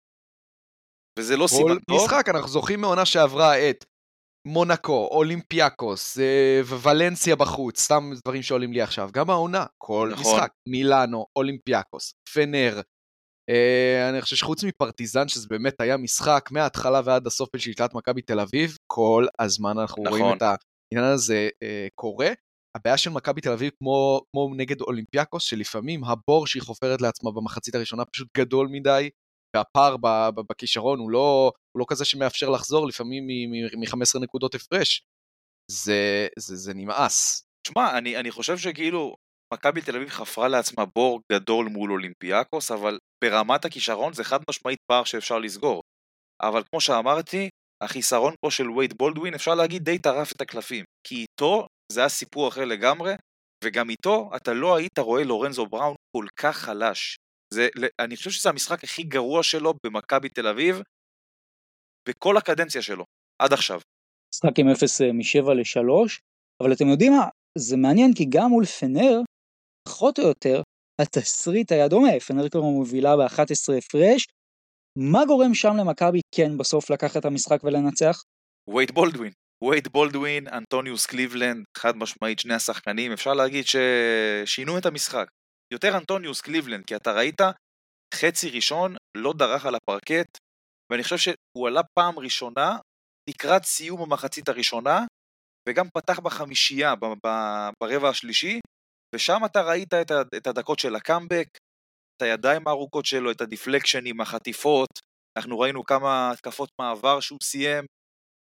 וזה 1.18 1.36
לא 1.36 1.46
סימן 1.46 1.78
טוב. 1.88 1.98
כל 1.98 2.04
משחק 2.04 2.28
אנחנו 2.28 2.48
זוכרים 2.48 2.80
מעונה 2.80 3.06
שעברה 3.06 3.70
את 3.70 3.84
מונקו, 4.46 5.08
אולימפיאקוס, 5.10 6.18
אה, 6.18 6.60
ולנסיה 6.64 7.36
בחוץ, 7.36 7.80
סתם 7.80 8.10
דברים 8.24 8.42
שעולים 8.42 8.72
לי 8.72 8.82
עכשיו. 8.82 9.10
גם 9.12 9.30
העונה, 9.30 9.66
כל 9.78 10.08
נכון. 10.12 10.34
משחק, 10.34 10.50
מילאנו, 10.68 11.26
אולימפיאקוס, 11.36 12.14
פנר. 12.34 12.80
אה, 13.50 14.08
אני 14.08 14.20
חושב 14.20 14.36
שחוץ 14.36 14.64
מפרטיזן, 14.64 15.28
שזה 15.28 15.46
באמת 15.50 15.80
היה 15.80 15.96
משחק 15.96 16.48
מההתחלה 16.50 17.00
ועד 17.04 17.26
הסוף 17.26 17.48
בשליטת 17.56 17.94
מכבי 17.94 18.22
תל 18.22 18.40
אביב, 18.40 18.76
כל 18.86 19.26
הזמן 19.40 19.78
אנחנו 19.78 20.02
נכון. 20.02 20.20
רואים 20.20 20.36
את 20.36 20.42
העניין 20.42 21.12
הזה 21.14 21.48
אה, 21.62 21.86
קורה. 21.94 22.28
הבעיה 22.76 22.96
של 22.96 23.10
מכבי 23.10 23.40
תל 23.40 23.52
אביב, 23.52 23.70
כמו, 23.78 24.20
כמו 24.30 24.54
נגד 24.56 24.80
אולימפיאקוס, 24.80 25.42
שלפעמים 25.42 26.04
הבור 26.04 26.46
שהיא 26.46 26.62
חופרת 26.62 27.00
לעצמה 27.02 27.30
במחצית 27.32 27.74
הראשונה 27.74 28.04
פשוט 28.04 28.28
גדול 28.36 28.68
מדי, 28.70 29.10
והפער 29.56 29.96
בכישרון 30.50 30.98
הוא 30.98 31.10
לא, 31.10 31.52
הוא 31.72 31.80
לא 31.80 31.84
כזה 31.88 32.04
שמאפשר 32.04 32.48
לחזור 32.48 32.86
לפעמים 32.86 33.26
מ-15 33.26 34.20
נקודות 34.20 34.54
הפרש. 34.54 35.02
זה, 35.70 36.28
זה, 36.38 36.56
זה 36.56 36.74
נמאס. 36.74 37.42
תשמע, 37.66 37.98
אני, 37.98 38.16
אני 38.16 38.30
חושב 38.30 38.58
שכאילו 38.58 39.14
מכבי 39.54 39.80
תל 39.80 39.96
אביב 39.96 40.08
חפרה 40.08 40.48
לעצמה 40.48 40.84
בור 40.94 41.20
גדול 41.32 41.66
מול 41.66 41.92
אולימפיאקוס, 41.92 42.70
אבל 42.70 42.98
ברמת 43.24 43.64
הכישרון 43.64 44.12
זה 44.12 44.24
חד 44.24 44.38
משמעית 44.50 44.78
פער 44.90 45.04
שאפשר 45.04 45.38
לסגור. 45.38 45.82
אבל 46.42 46.62
כמו 46.70 46.80
שאמרתי, 46.80 47.48
החיסרון 47.82 48.34
פה 48.44 48.50
של 48.50 48.70
וייד 48.70 48.94
בולדווין 48.98 49.34
אפשר 49.34 49.54
להגיד 49.54 49.82
די 49.82 49.98
טרף 49.98 50.32
את 50.32 50.40
הקלפים. 50.40 50.84
כי 51.06 51.14
איתו 51.14 51.66
זה 51.92 52.00
היה 52.00 52.08
סיפור 52.08 52.48
אחר 52.48 52.64
לגמרי, 52.64 53.14
וגם 53.64 53.90
איתו 53.90 54.30
אתה 54.36 54.52
לא 54.52 54.76
היית 54.76 54.98
רואה 54.98 55.24
לורנזו 55.24 55.66
בראון 55.66 55.94
כל 56.16 56.26
כך 56.36 56.56
חלש. 56.56 57.16
זה, 57.54 57.68
אני 57.98 58.16
חושב 58.16 58.30
שזה 58.30 58.48
המשחק 58.48 58.84
הכי 58.84 59.02
גרוע 59.02 59.42
שלו 59.42 59.74
במכבי 59.86 60.28
תל 60.28 60.46
אביב, 60.46 60.82
בכל 62.08 62.36
הקדנציה 62.36 62.82
שלו, 62.82 63.04
עד 63.42 63.52
עכשיו. 63.52 63.80
משחק 64.34 64.58
עם 64.58 64.68
0 64.68 65.00
מ-7 65.00 65.52
ל-3, 65.52 66.20
אבל 66.62 66.72
אתם 66.72 66.88
יודעים 66.88 67.12
מה, 67.12 67.28
זה 67.58 67.76
מעניין 67.76 68.10
כי 68.16 68.24
גם 68.28 68.50
מול 68.50 68.64
פנר, 68.64 69.20
פחות 69.88 70.18
או 70.18 70.24
יותר, 70.24 70.62
התסריט 71.00 71.72
היה 71.72 71.88
דומה, 71.88 72.20
פנר 72.26 72.48
כבר 72.48 72.60
מובילה 72.60 73.16
ב-11 73.16 73.72
הפרש, 73.78 74.26
מה 74.98 75.18
גורם 75.26 75.54
שם 75.54 75.76
למכבי 75.76 76.20
כן 76.34 76.58
בסוף 76.58 76.90
לקחת 76.90 77.16
את 77.16 77.24
המשחק 77.24 77.64
ולנצח? 77.64 78.22
וייד 78.74 78.90
בולדווין. 78.90 79.32
וייד 79.64 79.88
בולדווין, 79.88 80.48
אנטוניוס 80.48 81.06
קליבלנד, 81.06 81.64
חד 81.76 81.96
משמעית 81.96 82.38
שני 82.38 82.54
השחקנים, 82.54 83.12
אפשר 83.12 83.34
להגיד 83.34 83.64
ששינו 83.66 84.78
את 84.78 84.86
המשחק. 84.86 85.26
יותר 85.72 85.96
אנטוניוס 85.98 86.40
קליבלנד, 86.40 86.84
כי 86.86 86.96
אתה 86.96 87.12
ראית, 87.12 87.40
חצי 88.14 88.50
ראשון 88.50 88.96
לא 89.16 89.32
דרך 89.38 89.66
על 89.66 89.74
הפרקט, 89.74 90.38
ואני 90.92 91.02
חושב 91.02 91.16
שהוא 91.16 91.68
עלה 91.68 91.80
פעם 91.98 92.18
ראשונה 92.18 92.76
לקראת 93.30 93.64
סיום 93.64 94.02
המחצית 94.02 94.48
הראשונה, 94.48 94.98
וגם 95.68 95.86
פתח 95.94 96.20
בחמישייה 96.20 96.94
ברבע 97.82 98.08
השלישי, 98.08 98.60
ושם 99.14 99.38
אתה 99.46 99.62
ראית 99.62 99.94
את 100.36 100.46
הדקות 100.46 100.78
של 100.78 100.94
הקאמבק, 100.96 101.48
את 102.16 102.22
הידיים 102.22 102.68
הארוכות 102.68 103.04
שלו, 103.06 103.30
את 103.30 103.40
הדיפלקשנים, 103.40 104.20
החטיפות, 104.20 104.90
אנחנו 105.38 105.58
ראינו 105.58 105.84
כמה 105.84 106.30
התקפות 106.30 106.70
מעבר 106.80 107.20
שהוא 107.20 107.38
סיים, 107.42 107.84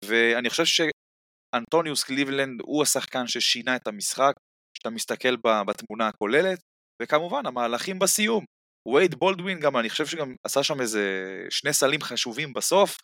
ואני 0.04 0.50
חושב 0.50 0.64
שאנטוניוס 0.64 2.04
קליבלנד 2.04 2.60
הוא 2.62 2.82
השחקן 2.82 3.26
ששינה 3.26 3.76
את 3.76 3.86
המשחק, 3.86 4.32
כשאתה 4.74 4.90
מסתכל 4.90 5.36
בתמונה 5.66 6.08
הכוללת, 6.08 6.58
וכמובן 7.02 7.46
המהלכים 7.46 7.98
בסיום. 7.98 8.44
וייד 8.88 9.14
בולדווין 9.14 9.60
גם, 9.60 9.76
אני 9.76 9.90
חושב 9.90 10.06
שגם 10.06 10.34
עשה 10.44 10.62
שם 10.62 10.80
איזה 10.80 11.02
שני 11.50 11.72
סלים 11.72 12.00
חשובים 12.00 12.52
בסוף, 12.52 12.96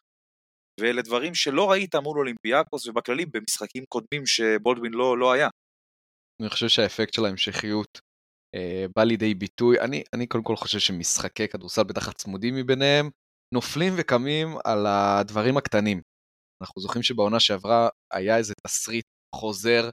ואלה 0.81 1.03
דברים 1.03 1.35
שלא 1.35 1.71
ראית 1.71 1.95
מול 1.95 2.19
אולימפיאקוס 2.19 2.87
ובכללי 2.87 3.27
במשחקים 3.27 3.85
קודמים 3.89 4.27
שבולדווין 4.27 4.93
לא, 4.93 5.19
לא 5.19 5.33
היה. 5.33 5.49
אני 6.43 6.49
חושב 6.49 6.69
שהאפקט 6.69 7.15
של 7.15 7.25
ההמשכיות 7.25 8.01
אה, 8.55 8.87
בא 8.97 9.05
לידי 9.05 9.35
ביטוי. 9.35 9.81
אני, 9.81 10.03
אני 10.15 10.27
קודם 10.27 10.45
כל 10.45 10.57
חושב 10.57 10.79
שמשחקי 10.79 11.49
כדורסל, 11.49 11.83
בטח 11.83 12.09
הצמודים 12.09 12.55
מביניהם, 12.57 13.11
נופלים 13.55 13.93
וקמים 13.99 14.49
על 14.65 14.87
הדברים 14.87 15.57
הקטנים. 15.57 16.01
אנחנו 16.63 16.83
זוכרים 16.83 17.03
שבעונה 17.03 17.41
שעברה 17.41 17.89
היה 18.13 18.37
איזה 18.37 18.55
תסריט 18.67 19.05
חוזר 19.35 19.91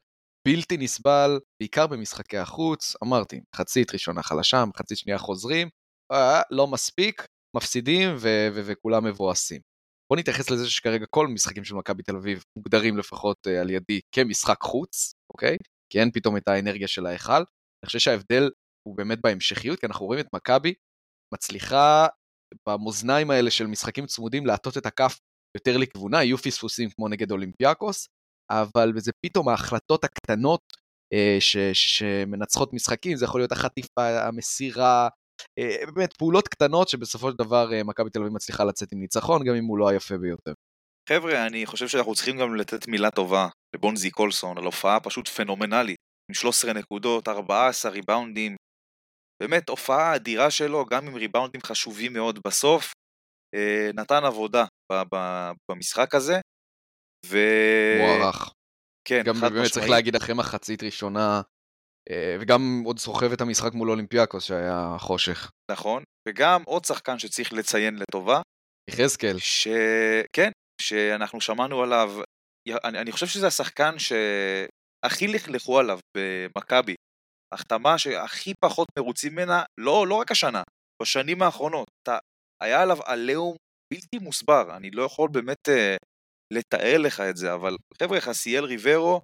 בלתי 0.48 0.78
נסבל, 0.78 1.40
בעיקר 1.62 1.88
במשחקי 1.88 2.38
החוץ, 2.38 2.96
אמרתי, 3.04 3.40
מחצית 3.56 3.94
ראשונה 3.94 4.24
חלשה, 4.24 4.66
מחצית 4.66 4.98
שנייה 4.98 5.18
חוזרים, 5.18 5.70
אה, 6.12 6.42
לא 6.52 6.68
מספיק, 6.68 7.26
מפסידים 7.56 8.10
ו- 8.20 8.48
ו- 8.56 8.62
וכולם 8.66 9.06
מבואסים. 9.06 9.62
בוא 10.12 10.20
נתייחס 10.20 10.50
לזה 10.50 10.70
שכרגע 10.70 11.06
כל 11.10 11.28
משחקים 11.28 11.64
של 11.64 11.76
מכבי 11.76 12.04
תל 12.04 12.16
אביב 12.16 12.44
מוגדרים 12.58 12.98
לפחות 12.98 13.38
uh, 13.48 13.50
על 13.62 13.70
ידי 13.70 14.00
כמשחק 14.16 14.58
חוץ, 14.62 15.12
אוקיי? 15.34 15.58
כי 15.92 16.00
אין 16.00 16.12
פתאום 16.12 16.38
את 16.38 16.48
האנרגיה 16.48 16.88
של 16.88 17.06
ההיכל. 17.06 17.34
אני 17.34 17.86
חושב 17.86 18.00
שההבדל 18.00 18.50
הוא 18.88 18.98
באמת 18.98 19.20
בהמשכיות, 19.24 19.80
כי 19.80 19.86
אנחנו 19.86 20.06
רואים 20.06 20.20
את 20.20 20.28
מכבי 20.36 20.74
מצליחה 21.34 22.08
במאזניים 22.68 23.32
האלה 23.32 23.52
של 23.52 23.68
משחקים 23.68 24.06
צמודים 24.06 24.46
להטות 24.46 24.78
את 24.78 24.86
הכף 24.86 25.20
יותר 25.58 25.78
לכיוונה, 25.78 26.24
יהיו 26.24 26.38
פספוסים 26.38 26.90
כמו 26.90 27.08
נגד 27.08 27.32
אולימפיאקוס, 27.32 28.08
אבל 28.52 28.92
זה 28.98 29.12
פתאום 29.26 29.50
ההחלטות 29.50 30.04
הקטנות 30.04 30.62
אה, 31.14 31.38
ש, 31.40 31.58
שמנצחות 31.74 32.74
משחקים, 32.74 33.18
זה 33.18 33.26
יכול 33.26 33.42
להיות 33.42 33.52
החטיפה, 33.52 34.28
המסירה, 34.28 35.10
אה, 35.60 35.86
באמת 35.94 36.14
פעולות 36.18 36.48
קטנות 36.48 36.90
שבסופו 36.90 37.32
של 37.32 37.38
דבר 37.38 37.74
אה, 37.74 37.84
מכבי 37.84 38.10
תל 38.10 38.20
אביב 38.20 38.34
מצליחה 38.34 38.64
לצאת 38.64 38.92
עם 38.92 39.00
ניצחון, 39.00 39.44
גם 39.44 39.56
אם 39.56 39.66
הוא 39.66 39.78
לא 39.78 39.90
היפה 39.90 40.18
ביותר. 40.18 40.54
חבר'ה, 41.10 41.46
אני 41.46 41.66
חושב 41.66 41.88
שאנחנו 41.88 42.16
צריכים 42.16 42.38
גם 42.38 42.56
לתת 42.56 42.88
מילה 42.88 43.12
טובה 43.12 43.48
לבונזי 43.76 44.12
קולסון 44.12 44.58
על 44.58 44.64
הופעה 44.64 45.00
פשוט 45.00 45.28
פנומנלית, 45.28 45.98
עם 46.32 46.34
13 46.34 46.74
נקודות, 46.74 47.28
14 47.28 47.92
ריבאונדים, 47.92 48.56
באמת 49.44 49.70
הופעה 49.70 50.16
אדירה 50.16 50.52
שלו, 50.52 50.86
גם 50.86 51.08
עם 51.08 51.16
ריבאונדים 51.16 51.62
חשובים 51.62 52.14
מאוד 52.14 52.40
בסוף, 52.48 52.94
נתן 53.94 54.24
עבודה 54.26 54.66
במשחק 55.72 56.16
הזה, 56.16 56.40
ו... 57.30 57.38
מוערך. 58.00 58.54
כן, 59.08 59.22
גם 59.26 59.34
באמת 59.34 59.52
משמעית. 59.52 59.72
צריך 59.72 59.90
להגיד 59.90 60.16
אחרי 60.16 60.36
מחצית 60.36 60.84
ראשונה, 60.84 61.42
אה, 62.10 62.38
וגם 62.40 62.82
עוד 62.86 63.00
סוחב 63.00 63.32
את 63.32 63.42
המשחק 63.42 63.74
מול 63.74 63.90
אולימפיאקוס 63.90 64.44
שהיה 64.44 64.96
חושך. 65.00 65.52
נכון, 65.72 66.04
וגם 66.28 66.64
עוד 66.66 66.86
שחקן 66.86 67.20
שצריך 67.20 67.54
לציין 67.54 67.96
לטובה. 67.96 68.42
יחזקאל. 68.90 69.38
ש... 69.40 69.68
כן, 70.34 70.52
שאנחנו 70.82 71.42
שמענו 71.42 71.84
עליו, 71.84 72.22
אני, 72.84 73.00
אני 73.00 73.12
חושב 73.12 73.28
שזה 73.28 73.48
השחקן 73.48 73.96
שהכי 74.00 75.28
לכלכו 75.28 75.80
עליו 75.80 76.00
במכבי. 76.18 76.96
החתמה 77.54 77.98
שהכי 77.98 78.54
פחות 78.66 78.88
מרוצים 79.00 79.32
ממנה, 79.32 79.64
לא, 79.80 80.08
לא 80.08 80.16
רק 80.16 80.32
השנה, 80.32 80.64
בשנים 81.02 81.42
האחרונות. 81.42 81.88
אתה, 82.04 82.18
היה 82.64 82.82
עליו 82.82 82.98
עליהום 83.06 83.56
בלתי 83.94 84.18
מוסבר, 84.22 84.78
אני 84.78 84.92
לא 84.92 85.04
יכול 85.04 85.30
באמת 85.30 85.70
uh, 85.70 85.98
לתאר 86.54 86.98
לך 86.98 87.20
את 87.20 87.38
זה, 87.38 87.54
אבל 87.54 87.76
חבר'ה, 88.02 88.22
חסיאל 88.22 88.64
ריברו 88.64 89.22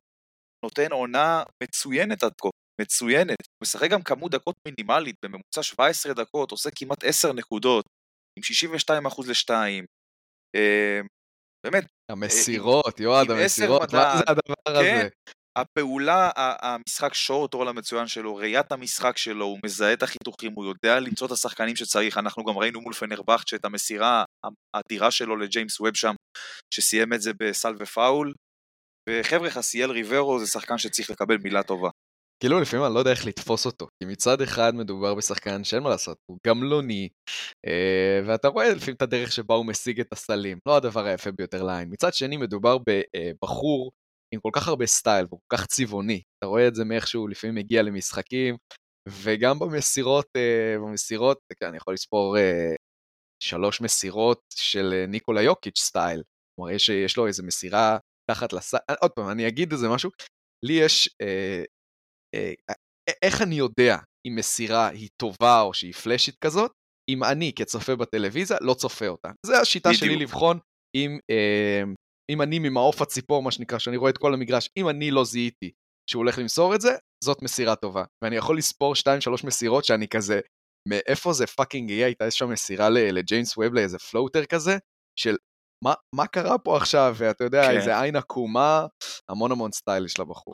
נותן 0.65 0.91
עונה 0.91 1.43
מצוינת 1.63 2.23
עד 2.23 2.31
כה, 2.41 2.49
מצוינת. 2.81 3.37
הוא 3.41 3.63
משחק 3.63 3.89
גם 3.89 4.01
כמות 4.01 4.31
דקות 4.31 4.55
מינימלית, 4.67 5.15
בממוצע 5.25 5.63
17 5.63 6.13
דקות, 6.13 6.51
עושה 6.51 6.69
כמעט 6.75 7.03
10 7.03 7.33
נקודות, 7.33 7.85
עם 8.37 8.43
62% 8.89 9.27
ל-2. 9.27 9.49
Uh, 10.57 11.07
באמת. 11.65 11.85
המסירות, 12.11 12.99
יועד, 12.99 13.31
המסירות, 13.31 13.93
מה 13.93 14.17
זה 14.17 14.23
הדבר 14.27 14.83
כן, 14.83 14.95
הזה? 14.95 15.09
הפעולה, 15.57 16.29
המשחק 16.35 17.13
שורט 17.13 17.53
רול 17.53 17.67
המצוין 17.67 18.07
שלו, 18.07 18.35
ראיית 18.35 18.71
המשחק 18.71 19.17
שלו, 19.17 19.45
הוא 19.45 19.59
מזהה 19.65 19.93
את 19.93 20.03
החיתוכים, 20.03 20.51
הוא 20.55 20.65
יודע 20.65 20.99
למצוא 20.99 21.27
את 21.27 21.31
השחקנים 21.31 21.75
שצריך, 21.75 22.17
אנחנו 22.17 22.43
גם 22.43 22.57
ראינו 22.57 22.81
מול 22.81 22.93
פנרבכט 22.93 23.53
את 23.53 23.65
המסירה 23.65 24.23
האדירה 24.75 25.11
שלו 25.11 25.37
לג'יימס 25.37 25.79
ווב 25.79 25.95
שם, 25.95 26.13
שסיים 26.73 27.13
את 27.13 27.21
זה 27.21 27.31
בסל 27.39 27.75
ופאול, 27.79 28.33
וחבר'ה, 29.09 29.49
חסיאל 29.49 29.91
ריברו 29.91 30.39
זה 30.39 30.47
שחקן 30.47 30.77
שצריך 30.77 31.09
לקבל 31.09 31.37
מילה 31.37 31.63
טובה. 31.63 31.89
כאילו 32.39 32.59
לפעמים 32.59 32.85
אני 32.85 32.93
לא 32.93 32.99
יודע 32.99 33.11
איך 33.11 33.25
לתפוס 33.25 33.65
אותו, 33.65 33.85
כי 33.85 34.09
מצד 34.11 34.41
אחד 34.41 34.75
מדובר 34.75 35.15
בשחקן 35.15 35.63
שאין 35.63 35.83
מה 35.83 35.89
לעשות, 35.89 36.17
הוא 36.25 36.37
גמלוני, 36.47 37.09
אה, 37.67 38.19
ואתה 38.27 38.47
רואה 38.47 38.73
לפעמים 38.73 38.95
את 38.95 39.01
הדרך 39.01 39.31
שבה 39.31 39.55
הוא 39.55 39.65
משיג 39.65 39.99
את 39.99 40.13
הסלים, 40.13 40.57
לא 40.67 40.75
הדבר 40.75 41.05
היפה 41.05 41.31
ביותר 41.31 41.63
לעין. 41.63 41.89
מצד 41.91 42.13
שני 42.13 42.37
מדובר 42.37 42.77
בבחור 42.77 43.91
עם 44.33 44.39
כל 44.39 44.49
כך 44.53 44.67
הרבה 44.67 44.85
סטייל 44.85 45.25
והוא 45.29 45.39
כל 45.47 45.57
כך 45.57 45.65
צבעוני. 45.65 46.21
אתה 46.37 46.47
רואה 46.47 46.67
את 46.67 46.75
זה 46.75 46.85
מאיך 46.85 47.07
שהוא 47.07 47.29
לפעמים 47.29 47.55
מגיע 47.55 47.81
למשחקים, 47.81 48.57
וגם 49.09 49.59
במסירות, 49.59 50.25
אה, 50.37 50.81
במסירות, 50.81 51.37
כן, 51.59 51.65
אני 51.65 51.77
יכול 51.77 51.93
לספור 51.93 52.37
אה, 52.37 52.75
שלוש 53.43 53.81
מסירות 53.81 54.39
של 54.55 54.93
uh, 54.93 55.11
ניקולה 55.11 55.41
יוקיץ' 55.41 55.79
סטייל. 55.79 56.23
כלומר, 56.55 56.71
יש, 56.71 56.89
יש 56.89 57.17
לו 57.17 57.27
איזה 57.27 57.43
מסירה 57.43 57.97
תחת 58.31 58.53
לס... 58.53 58.73
עוד 59.01 59.11
פעם, 59.11 59.29
אני 59.29 59.47
אגיד 59.47 59.71
איזה 59.71 59.89
משהו. 59.89 60.09
לי 60.65 60.73
יש... 60.73 61.09
Uh, 61.23 61.65
uh, 62.35 62.73
איך 63.21 63.41
אני 63.41 63.55
יודע 63.55 63.97
אם 64.27 64.35
מסירה 64.35 64.87
היא 64.87 65.09
טובה 65.21 65.61
או 65.61 65.73
שהיא 65.73 65.93
פלאשית 65.93 66.35
כזאת? 66.43 66.71
אם 67.09 67.23
אני 67.23 67.51
כצופה 67.55 67.95
בטלוויזיה 67.95 68.57
לא 68.61 68.73
צופה 68.73 69.07
אותה. 69.07 69.29
זו 69.45 69.53
השיטה 69.61 69.89
בדיוק. 69.89 70.03
שלי 70.03 70.15
לבחון 70.15 70.59
אם 70.95 71.17
uh, 71.31 71.95
אם 72.31 72.41
אני 72.41 72.59
ממעוף 72.59 73.01
הציפור, 73.01 73.43
מה 73.43 73.51
שנקרא, 73.51 73.79
שאני 73.79 73.97
רואה 73.97 74.09
את 74.09 74.17
כל 74.17 74.33
המגרש, 74.33 74.69
אם 74.77 74.89
אני 74.89 75.11
לא 75.11 75.23
זיהיתי 75.25 75.71
שהוא 76.09 76.19
הולך 76.19 76.37
למסור 76.37 76.75
את 76.75 76.81
זה, 76.81 76.95
זאת 77.23 77.41
מסירה 77.41 77.75
טובה. 77.75 78.03
ואני 78.23 78.35
יכול 78.35 78.57
לספור 78.57 78.93
2-3 78.95 79.47
מסירות 79.47 79.85
שאני 79.85 80.07
כזה, 80.07 80.39
מאיפה 80.89 81.33
זה 81.33 81.47
fucking 81.47 81.89
יהיה, 81.89 82.05
הייתה 82.05 82.25
איזושהי 82.25 82.47
מסירה 82.47 82.89
לג'יימס 82.89 83.57
ווב 83.57 83.73
לאיזה 83.73 83.99
floater 83.99 84.45
כזה, 84.45 84.77
של 85.19 85.35
מה, 85.83 85.93
מה 86.15 86.27
קרה 86.27 86.57
פה 86.57 86.77
עכשיו, 86.77 87.15
ואתה 87.17 87.43
יודע, 87.43 87.63
כן. 87.63 87.77
איזה 87.77 88.01
עין 88.01 88.15
עקומה, 88.15 88.85
המון 89.29 89.51
המון 89.51 89.71
סטייל 89.71 90.05
יש 90.05 90.19
לבחור. 90.19 90.53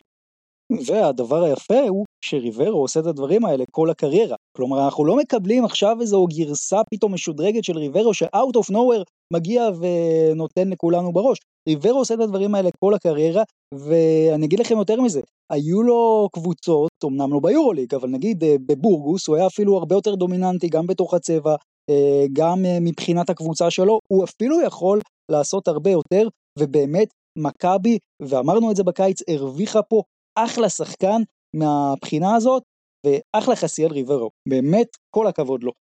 והדבר 0.86 1.44
היפה 1.44 1.88
הוא 1.88 2.06
שריברו 2.26 2.82
עושה 2.82 3.00
את 3.00 3.06
הדברים 3.06 3.46
האלה 3.46 3.64
כל 3.72 3.90
הקריירה. 3.90 4.36
כלומר, 4.58 4.86
אנחנו 4.86 5.06
לא 5.06 5.16
מקבלים 5.18 5.66
עכשיו 5.66 5.98
איזו 6.02 6.28
גרסה 6.30 6.82
פתאום 6.94 7.14
משודרגת 7.14 7.64
של 7.64 7.78
ריברו 7.78 8.14
ש-out 8.14 8.58
of 8.58 8.74
nowhere 8.74 9.04
מגיע 9.34 9.70
ונותן 9.80 10.70
לכולנו 10.70 11.14
בראש. 11.14 11.38
ריברו 11.70 11.98
עושה 11.98 12.14
את 12.14 12.20
הדברים 12.20 12.56
האלה 12.56 12.70
כל 12.80 12.94
הקריירה, 12.94 13.44
ואני 13.74 14.46
אגיד 14.46 14.60
לכם 14.60 14.78
יותר 14.78 15.02
מזה, 15.02 15.22
היו 15.52 15.84
לו 15.84 16.30
קבוצות, 16.34 16.92
אמנם 17.06 17.34
לא 17.34 17.40
ביורוליג, 17.40 17.96
אבל 17.96 18.10
נגיד 18.10 18.44
אה, 18.44 18.56
בבורגוס 18.66 19.28
הוא 19.28 19.36
היה 19.36 19.48
אפילו 19.48 19.78
הרבה 19.78 19.96
יותר 19.96 20.16
דומיננטי 20.16 20.70
גם 20.70 20.88
בתוך 20.88 21.14
הצבע, 21.14 21.56
אה, 21.90 22.26
גם 22.34 22.66
אה, 22.66 22.78
מבחינת 22.82 23.30
הקבוצה 23.30 23.72
שלו, 23.72 24.00
הוא 24.08 24.24
אפילו 24.24 24.62
יכול 24.62 25.00
לעשות 25.32 25.68
הרבה 25.68 25.92
יותר, 25.92 26.28
ובאמת 26.60 27.08
מכבי, 27.38 27.98
ואמרנו 28.22 28.72
את 28.72 28.76
זה 28.76 28.84
בקיץ, 28.84 29.22
הרוויחה 29.30 29.82
פה 29.82 30.02
אחלה 30.46 30.70
שחקן 30.70 31.22
מהבחינה 31.56 32.36
הזאת, 32.36 32.64
ואחלה 33.06 33.56
חסיאל 33.56 33.92
ריברו, 33.92 34.32
באמת 34.50 34.88
כל 35.16 35.28
הכבוד 35.28 35.64
לו. 35.64 35.72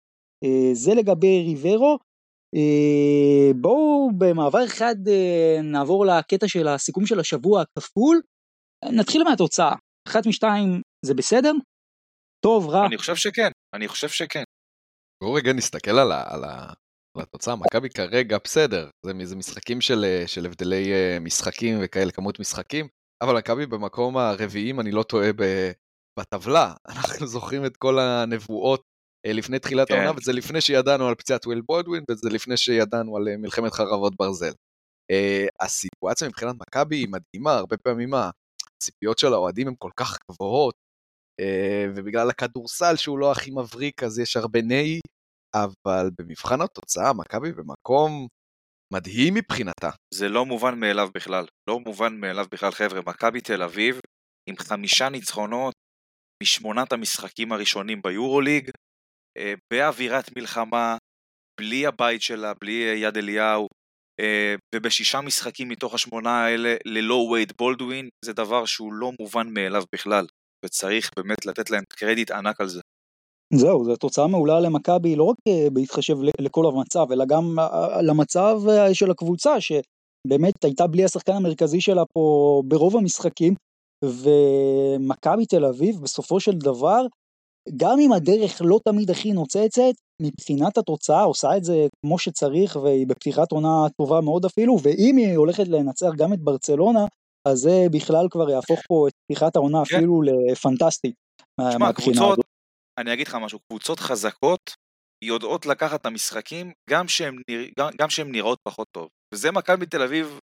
אה, 0.44 0.74
זה 0.74 0.94
לגבי 0.94 1.42
ריברו. 1.46 1.98
אה, 2.54 3.52
בואו 3.60 4.10
במעבר 4.18 4.64
אחד 4.64 4.94
אה, 5.08 5.62
נעבור 5.62 6.06
לקטע 6.06 6.48
של 6.48 6.68
הסיכום 6.68 7.06
של 7.06 7.20
השבוע 7.20 7.62
הכפול. 7.62 8.20
נתחיל 8.84 9.24
מהתוצאה, 9.24 9.74
אחת 10.08 10.26
משתיים 10.26 10.82
זה 11.06 11.14
בסדר? 11.14 11.52
טוב, 12.44 12.68
רע? 12.68 12.86
אני 12.86 12.98
חושב 12.98 13.16
שכן, 13.16 13.50
אני 13.74 13.88
חושב 13.88 14.08
שכן. 14.08 14.42
בואו 15.22 15.34
רגע 15.34 15.52
נסתכל 15.52 15.90
על, 15.90 16.12
ה, 16.12 16.34
על, 16.34 16.44
ה, 16.44 16.72
על 17.16 17.22
התוצאה, 17.22 17.56
מכבי 17.56 17.88
כרגע 17.90 18.38
בסדר, 18.44 18.90
זה, 19.06 19.12
זה 19.24 19.36
משחקים 19.36 19.80
של, 19.80 20.04
של 20.26 20.46
הבדלי 20.46 20.92
משחקים 21.20 21.78
וכאלה, 21.82 22.12
כמות 22.12 22.40
משחקים. 22.40 22.88
אבל 23.22 23.36
מכבי 23.38 23.66
במקום 23.66 24.16
הרביעי, 24.16 24.70
אם 24.70 24.80
אני 24.80 24.90
לא 24.90 25.02
טועה, 25.02 25.30
בטבלה. 26.18 26.74
אנחנו 26.96 27.26
זוכרים 27.26 27.66
את 27.66 27.76
כל 27.76 27.98
הנבואות 27.98 28.82
אה, 29.26 29.32
לפני 29.32 29.58
תחילת 29.58 29.88
כן. 29.88 29.94
העונה, 29.94 30.10
וזה 30.18 30.32
לפני 30.32 30.60
שידענו 30.60 31.08
על 31.08 31.14
פציעת 31.14 31.46
וויל 31.46 31.60
בודווין, 31.60 32.04
וזה 32.10 32.28
לפני 32.30 32.56
שידענו 32.56 33.16
על 33.16 33.28
אה, 33.28 33.36
מלחמת 33.36 33.72
חרבות 33.72 34.16
ברזל. 34.16 34.52
אה, 35.10 35.46
הסיטואציה 35.60 36.28
מבחינת 36.28 36.54
מכבי 36.68 36.96
היא 36.96 37.08
מדהימה, 37.08 37.54
הרבה 37.54 37.76
פעמים 37.76 38.10
הציפיות 38.14 39.18
של 39.18 39.32
האוהדים 39.32 39.68
הן 39.68 39.74
כל 39.78 39.90
כך 39.96 40.18
גבוהות, 40.30 40.74
ובגלל 41.96 42.30
הכדורסל 42.30 42.96
שהוא 42.96 43.18
לא 43.18 43.32
הכי 43.32 43.50
מבריק, 43.50 44.02
אז 44.02 44.18
יש 44.18 44.36
הרבה 44.36 44.62
נהי, 44.62 45.00
אבל 45.54 46.10
במבחן 46.18 46.60
התוצאה, 46.60 47.12
מכבי 47.12 47.52
במקום 47.52 48.26
מדהים 48.94 49.34
מבחינתה. 49.34 49.90
זה 50.14 50.28
לא 50.28 50.46
מובן 50.46 50.80
מאליו 50.80 51.08
בכלל. 51.14 51.44
לא 51.70 51.80
מובן 51.80 52.20
מאליו 52.20 52.46
בכלל, 52.52 52.70
חבר'ה. 52.70 53.00
מכבי 53.06 53.40
תל 53.40 53.62
אביב, 53.62 54.00
עם 54.48 54.56
חמישה 54.56 55.08
ניצחונות 55.08 55.74
משמונת 56.42 56.92
המשחקים 56.92 57.52
הראשונים 57.52 58.02
ביורוליג, 58.02 58.70
אה, 59.38 59.54
באווירת 59.72 60.36
מלחמה, 60.36 60.96
בלי 61.60 61.86
הבית 61.86 62.22
שלה, 62.22 62.52
בלי 62.60 62.72
יד 62.72 63.16
אליהו, 63.16 63.66
אה, 64.20 64.54
ובשישה 64.74 65.20
משחקים 65.20 65.68
מתוך 65.68 65.94
השמונה 65.94 66.44
האלה 66.44 66.74
ללא 66.84 67.14
וייד 67.14 67.52
בולדווין, 67.58 68.08
זה 68.24 68.32
דבר 68.32 68.64
שהוא 68.66 68.92
לא 68.92 69.12
מובן 69.20 69.48
מאליו 69.54 69.82
בכלל, 69.94 70.26
וצריך 70.64 71.10
באמת 71.16 71.46
לתת 71.46 71.70
להם 71.70 71.84
קרדיט 71.92 72.30
ענק 72.30 72.60
על 72.60 72.68
זה. 72.68 72.80
זהו, 73.54 73.84
זו 73.84 73.96
תוצאה 73.96 74.26
מעולה 74.26 74.60
למכבי, 74.60 75.16
לא 75.16 75.24
רק 75.24 75.36
אה, 75.48 75.70
בהתחשב 75.72 76.16
לכל 76.40 76.66
המצב, 76.66 77.12
אלא 77.12 77.24
גם 77.24 77.58
אה, 77.58 77.66
אה, 77.66 78.02
למצב 78.02 78.60
של 78.92 79.10
הקבוצה, 79.10 79.54
שבאמת 79.60 80.64
הייתה 80.64 80.86
בלי 80.86 81.04
השחקן 81.04 81.32
המרכזי 81.32 81.80
שלה 81.80 82.02
פה 82.12 82.62
ברוב 82.68 82.96
המשחקים, 82.96 83.54
ומכבי 84.04 85.46
תל 85.46 85.64
אביב 85.64 86.00
בסופו 86.02 86.40
של 86.40 86.52
דבר, 86.52 87.06
גם 87.76 87.98
אם 88.00 88.12
הדרך 88.12 88.62
לא 88.64 88.80
תמיד 88.84 89.10
הכי 89.10 89.32
נוצצת, 89.32 89.92
מבחינת 90.22 90.78
התוצאה 90.78 91.22
עושה 91.22 91.56
את 91.56 91.64
זה 91.64 91.86
כמו 92.00 92.18
שצריך, 92.18 92.76
והיא 92.76 93.06
בפתיחת 93.06 93.52
עונה 93.52 93.86
טובה 93.96 94.20
מאוד 94.20 94.44
אפילו, 94.44 94.76
ואם 94.82 95.16
היא 95.16 95.36
הולכת 95.36 95.68
לנצח 95.68 96.10
גם 96.16 96.32
את 96.32 96.40
ברצלונה, 96.40 97.06
אז 97.48 97.58
זה 97.58 97.86
בכלל 97.92 98.26
כבר 98.30 98.50
יהפוך 98.50 98.80
פה 98.88 99.08
את 99.08 99.12
פתיחת 99.26 99.56
העונה 99.56 99.82
כן. 99.84 99.96
אפילו 99.96 100.22
לפנטסטית. 100.22 101.14
תשמע, 101.70 101.92
קבוצות, 101.92 102.38
אני 102.98 103.12
אגיד 103.12 103.26
לך 103.26 103.34
משהו, 103.34 103.58
קבוצות 103.68 104.00
חזקות 104.00 104.74
יודעות 105.24 105.66
לקחת 105.66 106.00
את 106.00 106.06
המשחקים 106.06 106.72
גם 106.90 107.08
שהן 107.08 107.36
גם, 107.78 107.88
גם 108.00 108.08
נראות 108.26 108.58
פחות 108.68 108.86
טוב. 108.94 109.08
וזה 109.34 109.50
מכבי 109.52 109.86
תל 109.86 110.02
אביב, 110.02 110.38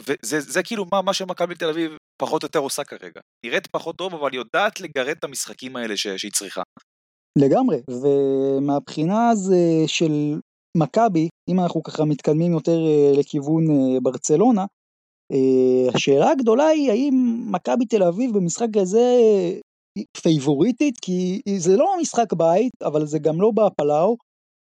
וזה 0.00 0.40
זה 0.40 0.62
כאילו 0.62 0.84
מה, 0.92 1.02
מה 1.02 1.14
שמכבי 1.14 1.54
תל 1.54 1.68
אביב 1.68 1.96
פחות 2.22 2.42
או 2.42 2.46
יותר 2.46 2.58
עושה 2.58 2.84
כרגע. 2.84 3.20
נראית 3.46 3.66
פחות 3.66 3.96
טוב, 3.96 4.14
אבל 4.14 4.34
יודעת 4.34 4.80
לגרד 4.80 5.16
את 5.18 5.24
המשחקים 5.24 5.76
האלה 5.76 5.96
ש, 5.96 6.06
שהיא 6.06 6.32
צריכה. 6.32 6.62
לגמרי, 7.38 7.80
ומהבחינה 7.90 9.28
הזו 9.28 9.54
של 9.86 10.12
מכבי, 10.76 11.28
אם 11.50 11.60
אנחנו 11.60 11.82
ככה 11.82 12.04
מתקדמים 12.04 12.52
יותר 12.52 12.78
אה, 12.86 13.12
לכיוון 13.18 13.70
אה, 13.70 14.00
ברצלונה, 14.02 14.64
אה, 15.32 15.94
השאלה 15.94 16.30
הגדולה 16.30 16.66
היא 16.66 16.90
האם 16.90 17.44
מכבי 17.50 17.86
תל 17.86 18.02
אביב 18.02 18.36
במשחק 18.36 18.76
הזה 18.76 19.18
פייבוריטית, 20.22 20.94
כי 21.02 21.40
זה 21.58 21.76
לא 21.76 21.96
משחק 22.00 22.32
בית, 22.32 22.82
אבל 22.82 23.06
זה 23.06 23.18
גם 23.18 23.40
לא 23.40 23.50
בפלאו, 23.50 24.16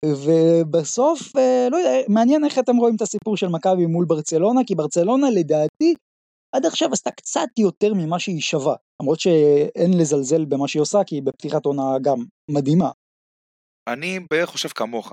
ובסוף, 0.05 1.37
אה, 1.37 1.69
לא 1.71 1.77
יודע, 1.77 1.91
מעניין 2.09 2.45
איך 2.45 2.59
אתם 2.59 2.77
רואים 2.77 2.97
את 2.97 3.03
הסיפור 3.03 3.37
של 3.37 3.49
מכבי 3.49 3.87
מול 3.87 4.05
ברצלונה, 4.09 4.61
כי 4.67 4.75
ברצלונה 4.75 5.27
לדעתי 5.31 5.95
עד 6.55 6.67
עכשיו 6.67 6.93
עשתה 6.93 7.11
קצת 7.11 7.49
יותר 7.59 7.95
ממה 7.95 8.19
שהיא 8.19 8.41
שווה, 8.41 8.75
למרות 9.03 9.21
שאין 9.21 9.99
לזלזל 10.01 10.45
במה 10.45 10.69
שהיא 10.69 10.83
עושה, 10.83 10.99
כי 11.07 11.15
היא 11.15 11.23
בפתיחת 11.23 11.65
עונה 11.67 11.99
גם 12.03 12.25
מדהימה. 12.51 12.91
אני 13.89 14.21
בערך 14.31 14.49
חושב 14.49 14.69
כמוך, 14.69 15.13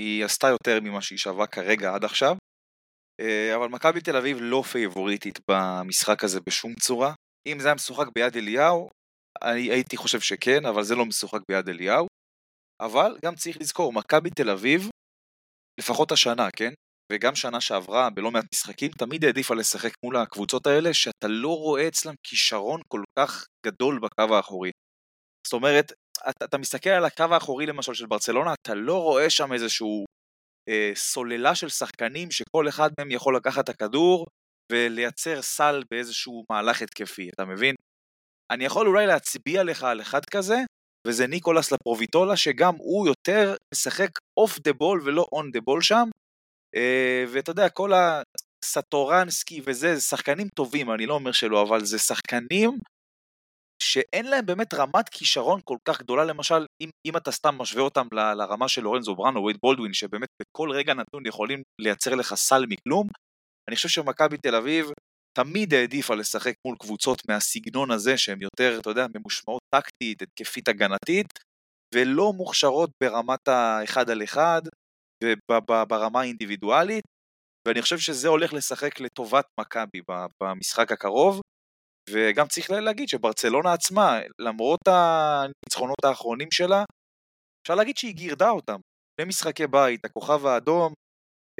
היא 0.00 0.24
עשתה 0.24 0.48
יותר 0.48 0.80
ממה 0.80 1.02
שהיא 1.02 1.18
שווה 1.18 1.46
כרגע 1.46 1.94
עד 1.94 2.04
עכשיו, 2.04 2.36
אה, 3.20 3.56
אבל 3.56 3.68
מכבי 3.68 4.00
תל 4.00 4.16
אביב 4.16 4.38
לא 4.40 4.62
פייבוריטית 4.62 5.38
במשחק 5.50 6.24
הזה 6.24 6.40
בשום 6.46 6.74
צורה. 6.74 7.14
אם 7.46 7.58
זה 7.60 7.68
היה 7.68 7.74
משוחק 7.74 8.06
ביד 8.14 8.36
אליהו, 8.36 8.88
אני 9.42 9.70
הייתי 9.70 9.96
חושב 9.96 10.20
שכן, 10.20 10.66
אבל 10.66 10.82
זה 10.82 10.94
לא 10.94 11.06
משוחק 11.06 11.40
ביד 11.48 11.68
אליהו. 11.68 12.06
אבל 12.80 13.18
גם 13.24 13.34
צריך 13.34 13.56
לזכור, 13.60 13.92
מכבי 13.92 14.30
תל 14.30 14.50
אביב, 14.50 14.88
לפחות 15.80 16.12
השנה, 16.12 16.48
כן? 16.56 16.72
וגם 17.12 17.34
שנה 17.34 17.60
שעברה, 17.60 18.10
בלא 18.10 18.30
מעט 18.30 18.44
משחקים, 18.54 18.90
תמיד 18.90 19.24
העדיפה 19.24 19.54
לשחק 19.54 19.92
מול 20.04 20.16
הקבוצות 20.16 20.66
האלה, 20.66 20.94
שאתה 20.94 21.28
לא 21.28 21.56
רואה 21.56 21.88
אצלם 21.88 22.14
כישרון 22.22 22.80
כל 22.88 23.02
כך 23.18 23.46
גדול 23.66 24.00
בקו 24.00 24.36
האחורי. 24.36 24.70
זאת 25.46 25.52
אומרת, 25.52 25.92
אתה, 26.30 26.44
אתה 26.44 26.58
מסתכל 26.58 26.90
על 26.90 27.04
הקו 27.04 27.24
האחורי 27.30 27.66
למשל 27.66 27.94
של 27.94 28.06
ברצלונה, 28.06 28.54
אתה 28.62 28.74
לא 28.74 29.02
רואה 29.02 29.30
שם 29.30 29.52
איזשהו 29.52 30.04
אה, 30.68 30.92
סוללה 30.94 31.54
של 31.54 31.68
שחקנים 31.68 32.30
שכל 32.30 32.68
אחד 32.68 32.90
מהם 32.98 33.10
יכול 33.10 33.36
לקחת 33.36 33.64
את 33.64 33.68
הכדור 33.68 34.26
ולייצר 34.72 35.42
סל 35.42 35.82
באיזשהו 35.90 36.44
מהלך 36.50 36.82
התקפי, 36.82 37.28
אתה 37.28 37.44
מבין? 37.44 37.74
אני 38.50 38.64
יכול 38.64 38.86
אולי 38.86 39.06
להצביע 39.06 39.62
לך 39.64 39.82
על 39.82 40.00
אחד 40.00 40.24
כזה, 40.24 40.56
וזה 41.06 41.26
ניקולס 41.26 41.72
לפרוביטולה, 41.72 42.36
שגם 42.36 42.74
הוא 42.78 43.06
יותר 43.06 43.54
משחק 43.74 44.10
off 44.36 44.58
the 44.58 44.72
ball 44.72 45.00
ולא 45.04 45.26
on 45.32 45.50
the 45.50 45.60
ball 45.60 45.82
שם. 45.82 46.08
אה, 46.76 47.24
ואתה 47.32 47.50
יודע, 47.50 47.68
כל 47.68 47.90
הסטורנסקי 48.64 49.60
וזה, 49.66 49.94
זה 49.94 50.00
שחקנים 50.00 50.48
טובים, 50.48 50.90
אני 50.90 51.06
לא 51.06 51.14
אומר 51.14 51.32
שלא, 51.32 51.62
אבל 51.62 51.84
זה 51.84 51.98
שחקנים 51.98 52.78
שאין 53.82 54.26
להם 54.26 54.46
באמת 54.46 54.74
רמת 54.74 55.08
כישרון 55.08 55.60
כל 55.64 55.76
כך 55.88 56.00
גדולה, 56.02 56.24
למשל, 56.24 56.66
אם, 56.80 56.90
אם 57.06 57.16
אתה 57.16 57.32
סתם 57.32 57.54
משווה 57.58 57.82
אותם 57.82 58.06
ל, 58.12 58.32
לרמה 58.34 58.68
של 58.68 58.82
לורנזו 58.82 59.14
בראון 59.14 59.40
או 59.40 59.44
וייד 59.44 59.58
בולדווין, 59.62 59.92
שבאמת 59.92 60.28
בכל 60.42 60.70
רגע 60.70 60.94
נתון 60.94 61.26
יכולים 61.26 61.62
לייצר 61.80 62.14
לך 62.14 62.34
סל 62.34 62.66
מכלום, 62.68 63.08
אני 63.68 63.76
חושב 63.76 63.88
שמכבי 63.88 64.36
תל 64.36 64.54
אביב 64.54 64.90
תמיד 65.38 65.74
העדיפה 65.74 66.14
לשחק 66.14 66.54
מול 66.66 66.76
קבוצות 66.80 67.22
מהסגנון 67.28 67.90
הזה, 67.90 68.18
שהן 68.18 68.38
יותר, 68.42 68.78
אתה 68.80 68.90
יודע, 68.90 69.06
ממושמעות 69.14 69.62
טקטית, 69.74 70.22
התקפית 70.22 70.68
הגנתית, 70.68 71.26
ולא 71.94 72.32
מוכשרות 72.32 72.90
ברמת 73.02 73.48
האחד 73.48 74.10
על 74.10 74.22
אחד 74.24 74.62
וברמה 75.50 76.20
האינדיבידואלית, 76.20 77.04
ואני 77.68 77.82
חושב 77.82 77.98
שזה 77.98 78.28
הולך 78.28 78.52
לשחק 78.52 79.00
לטובת 79.00 79.44
מכבי 79.60 80.00
במשחק 80.42 80.92
הקרוב, 80.92 81.40
וגם 82.10 82.46
צריך 82.46 82.70
להגיד 82.70 83.08
שברצלונה 83.08 83.72
עצמה, 83.72 84.20
למרות 84.38 84.80
הניצחונות 84.88 86.04
האחרונים 86.04 86.50
שלה, 86.50 86.84
אפשר 87.62 87.74
להגיד 87.74 87.96
שהיא 87.96 88.14
גירדה 88.14 88.50
אותם. 88.50 88.76
שני 89.20 89.28
משחקי 89.28 89.66
בית, 89.66 90.04
הכוכב 90.04 90.46
האדום, 90.46 90.92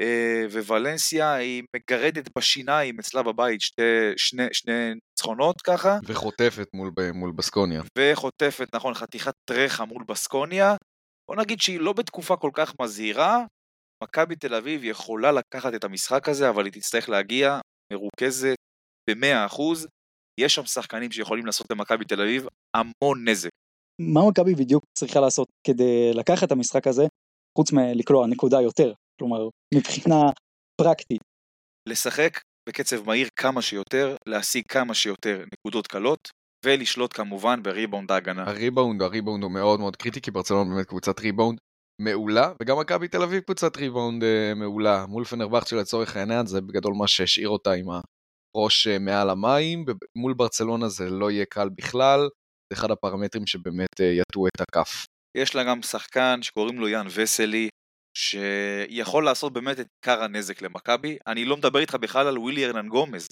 אה, 0.01 0.61
וולנסיה 0.61 1.33
היא 1.33 1.63
מגרדת 1.75 2.29
בשיניים 2.37 2.99
אצלה 2.99 3.23
בבית 3.23 3.61
שתי, 3.61 3.81
שני, 4.17 4.43
שני 4.51 4.93
ניצחונות 4.93 5.61
ככה. 5.61 5.97
וחוטפת 6.03 6.67
מול, 6.73 6.91
מול 7.13 7.31
בסקוניה. 7.31 7.81
וחוטפת, 7.97 8.75
נכון, 8.75 8.93
חתיכת 8.93 9.33
טרחה 9.49 9.85
מול 9.85 10.03
בסקוניה. 10.07 10.75
בוא 11.31 11.35
נגיד 11.35 11.61
שהיא 11.61 11.79
לא 11.79 11.93
בתקופה 11.93 12.37
כל 12.37 12.51
כך 12.53 12.73
מזהירה. 12.81 13.45
מכבי 14.03 14.35
תל 14.35 14.55
אביב 14.55 14.83
יכולה 14.83 15.31
לקחת 15.31 15.73
את 15.75 15.83
המשחק 15.83 16.29
הזה, 16.29 16.49
אבל 16.49 16.65
היא 16.65 16.73
תצטרך 16.73 17.09
להגיע 17.09 17.59
מרוכזת 17.93 18.55
ב-100%. 19.09 19.61
יש 20.39 20.55
שם 20.55 20.65
שחקנים 20.65 21.11
שיכולים 21.11 21.45
לעשות 21.45 21.67
למכבי 21.71 22.05
תל 22.05 22.21
אביב 22.21 22.47
המון 22.75 23.29
נזק. 23.29 23.49
מה 24.01 24.29
מכבי 24.29 24.55
בדיוק 24.55 24.83
צריכה 24.97 25.19
לעשות 25.19 25.47
כדי 25.67 26.11
לקחת 26.13 26.43
את 26.43 26.51
המשחק 26.51 26.87
הזה, 26.87 27.03
חוץ 27.57 27.71
מלקלוע 27.71 28.27
נקודה 28.27 28.61
יותר, 28.61 28.93
כלומר, 29.19 29.49
מבחינה 29.75 30.21
פרקטית? 30.81 31.21
לשחק 31.89 32.39
בקצב 32.69 33.05
מהיר 33.07 33.27
כמה 33.35 33.61
שיותר, 33.61 34.15
להשיג 34.27 34.63
כמה 34.67 34.93
שיותר 34.93 35.43
נקודות 35.53 35.87
קלות, 35.87 36.29
ולשלוט 36.65 37.13
כמובן 37.13 37.63
בריבאונד 37.63 38.11
ההגנה. 38.11 38.43
הריבאונד, 38.47 39.01
הריבאונד 39.01 39.43
הוא 39.43 39.51
מאוד 39.51 39.79
מאוד 39.79 39.95
קריטי, 39.95 40.21
כי 40.21 40.31
ברצלונה 40.31 40.69
באמת 40.69 40.85
קבוצת 40.85 41.19
ריבאונד 41.19 41.59
מעולה, 42.01 42.51
וגם 42.61 42.79
מכבי 42.79 43.07
תל 43.07 43.23
אביב 43.23 43.39
קבוצת 43.43 43.77
ריבאונד 43.77 44.23
אה, 44.23 44.53
מעולה. 44.55 45.05
מול 45.05 45.25
פנרבחצ'ה 45.25 45.71
לצורך 45.73 46.15
העניין, 46.15 46.45
זה 46.45 46.61
בגדול 46.61 46.93
מה 46.93 47.07
שהשאיר 47.07 47.49
אותה 47.49 47.71
עם 47.71 47.85
הראש 48.55 48.87
אה, 48.87 48.99
מעל 48.99 49.29
המים, 49.29 49.85
מול 50.15 50.33
ברצלונה 50.33 50.87
זה 50.87 51.09
לא 51.09 51.31
יהיה 51.31 51.45
קל 51.45 51.69
בכלל, 51.69 52.19
זה 52.73 52.79
אחד 52.79 52.91
הפרמטרים 52.91 53.47
שבאמת 53.47 54.01
אה, 54.01 54.05
יטו 54.05 54.47
את 54.47 54.61
הכף. 54.61 55.05
יש 55.37 55.55
לה 55.55 55.63
גם 55.63 55.81
שחקן 55.81 56.39
שקוראים 56.41 56.79
לו 56.79 56.87
יאן 56.87 57.07
וסלי, 57.15 57.69
שיכול 58.17 59.25
לעשות 59.25 59.53
באמת 59.53 59.79
את 59.79 59.87
עיקר 60.01 60.23
הנזק 60.23 60.61
למכבי. 60.61 61.17
אני 61.27 61.45
לא 61.45 61.57
מדבר 61.57 61.79
איתך 61.79 61.95
בכלל 61.95 62.27
על 62.27 62.37
ווילי 62.37 62.65
ארנן 62.65 62.87
גומז, 62.87 63.27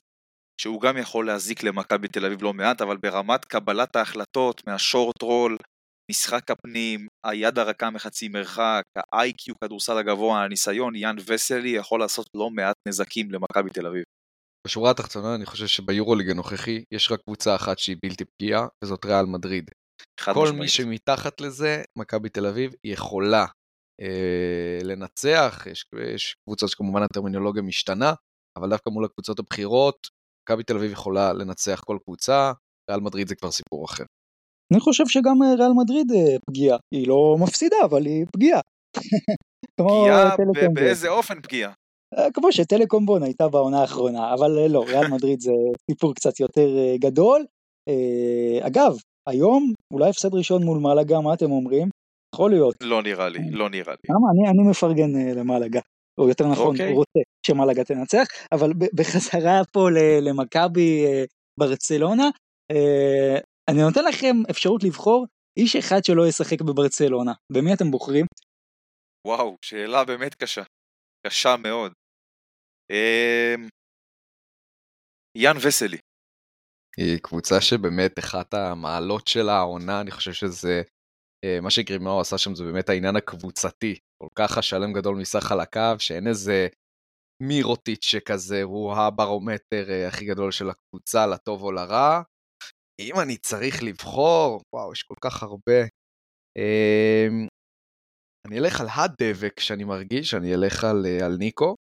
שהוא 0.62 0.82
גם 0.82 0.98
יכול 0.98 1.28
להזיק 1.28 1.64
למכבי 1.64 2.08
תל 2.08 2.26
אביב 2.26 2.44
לא 2.44 2.54
מעט, 2.54 2.82
אבל 2.82 2.98
ברמת 2.98 3.46
קבלת 3.46 3.96
ההחלטות 3.96 4.68
מהשורט 4.68 5.22
רול, 5.22 5.58
משחק 6.12 6.52
הפנים, 6.52 7.08
היד 7.26 7.60
הרכה 7.60 7.90
מחצי 7.90 8.28
מרחק, 8.28 8.84
ה-IQ, 8.98 9.54
כדורסל 9.64 9.98
הגבוה, 9.98 10.44
הניסיון, 10.44 10.96
יאן 10.96 11.16
וסלי 11.28 11.70
יכול 11.70 12.00
לעשות 12.00 12.28
לא 12.36 12.50
מעט 12.50 12.76
נזקים 12.88 13.32
למכבי 13.32 13.70
תל 13.70 13.88
אביב. 13.88 14.04
בשורה 14.68 14.92
התחתונה 14.92 15.36
אני 15.36 15.46
חושב 15.46 15.68
שביורוליג 15.68 16.30
הנוכחי 16.30 16.84
יש 16.94 17.12
רק 17.12 17.20
קבוצה 17.22 17.56
אחת 17.56 17.80
שהיא 17.80 17.98
בלתי 18.06 18.26
פגיעה, 18.26 18.68
וזאת 18.84 19.06
ריאל 19.06 19.26
מדריד. 19.26 19.72
כל 20.26 20.32
משמעית. 20.32 20.60
מי 20.60 20.68
שמתחת 20.68 21.42
לזה, 21.42 21.82
מכבי 21.98 22.30
תל 22.30 22.46
אביב, 22.46 22.74
יכולה 22.84 23.46
לנצח, 24.84 25.68
יש, 25.72 25.86
יש 26.14 26.36
קבוצות 26.46 26.70
שכמובן 26.70 27.04
הטרמינולוגיה 27.04 27.62
משתנה, 27.62 28.14
אבל 28.58 28.70
דווקא 28.70 28.90
מול 28.90 29.06
הקבוצות 29.06 29.40
הבכירות, 29.40 30.08
מכבי 30.44 30.64
תל 30.64 30.76
אביב 30.76 30.92
יכולה 30.92 31.34
לנצח 31.34 31.82
כל 31.86 31.98
קבוצה, 32.04 32.52
ריאל 32.90 33.00
מדריד 33.00 33.28
זה 33.28 33.36
כבר 33.36 33.52
סיפור 33.52 33.86
אחר. 33.86 34.04
אני 34.74 34.80
חושב 34.80 35.04
שגם 35.08 35.44
אה, 35.44 35.56
ריאל 35.56 35.72
מדריד 35.84 36.12
אה, 36.12 36.38
פגיעה, 36.50 36.78
היא 36.94 37.08
לא 37.08 37.36
מפסידה, 37.40 37.78
אבל 37.86 38.06
היא 38.06 38.26
פגיעה. 38.36 38.62
פגיעה 39.80 40.36
באיזה 40.74 41.10
אופן 41.10 41.42
פגיעה? 41.42 41.74
אה, 42.18 42.32
כמו 42.34 42.52
שטלקומבון 42.52 43.24
הייתה 43.24 43.48
בעונה 43.48 43.82
האחרונה, 43.82 44.34
אבל 44.34 44.68
לא, 44.70 44.84
ריאל 44.88 45.08
מדריד 45.08 45.40
זה 45.40 45.52
סיפור 45.92 46.16
קצת 46.16 46.40
יותר 46.40 46.70
גדול. 47.00 47.46
אגב, 48.62 48.96
היום 49.30 49.74
אולי 49.94 50.10
הפסד 50.10 50.34
ראשון 50.34 50.64
מול 50.64 50.80
מלאגה, 50.80 51.22
מה 51.22 51.34
אתם 51.34 51.52
אומרים? 51.52 51.90
יכול 52.34 52.52
להיות. 52.52 52.76
לא 52.82 53.04
נראה 53.04 53.30
לי, 53.30 53.40
לא 53.52 53.70
נראה 53.70 53.94
לי. 53.94 54.08
למה? 54.10 54.28
אני, 54.34 54.50
אני 54.50 54.70
מפרגן 54.70 55.16
uh, 55.16 55.40
למלאגה, 55.40 55.80
או 56.20 56.30
יותר 56.30 56.48
נכון, 56.48 56.76
okay. 56.76 56.80
אוקיי. 56.80 56.94
רוצה 56.94 57.20
שמלאגה 57.46 57.84
תנצח, 57.84 58.28
אבל 58.52 58.70
בחזרה 58.96 59.62
פה 59.74 59.90
למכבי 60.22 61.06
uh, 61.06 61.28
ברצלונה, 61.60 62.30
uh, 62.72 63.42
אני 63.70 63.82
נותן 63.82 64.06
לכם 64.06 64.36
אפשרות 64.50 64.84
לבחור 64.84 65.26
איש 65.60 65.76
אחד 65.76 66.06
שלא 66.06 66.28
ישחק 66.28 66.62
בברצלונה. 66.62 67.34
במי 67.54 67.74
אתם 67.74 67.92
בוחרים? 67.92 68.26
וואו, 69.28 69.56
שאלה 69.66 70.06
באמת 70.06 70.36
קשה. 70.36 70.64
קשה 71.28 71.56
מאוד. 71.58 71.92
Uh, 72.92 73.70
יאן 75.38 75.56
וסלי. 75.68 75.98
היא 76.98 77.18
קבוצה 77.18 77.62
שבאמת 77.62 78.20
אחת 78.20 78.54
המעלות 78.54 79.28
של 79.28 79.50
העונה, 79.50 80.02
אני 80.02 80.12
חושב 80.12 80.34
שזה 80.34 80.70
אה, 80.70 80.82
מה 81.62 81.70
שגרימאו 81.70 82.22
עשה 82.22 82.38
שם 82.38 82.56
זה 82.56 82.64
באמת 82.64 82.90
העניין 82.90 83.16
הקבוצתי. 83.16 84.00
כל 84.24 84.30
כך 84.36 84.58
השלם 84.58 84.94
גדול 84.94 85.16
מסך 85.18 85.52
על 85.52 85.60
הקו, 85.60 85.96
שאין 86.00 86.28
איזה 86.28 86.68
מירוטיץ' 87.44 88.06
שכזה, 88.06 88.64
הוא 88.64 88.94
הברומטר 88.94 89.90
אה, 89.90 90.08
הכי 90.08 90.26
גדול 90.26 90.52
של 90.52 90.70
הקבוצה, 90.70 91.28
לטוב 91.28 91.64
או 91.64 91.72
לרע. 91.72 92.22
אם 93.00 93.20
אני 93.20 93.38
צריך 93.38 93.84
לבחור, 93.84 94.62
וואו, 94.74 94.92
יש 94.94 95.04
כל 95.04 95.16
כך 95.22 95.44
הרבה. 95.44 95.82
אמ, 96.58 97.48
אני 98.48 98.60
אלך 98.60 98.82
על 98.82 98.88
הדבק 98.96 99.60
שאני 99.60 99.84
מרגיש, 99.84 100.34
אני 100.34 100.54
אלך 100.56 100.84
על, 100.84 101.06
אה, 101.06 101.26
על 101.26 101.38
ניקו. 101.40 101.76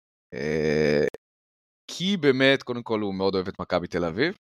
כי 1.91 2.17
באמת, 2.17 2.63
קודם 2.63 2.83
כל 2.83 2.99
הוא 2.99 3.13
מאוד 3.13 3.35
אוהב 3.35 3.47
את 3.47 3.59
מכבי 3.59 3.87
תל 3.87 4.05
אביב. 4.05 4.35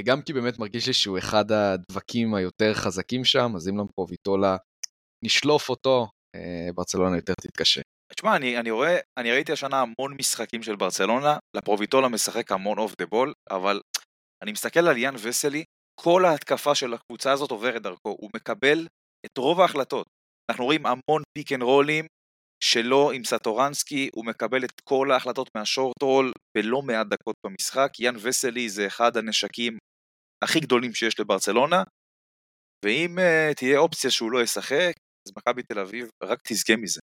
וגם 0.00 0.22
כי 0.22 0.32
באמת 0.32 0.58
מרגיש 0.58 0.86
לי 0.86 0.92
שהוא 0.92 1.18
אחד 1.18 1.52
הדבקים 1.52 2.34
היותר 2.34 2.74
חזקים 2.74 3.24
שם, 3.24 3.52
אז 3.56 3.68
אם 3.68 3.74
לפרוביטולה 3.80 4.56
נשלוף 5.24 5.68
אותו, 5.68 6.08
אה, 6.36 6.68
ברצלונה 6.74 7.16
יותר 7.16 7.34
תתקשה. 7.40 7.80
תשמע, 8.14 8.36
אני, 8.36 8.58
אני 8.58 8.70
רואה, 8.70 8.98
אני 9.18 9.32
ראיתי 9.32 9.52
השנה 9.52 9.80
המון 9.80 10.16
משחקים 10.18 10.62
של 10.62 10.76
ברצלונה, 10.76 11.38
לפרוביטולה 11.56 12.08
משחק 12.08 12.52
המון 12.52 12.78
אוף 12.78 12.94
דה 12.98 13.06
בול, 13.06 13.32
אבל 13.50 13.80
אני 14.42 14.52
מסתכל 14.52 14.80
על 14.80 14.96
יאן 14.96 15.14
וסלי, 15.22 15.64
כל 16.00 16.24
ההתקפה 16.24 16.74
של 16.74 16.94
הקבוצה 16.94 17.32
הזאת 17.32 17.50
עוברת 17.50 17.82
דרכו, 17.82 18.16
הוא 18.20 18.30
מקבל 18.36 18.86
את 19.26 19.38
רוב 19.38 19.60
ההחלטות. 19.60 20.06
אנחנו 20.50 20.64
רואים 20.64 20.86
המון 20.86 21.22
pick 21.38 21.52
and 21.52 21.62
roll 21.62 21.91
ים 21.91 22.06
שלו 22.64 23.10
עם 23.10 23.24
סטורנסקי, 23.24 24.08
הוא 24.14 24.24
מקבל 24.24 24.64
את 24.64 24.80
כל 24.84 25.10
ההחלטות 25.12 25.50
מה 25.56 25.69
short 25.69 26.02
roll 26.02 26.32
בלא 26.56 26.82
מעט 26.82 27.06
דקות 27.06 27.36
במשחק. 27.46 27.92
יאן 28.00 28.14
וסלי 28.22 28.68
זה 28.68 28.86
אחד 28.86 29.16
הנשקים 29.16 29.78
הכי 30.44 30.60
גדולים 30.60 30.94
שיש 30.94 31.20
לברצלונה, 31.20 31.82
ואם 32.84 33.18
אה, 33.18 33.54
תהיה 33.54 33.78
אופציה 33.78 34.10
שהוא 34.10 34.32
לא 34.32 34.42
ישחק, 34.42 34.92
אז 35.28 35.32
מכבי 35.38 35.62
תל 35.62 35.78
אביב 35.78 36.08
רק 36.22 36.38
תזכה 36.48 36.76
מזה. 36.76 37.00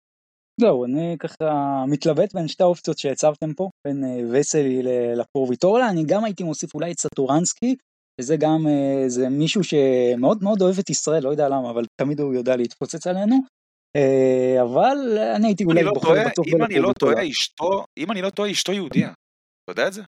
זהו, 0.60 0.84
אני 0.84 1.16
ככה 1.18 1.84
מתלבט 1.88 2.34
בין 2.34 2.48
שתי 2.48 2.62
האופציות 2.62 2.98
שהצבתם 2.98 3.54
פה, 3.54 3.68
בין 3.86 4.04
אה, 4.04 4.06
וסלי 4.32 4.82
לפורוויטורלה, 5.16 5.88
אני 5.88 6.04
גם 6.08 6.24
הייתי 6.24 6.42
מוסיף 6.42 6.74
אולי 6.74 6.92
את 6.92 7.00
סטורנסקי, 7.00 7.76
וזה 8.20 8.36
גם, 8.36 8.66
uh, 8.66 9.08
זה 9.08 9.28
מישהו 9.28 9.64
שמאוד 9.64 10.42
מאוד 10.42 10.62
אוהב 10.62 10.78
את 10.78 10.90
ישראל, 10.90 11.22
לא 11.22 11.30
יודע 11.30 11.48
למה, 11.48 11.70
אבל 11.70 11.84
תמיד 12.00 12.20
הוא 12.20 12.34
יודע 12.34 12.56
להתפוצץ 12.56 13.06
עלינו. 13.06 13.57
Uh, 13.96 14.62
אבל 14.62 15.18
אני 15.36 15.46
הייתי 15.46 15.64
אולי 15.64 15.82
לא 15.82 15.92
בוחר 15.92 16.14
בטוח 16.26 16.46
לא 16.48 17.30
אשתו, 17.30 17.84
אם 17.98 18.12
אני 18.12 18.22
לא 18.22 18.30
טועה, 18.30 18.50
אשתו 18.50 18.72
יהודייה. 18.72 19.08
אתה 19.08 19.72
יודע 19.72 19.86
את 19.86 19.92
זה? 19.92 20.02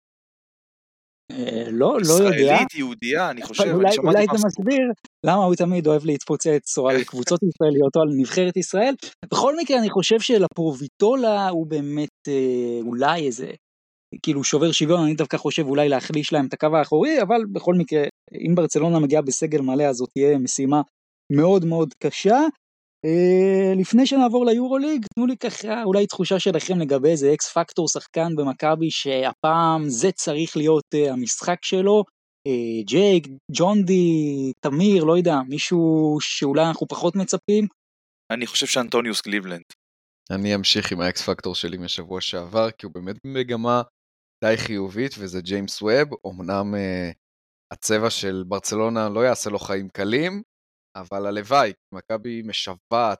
אה, 1.31 1.63
לא, 1.71 1.97
לא 2.07 2.13
יודע. 2.13 2.35
ישראלית, 2.35 2.75
יהודייה, 2.75 3.29
אני 3.29 3.41
חושב, 3.41 3.63
אולי, 3.73 3.97
אולי 3.97 4.25
זה 4.25 4.47
מסביר 4.47 4.91
למה 5.25 5.43
הוא 5.43 5.55
תמיד 5.55 5.87
אוהב 5.87 6.05
להתפוצץ 6.05 6.77
או 6.77 6.89
על 6.89 7.03
קבוצות 7.03 7.39
ישראליות 7.43 7.95
או 7.95 8.01
על 8.01 8.07
נבחרת 8.17 8.57
ישראל. 8.57 8.93
בכל 9.31 9.57
מקרה, 9.57 9.79
אני 9.79 9.89
חושב 9.89 10.19
שלפרוביטולה 10.19 11.49
הוא 11.49 11.67
באמת 11.67 12.27
אה, 12.27 12.79
אולי 12.81 13.25
איזה, 13.25 13.51
כאילו 14.23 14.43
שובר 14.43 14.71
שוויון, 14.71 15.03
אני 15.03 15.13
דווקא 15.13 15.37
חושב 15.37 15.65
אולי 15.65 15.89
להחליש 15.89 16.33
להם 16.33 16.45
את 16.45 16.53
הקו 16.53 16.77
האחורי, 16.77 17.21
אבל 17.21 17.41
בכל 17.51 17.73
מקרה, 17.77 18.03
אם 18.47 18.55
ברצלונה 18.55 18.99
מגיעה 18.99 19.21
בסגל 19.21 19.61
מלא, 19.61 19.83
אז 19.83 19.95
זאת 19.95 20.09
תהיה 20.13 20.37
משימה 20.37 20.81
מאוד 21.33 21.65
מאוד 21.65 21.93
קשה. 22.03 22.39
אה, 23.05 23.73
לפני 23.75 24.05
שנעבור 24.05 24.45
ליורוליג, 24.45 25.05
תנו 25.15 25.25
לי 25.25 25.37
ככה 25.37 25.83
אולי 25.83 26.07
תחושה 26.07 26.39
שלכם 26.39 26.79
לגבי 26.79 27.09
איזה 27.09 27.33
אקס 27.33 27.53
פקטור 27.53 27.87
שחקן 27.87 28.35
במכבי 28.35 28.91
שהפעם 28.91 29.89
זה 29.89 30.11
צריך 30.11 30.57
להיות 30.57 30.83
uh, 30.95 31.11
המשחק 31.11 31.57
שלו. 31.61 32.03
Uh, 32.47 32.85
ג'ייק, 32.85 33.27
ג'ון 33.51 33.83
די, 33.85 34.51
תמיר, 34.59 35.03
לא 35.03 35.17
יודע, 35.17 35.35
מישהו 35.49 36.17
שאולי 36.21 36.65
אנחנו 36.67 36.87
פחות 36.87 37.15
מצפים? 37.15 37.67
אני 38.31 38.47
חושב 38.47 38.65
שאנטוניוס 38.65 39.21
קליבלנד. 39.21 39.63
אני 40.31 40.55
אמשיך 40.55 40.91
עם 40.91 41.01
ה 41.01 41.11
X 41.11 41.21
factor 41.29 41.55
שלי 41.55 41.77
משבוע 41.77 42.21
שעבר, 42.21 42.71
כי 42.71 42.85
הוא 42.85 42.93
באמת 42.93 43.15
במגמה 43.23 43.81
די 44.43 44.57
חיובית, 44.57 45.15
וזה 45.19 45.41
ג'יימס 45.41 45.81
ווב. 45.81 46.07
אמנם 46.27 46.73
אה, 46.73 47.13
הצבע 47.73 48.09
של 48.09 48.43
ברצלונה 48.47 49.09
לא 49.09 49.19
יעשה 49.19 49.49
לו 49.49 49.59
חיים 49.59 49.89
קלים, 49.89 50.41
אבל 51.01 51.25
הלוואי, 51.25 51.73
מכבי 51.93 52.41
משוועת 52.45 53.19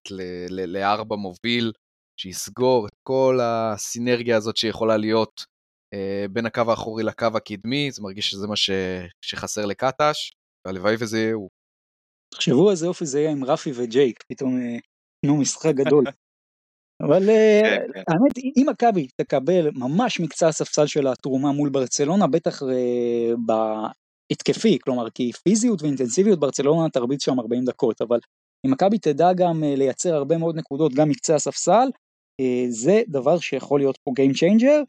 לארבע 0.68 1.16
מוביל, 1.16 1.72
שיסגור 2.20 2.88
את 2.88 2.94
כל 3.04 3.40
הסינרגיה 3.42 4.38
הזאת 4.38 4.58
שיכולה 4.58 4.98
להיות 4.98 5.46
אה, 5.94 6.26
בין 6.32 6.46
הקו 6.46 6.62
האחורי 6.68 7.04
לקו 7.04 7.28
הקדמי, 7.36 7.92
זה 7.92 8.02
מרגיש 8.02 8.30
שזה 8.30 8.48
מה 8.48 8.56
ש, 8.56 8.70
שחסר 9.22 9.66
לקטש, 9.66 10.32
והלוואי 10.66 10.96
וזה 11.00 11.18
יהיה 11.18 11.34
הוא. 11.34 11.50
תחשבו 12.34 12.72
איזה 12.72 12.88
אופי 12.88 13.06
זה 13.06 13.20
יהיה 13.20 13.32
עם 13.32 13.44
רפי 13.44 13.72
וג'ייק, 13.76 14.24
פתאום 14.32 14.58
אה, 14.62 14.78
נו 15.26 15.38
משחק 15.38 15.74
גדול. 15.76 16.04
אבל 17.08 17.30
אה, 17.30 17.62
כן, 17.64 17.94
כן. 17.94 18.00
האמת, 18.08 18.38
אם 18.58 18.66
מכבי 18.70 19.08
תקבל 19.22 19.70
ממש 19.74 20.20
מקצה 20.20 20.48
הספסל 20.48 20.88
של 20.88 21.08
התרומה 21.08 21.52
מול 21.52 21.70
ברצלונה, 21.70 22.28
בטח 22.28 22.62
אה, 24.32 24.36
בהתקפי, 24.36 24.78
כלומר, 24.80 25.10
כי 25.10 25.32
פיזיות 25.44 25.82
ואינטנסיביות 25.82 26.40
ברצלונה 26.40 26.90
תרביץ 26.90 27.26
שם 27.26 27.40
40 27.40 27.66
דקות, 27.66 28.02
אבל 28.02 28.20
אם 28.66 28.72
מכבי 28.72 28.98
תדע 28.98 29.34
גם 29.34 29.64
אה, 29.64 29.76
לייצר 29.76 30.14
הרבה 30.14 30.38
מאוד 30.38 30.56
נקודות 30.56 30.94
גם 30.94 31.10
מקצה 31.10 31.36
הספסל, 31.36 31.88
זה 32.70 33.02
דבר 33.08 33.40
שיכול 33.40 33.80
להיות 33.80 33.98
פה 34.04 34.12
Game 34.20 34.34
Changer. 34.34 34.86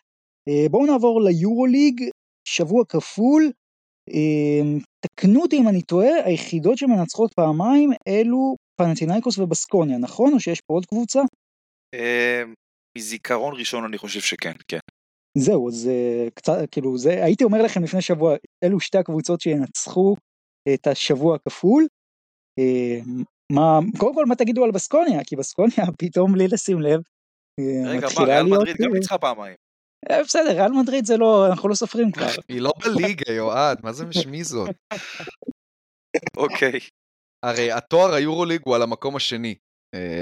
בואו 0.71 0.87
נעבור 0.87 1.21
ליורוליג, 1.21 2.01
שבוע 2.49 2.85
כפול, 2.89 3.51
תקנו 5.01 5.43
אותי 5.43 5.57
אם 5.57 5.69
אני 5.69 5.83
טועה, 5.83 6.25
היחידות 6.25 6.79
שמנצחות 6.79 7.35
פעמיים 7.35 7.91
אלו 8.09 8.57
פנטינאיקוס 8.81 9.39
ובסקוניה, 9.39 9.99
נכון? 9.99 10.33
או 10.33 10.41
שיש 10.41 10.61
פה 10.61 10.75
עוד 10.75 10.87
קבוצה? 10.87 11.21
מזיכרון 12.99 13.55
ראשון 13.59 13.85
אני 13.85 13.99
חושב 13.99 14.21
שכן, 14.21 14.53
כן. 14.69 14.79
זהו, 15.39 15.69
אז 15.69 15.91
קצת, 16.35 16.59
כאילו, 16.71 16.99
זה, 16.99 17.25
הייתי 17.25 17.45
אומר 17.45 17.63
לכם 17.63 17.83
לפני 17.83 18.03
שבוע, 18.03 18.35
אלו 18.65 18.81
שתי 18.81 18.99
הקבוצות 18.99 19.41
שינצחו 19.41 20.17
את 20.75 20.87
השבוע 20.87 21.37
הכפול. 21.37 21.87
אמ, 22.59 23.23
מה, 23.53 23.79
קודם 23.99 24.15
כל 24.15 24.27
מה 24.27 24.35
תגידו 24.35 24.65
על 24.65 24.71
בסקוניה, 24.71 25.25
כי 25.25 25.37
בסקוניה 25.37 25.77
פתאום 25.99 26.33
בלי 26.33 26.49
לשים 26.49 26.81
לב, 26.81 27.01
אה, 27.61 27.91
רגע, 27.91 28.07
מה, 28.19 28.25
ריאל 28.25 28.43
מדריד 28.43 28.77
גם 28.77 28.91
אה, 28.91 28.95
ניצחה 28.95 29.19
פעמיים. 29.19 29.57
אה, 30.11 30.23
בסדר, 30.23 30.51
ריאל 30.51 30.73
מדריד 30.73 31.05
זה 31.05 31.17
לא, 31.17 31.47
אנחנו 31.47 31.69
לא 31.69 31.75
סופרים 31.75 32.13
כבר. 32.13 32.27
היא 32.49 32.61
לא 32.61 32.73
בליגה, 32.85 33.33
יועד, 33.33 33.79
מה 33.83 33.93
זה 33.93 34.05
משמיזות? 34.07 34.71
אוקיי. 36.37 36.81
הרי 37.45 37.73
התואר 37.73 38.15
היורוליג 38.15 38.61
הוא 38.65 38.75
על 38.75 38.83
המקום 38.83 39.17
השני, 39.17 39.55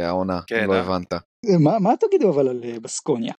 העונה, 0.02 0.40
אם 0.52 0.70
לא 0.70 0.76
הבנת. 0.76 1.12
מה 1.60 1.96
תגידו 2.00 2.34
אבל 2.34 2.48
על 2.48 2.78
בסקוניה? 2.78 3.34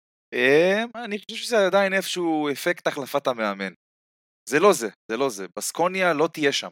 אני 0.94 1.18
חושב 1.18 1.44
שזה 1.44 1.66
עדיין 1.66 1.92
איפשהו 1.92 2.48
אפקט 2.52 2.86
החלפת 2.86 3.26
המאמן. 3.26 3.72
זה 4.48 4.60
לא 4.60 4.72
זה, 4.72 4.88
זה 5.10 5.16
לא 5.16 5.28
זה. 5.28 5.46
בסקוניה 5.58 6.12
לא 6.12 6.28
תהיה 6.32 6.52
שם. 6.52 6.68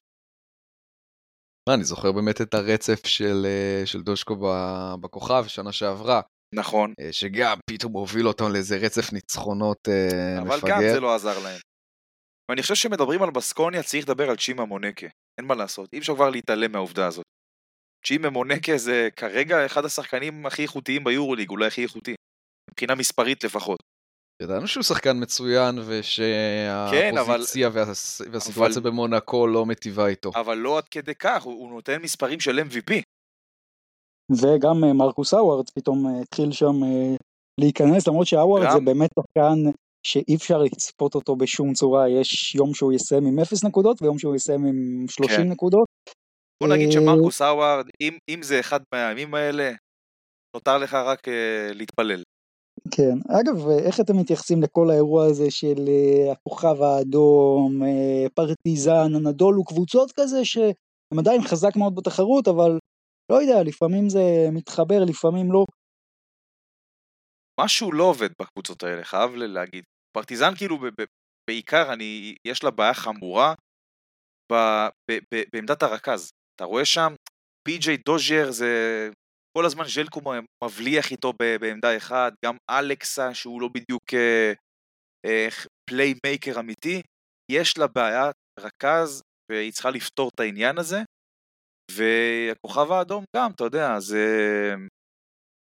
מה, 1.69 1.75
אני 1.75 1.85
זוכר 1.85 2.13
באמת 2.13 2.41
את 2.41 2.55
הרצף 2.55 3.07
של, 3.07 3.47
של 3.85 4.03
דושקו 4.03 4.37
בכוכב 5.01 5.45
שנה 5.49 5.73
שעברה. 5.73 6.21
נכון. 6.55 6.95
אה, 7.01 7.13
שגם 7.13 7.59
פתאום 7.71 7.93
הוביל 7.93 8.29
אותם 8.29 8.45
לאיזה 8.53 8.77
רצף 8.77 9.13
ניצחונות 9.13 9.89
אה, 9.89 10.39
אבל 10.39 10.57
מפגר. 10.57 10.75
אבל 10.75 10.83
גם 10.85 10.95
זה 10.95 11.01
לא 11.01 11.15
עזר 11.15 11.43
להם. 11.45 11.61
ואני 12.51 12.63
חושב 12.63 12.75
שמדברים 12.75 13.23
על 13.23 13.31
בסקוניה 13.31 13.83
צריך 13.83 14.05
לדבר 14.05 14.31
על 14.31 14.37
צ'ימה 14.37 14.65
מונקה. 14.65 15.07
אין 15.39 15.47
מה 15.47 15.55
לעשות, 15.55 15.89
אי 15.93 15.99
אפשר 15.99 16.15
כבר 16.15 16.31
להתעלם 16.31 16.73
מהעובדה 16.73 17.07
הזאת. 17.07 17.25
צ'ימה 18.07 18.31
מונקה 18.31 18.77
זה 18.77 19.09
כרגע 19.17 19.67
אחד 19.67 19.85
השחקנים 19.85 20.47
הכי 20.47 20.63
איכותיים 20.63 21.05
ביורוליג, 21.05 21.51
אולי 21.51 21.67
הכי 21.67 21.83
איכותי. 21.83 22.15
מבחינה 22.75 22.95
מספרית 22.95 23.45
לפחות. 23.45 23.79
ידענו 24.43 24.67
שהוא 24.67 24.83
שחקן 24.83 25.23
מצוין 25.23 25.79
ושהפוזיציה 25.79 26.91
כן, 26.91 27.19
אבל... 27.19 27.41
והסיטואציה 28.33 28.83
אבל... 28.83 28.91
במונקו 28.91 29.47
לא 29.47 29.67
מטיבה 29.67 30.07
איתו. 30.07 30.31
אבל 30.35 30.55
לא 30.55 30.79
עד 30.79 30.89
כדי 30.89 31.15
כך, 31.15 31.43
הוא, 31.43 31.55
הוא 31.55 31.71
נותן 31.71 32.03
מספרים 32.03 32.41
של 32.41 32.59
MVP. 32.59 33.03
וגם 34.33 34.85
אה, 34.85 34.93
מרקוס 34.93 35.35
האווארד 35.35 35.71
פתאום 35.71 36.07
אה, 36.07 36.23
התחיל 36.23 36.53
שם 36.53 36.85
אה, 36.85 37.17
להיכנס, 37.61 38.09
למרות 38.09 38.27
שהאווארד 38.27 38.71
זה 38.73 38.81
באמת 38.85 39.11
שחקן 39.19 39.71
שאי 40.07 40.37
אפשר 40.37 40.59
לצפות 40.59 41.15
אותו 41.15 41.37
בשום 41.37 41.73
צורה, 41.73 42.09
יש 42.09 42.55
יום 42.55 42.75
שהוא 42.75 42.93
יסיים 42.93 43.27
עם 43.27 43.39
0 43.39 43.65
נקודות 43.65 44.03
ויום 44.03 44.19
שהוא 44.19 44.37
יסיים 44.37 44.65
עם 44.65 45.05
30 45.09 45.37
כן. 45.37 45.43
נקודות. 45.43 45.89
בוא 46.63 46.75
נגיד 46.75 46.93
שמרקוס 46.93 47.41
האווארד, 47.41 47.87
אם, 48.01 48.19
אם 48.29 48.43
זה 48.43 48.61
אחד 48.61 48.81
מהימים 48.95 49.35
האלה, 49.35 49.73
נותר 50.57 50.79
לך 50.79 50.95
רק 50.95 51.29
uh, 51.29 51.31
להתפלל. 51.75 52.23
כן, 52.91 53.19
אגב, 53.41 53.69
איך 53.87 54.01
אתם 54.01 54.17
מתייחסים 54.17 54.63
לכל 54.63 54.91
האירוע 54.91 55.27
הזה 55.27 55.51
של 55.51 55.75
uh, 55.77 56.33
הכוכב 56.33 56.83
האדום, 56.83 57.83
uh, 57.83 58.29
פרטיזן, 58.35 59.15
הנדולו, 59.15 59.65
קבוצות 59.65 60.13
כזה 60.17 60.45
שהם 60.45 61.19
עדיין 61.19 61.41
חזק 61.43 61.77
מאוד 61.77 61.95
בתחרות, 61.95 62.49
אבל 62.49 62.79
לא 63.33 63.43
יודע, 63.43 63.63
לפעמים 63.63 64.09
זה 64.09 64.21
מתחבר, 64.53 65.05
לפעמים 65.09 65.53
לא. 65.53 65.65
משהו 67.61 67.93
לא 67.93 68.05
עובד 68.05 68.29
בקבוצות 68.41 68.83
האלה, 68.83 69.05
חייב 69.05 69.35
להגיד. 69.35 69.85
פרטיזן 70.17 70.55
כאילו 70.57 70.79
בעיקר, 71.51 71.93
אני, 71.93 72.35
יש 72.47 72.65
לה 72.65 72.71
בעיה 72.71 72.95
חמורה 72.95 73.55
בעמדת 75.53 75.83
הרכז. 75.83 76.31
אתה 76.57 76.65
רואה 76.65 76.85
שם, 76.85 77.15
פי.ג'יי 77.69 77.97
דוז'ר 77.97 78.51
זה 78.51 78.71
כל 79.59 79.67
הזמן 79.67 79.85
ז'לקו 79.85 80.21
מבליח 80.65 81.11
איתו 81.11 81.33
בעמדה 81.61 81.97
אחת, 81.97 82.33
גם 82.45 82.57
אלכסה 82.71 83.35
שהוא 83.35 83.61
לא 83.61 83.69
בדיוק 83.69 84.15
אה, 84.15 84.53
אה, 85.27 85.49
playmaker 85.91 86.61
אמיתי, 86.61 87.03
יש 87.53 87.79
לה 87.79 87.87
בעיית 87.87 88.37
רכז 88.61 89.23
והיא 89.53 89.73
צריכה 89.73 89.91
לפתור 89.91 90.31
את 90.35 90.41
העניין 90.41 90.79
הזה. 90.79 90.99
והכוכב 91.91 92.93
האדום 92.93 93.25
גם, 93.37 93.51
אתה 93.51 93.65
יודע, 93.65 94.01
זה 94.01 94.25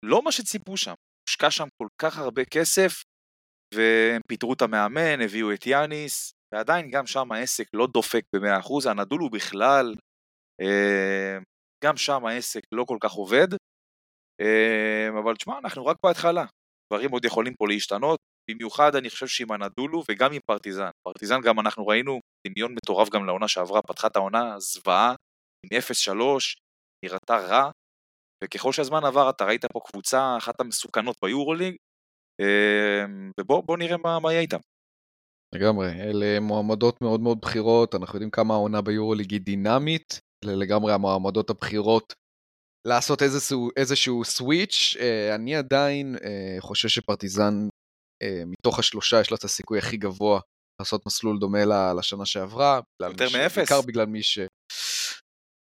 לא 0.05 0.21
מה 0.21 0.31
שציפו 0.31 0.77
שם. 0.77 0.93
הושקע 1.29 1.51
שם 1.51 1.67
כל 1.81 1.87
כך 2.01 2.17
הרבה 2.17 2.45
כסף, 2.45 3.03
והם 3.75 4.21
פיטרו 4.27 4.53
את 4.53 4.61
המאמן, 4.61 5.21
הביאו 5.21 5.53
את 5.53 5.67
יאניס, 5.67 6.31
ועדיין 6.53 6.91
גם 6.91 7.07
שם 7.07 7.31
העסק 7.31 7.65
לא 7.73 7.87
דופק 7.93 8.23
ב-100%, 8.35 8.89
הנדול 8.89 9.19
הוא 9.21 9.31
בכלל, 9.31 9.95
אה, 10.61 11.37
גם 11.85 11.97
שם 11.97 12.25
העסק 12.25 12.61
לא 12.71 12.85
כל 12.87 12.97
כך 13.01 13.11
עובד, 13.11 13.53
אה, 13.53 13.57
אבל 15.23 15.35
תשמע, 15.35 15.59
אנחנו 15.63 15.85
רק 15.85 15.97
בהתחלה, 16.05 16.45
דברים 16.93 17.11
עוד 17.11 17.25
יכולים 17.25 17.53
פה 17.53 17.67
להשתנות, 17.67 18.19
במיוחד 18.51 18.95
אני 18.95 19.09
חושב 19.09 19.27
שעם 19.27 19.51
הנדולו 19.51 20.03
וגם 20.09 20.33
עם 20.33 20.39
פרטיזן. 20.45 20.89
פרטיזן 21.07 21.41
גם 21.41 21.59
אנחנו 21.59 21.87
ראינו 21.87 22.19
דמיון 22.47 22.73
מטורף 22.73 23.09
גם 23.09 23.25
לעונה 23.25 23.47
שעברה, 23.47 23.81
פתחה 23.81 24.07
את 24.07 24.15
העונה 24.15 24.59
זוועה, 24.59 25.15
עם 25.65 25.79
0-3, 25.79 26.55
נראתה 27.05 27.37
רע, 27.37 27.71
וככל 28.43 28.71
שהזמן 28.71 29.05
עבר 29.05 29.29
אתה 29.29 29.45
ראית 29.45 29.65
פה 29.65 29.79
קבוצה, 29.85 30.37
אחת 30.37 30.59
המסוכנות 30.59 31.15
ביורוליג, 31.23 31.75
אמ, 32.41 33.31
ובוא 33.39 33.77
נראה 33.77 33.97
מה, 33.97 34.19
מה 34.19 34.31
יהיה 34.31 34.41
איתם. 34.41 34.59
לגמרי, 35.55 35.87
אלה 35.87 36.39
מועמדות 36.39 37.01
מאוד 37.01 37.21
מאוד 37.21 37.37
בכירות, 37.41 37.95
אנחנו 37.95 38.15
יודעים 38.15 38.31
כמה 38.31 38.53
העונה 38.53 38.81
ביורוליג 38.81 39.31
היא 39.31 39.41
דינמית, 39.41 40.19
אלה 40.45 40.55
לגמרי 40.55 40.93
המועמדות 40.93 41.49
הבכירות 41.49 42.13
לעשות 42.87 43.21
איזשהו, 43.21 43.69
איזשהו 43.75 44.25
סוויץ', 44.25 44.95
אה, 44.99 45.35
אני 45.35 45.55
עדיין 45.55 46.15
אה, 46.23 46.57
חושב 46.59 46.87
שפרטיזן 46.87 47.67
אה, 48.23 48.43
מתוך 48.45 48.79
השלושה 48.79 49.21
יש 49.21 49.31
לה 49.31 49.37
את 49.37 49.43
הסיכוי 49.43 49.79
הכי 49.79 49.97
גבוה 49.97 50.39
לעשות 50.81 51.05
מסלול 51.05 51.39
דומה 51.39 51.93
לשנה 51.97 52.25
שעברה. 52.25 52.79
יותר 53.01 53.25
מאפס? 53.33 53.57
בעיקר 53.57 53.81
בגלל 53.81 54.05
מי 54.05 54.23
ש... 54.23 54.39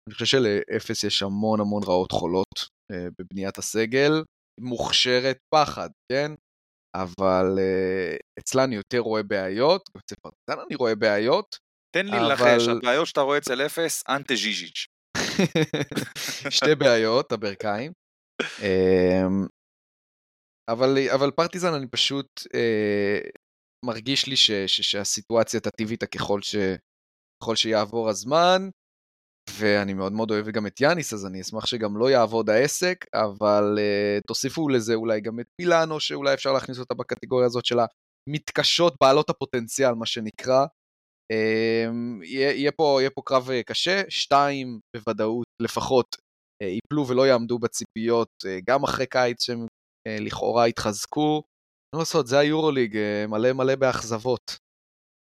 אני 0.07 0.13
חושב 0.13 0.25
שלאפס 0.25 1.03
יש 1.03 1.23
המון 1.23 1.59
המון 1.59 1.83
רעות 1.83 2.11
חולות 2.11 2.65
בבניית 2.91 3.57
הסגל, 3.57 4.11
מוכשרת 4.59 5.37
פחד, 5.55 5.89
כן? 6.11 6.31
אבל 6.95 7.59
אצלה 8.39 8.63
אני 8.63 8.75
יותר 8.75 8.99
רואה 8.99 9.23
בעיות, 9.23 9.89
אצל 9.97 10.15
פרטן 10.21 10.61
אני 10.67 10.75
רואה 10.75 10.95
בעיות. 10.95 11.57
תן 11.95 12.05
לי 12.05 12.17
אבל... 12.17 12.31
לנחש, 12.31 12.67
הבעיות 12.67 13.07
שאתה 13.07 13.21
רואה 13.21 13.37
אצל 13.37 13.65
אפס, 13.65 14.03
אנטה 14.09 14.35
ז'יז'יץ'. 14.35 14.85
שתי 16.57 16.75
בעיות, 16.75 17.31
הברכיים. 17.31 17.91
אמ, 18.61 19.45
אבל, 20.69 20.97
אבל 21.13 21.31
פרטיזן 21.31 21.73
אני 21.73 21.87
פשוט 21.87 22.27
uh, 22.39 23.29
מרגיש 23.85 24.27
לי 24.27 24.35
ש, 24.35 24.51
ש, 24.51 24.81
שהסיטואציה 24.81 25.59
תטיב 25.59 25.91
איתה 25.91 26.05
ככל, 26.05 26.41
ש, 26.41 26.55
ככל 27.43 27.55
שיעבור 27.55 28.09
הזמן. 28.09 28.69
ואני 29.59 29.93
מאוד 29.93 30.13
מאוד 30.13 30.31
אוהב 30.31 30.49
גם 30.49 30.67
את 30.67 30.81
יאניס, 30.81 31.13
אז 31.13 31.25
אני 31.25 31.41
אשמח 31.41 31.65
שגם 31.65 31.97
לא 31.97 32.09
יעבוד 32.09 32.49
העסק, 32.49 33.05
אבל 33.13 33.77
uh, 33.77 34.21
תוסיפו 34.27 34.69
לזה 34.69 34.93
אולי 34.93 35.21
גם 35.21 35.39
את 35.39 35.47
מילאנו, 35.61 35.99
שאולי 35.99 36.33
אפשר 36.33 36.53
להכניס 36.53 36.79
אותה 36.79 36.93
בקטגוריה 36.93 37.45
הזאת 37.45 37.65
של 37.65 37.77
המתקשות 38.29 38.93
בעלות 39.01 39.29
הפוטנציאל, 39.29 39.93
מה 39.93 40.05
שנקרא. 40.05 40.65
Uh, 41.33 42.25
יהיה, 42.25 42.71
פה, 42.71 42.97
יהיה 42.99 43.09
פה 43.09 43.21
קרב 43.25 43.49
uh, 43.49 43.63
קשה, 43.65 44.01
שתיים 44.09 44.79
בוודאות 44.95 45.45
לפחות 45.61 46.15
ייפלו 46.63 47.07
ולא 47.07 47.27
יעמדו 47.27 47.59
בציפיות, 47.59 48.29
uh, 48.43 48.49
גם 48.67 48.83
אחרי 48.83 49.05
קיץ 49.05 49.43
שהם 49.43 49.65
לכאורה 50.07 50.65
התחזקו. 50.65 51.43
מה 51.95 51.99
לעשות, 51.99 52.27
זה 52.27 52.39
היורוליג, 52.39 52.97
מלא 53.27 53.53
מלא 53.53 53.75
באכזבות. 53.75 54.57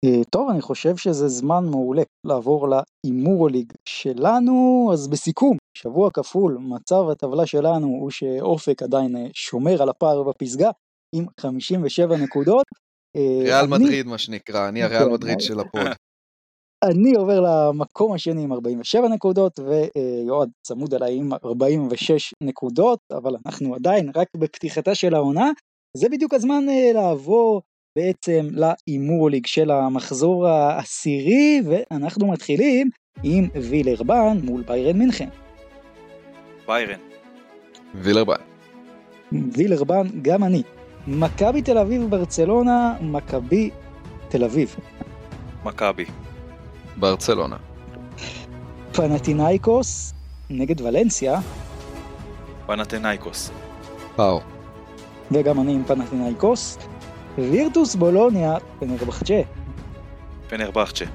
אה, 0.05 0.23
טוב, 0.29 0.49
אני 0.49 0.61
חושב 0.61 0.97
שזה 0.97 1.27
זמן 1.27 1.63
מעולה 1.71 2.01
לעבור 2.27 2.67
להימור 2.67 3.47
הליג 3.47 3.73
שלנו, 3.89 4.89
אז 4.93 5.07
בסיכום, 5.07 5.57
שבוע 5.77 6.09
כפול, 6.11 6.57
מצב 6.57 7.09
הטבלה 7.11 7.45
שלנו 7.45 7.87
הוא 7.87 8.09
שאופק 8.09 8.83
עדיין 8.83 9.15
אה, 9.15 9.25
שומר 9.33 9.81
על 9.81 9.89
הפער 9.89 10.23
בפסגה 10.23 10.69
עם 11.15 11.25
57 11.39 12.17
נקודות. 12.17 12.65
אה, 13.15 13.39
ריאל 13.43 13.73
אני... 13.73 13.85
מדריד 13.85 14.07
מה 14.07 14.17
שנקרא, 14.17 14.69
אני 14.69 14.83
הריאל 14.83 15.05
כן, 15.05 15.11
מדריד 15.11 15.39
של 15.39 15.59
הפוד. 15.59 15.81
אני 16.89 17.11
עובר 17.15 17.39
למקום 17.39 18.13
השני 18.13 18.43
עם 18.43 18.53
47 18.53 19.07
נקודות, 19.07 19.59
ויועד 19.59 20.49
צמוד 20.67 20.93
עליי 20.93 21.15
עם 21.15 21.33
46 21.45 22.33
נקודות, 22.43 22.99
אבל 23.11 23.35
אנחנו 23.45 23.75
עדיין 23.75 24.11
רק 24.15 24.27
בפתיחתה 24.37 24.95
של 24.95 25.15
העונה. 25.15 25.51
זה 25.97 26.09
בדיוק 26.09 26.33
הזמן 26.33 26.63
לעבור 26.93 27.61
בעצם 27.95 28.47
להימור 28.51 29.29
ליג 29.29 29.45
של 29.45 29.71
המחזור 29.71 30.47
העשירי, 30.47 31.61
ואנחנו 31.65 32.31
מתחילים 32.31 32.89
עם 33.23 33.49
וילרבן 33.53 34.37
מול 34.43 34.61
ביירן 34.61 34.97
מינכן. 34.97 35.29
ביירן. 36.67 36.99
וילרבן. 37.95 38.41
וילרבן, 39.31 40.07
גם 40.21 40.43
אני. 40.43 40.63
מכבי 41.07 41.61
תל 41.61 41.77
אביב 41.77 42.09
ברצלונה, 42.09 42.93
מכבי 43.01 43.69
תל 44.29 44.43
אביב. 44.43 44.75
מכבי. 45.65 46.05
ברצלונה. 46.97 47.55
פנטינאיקוס 48.91 50.13
נגד 50.49 50.81
ולנסיה. 50.81 51.39
פנטינאיקוס. 52.65 53.51
פאו. 54.15 54.39
וגם 55.31 55.61
אני 55.61 55.73
עם 55.73 55.83
פנטינאיקוס. 55.83 56.77
וירטוס 57.37 57.95
בולוניה, 57.95 58.57
פנרבחצ'ה. 58.79 59.41
פנרבחצ'ה. 60.49 61.05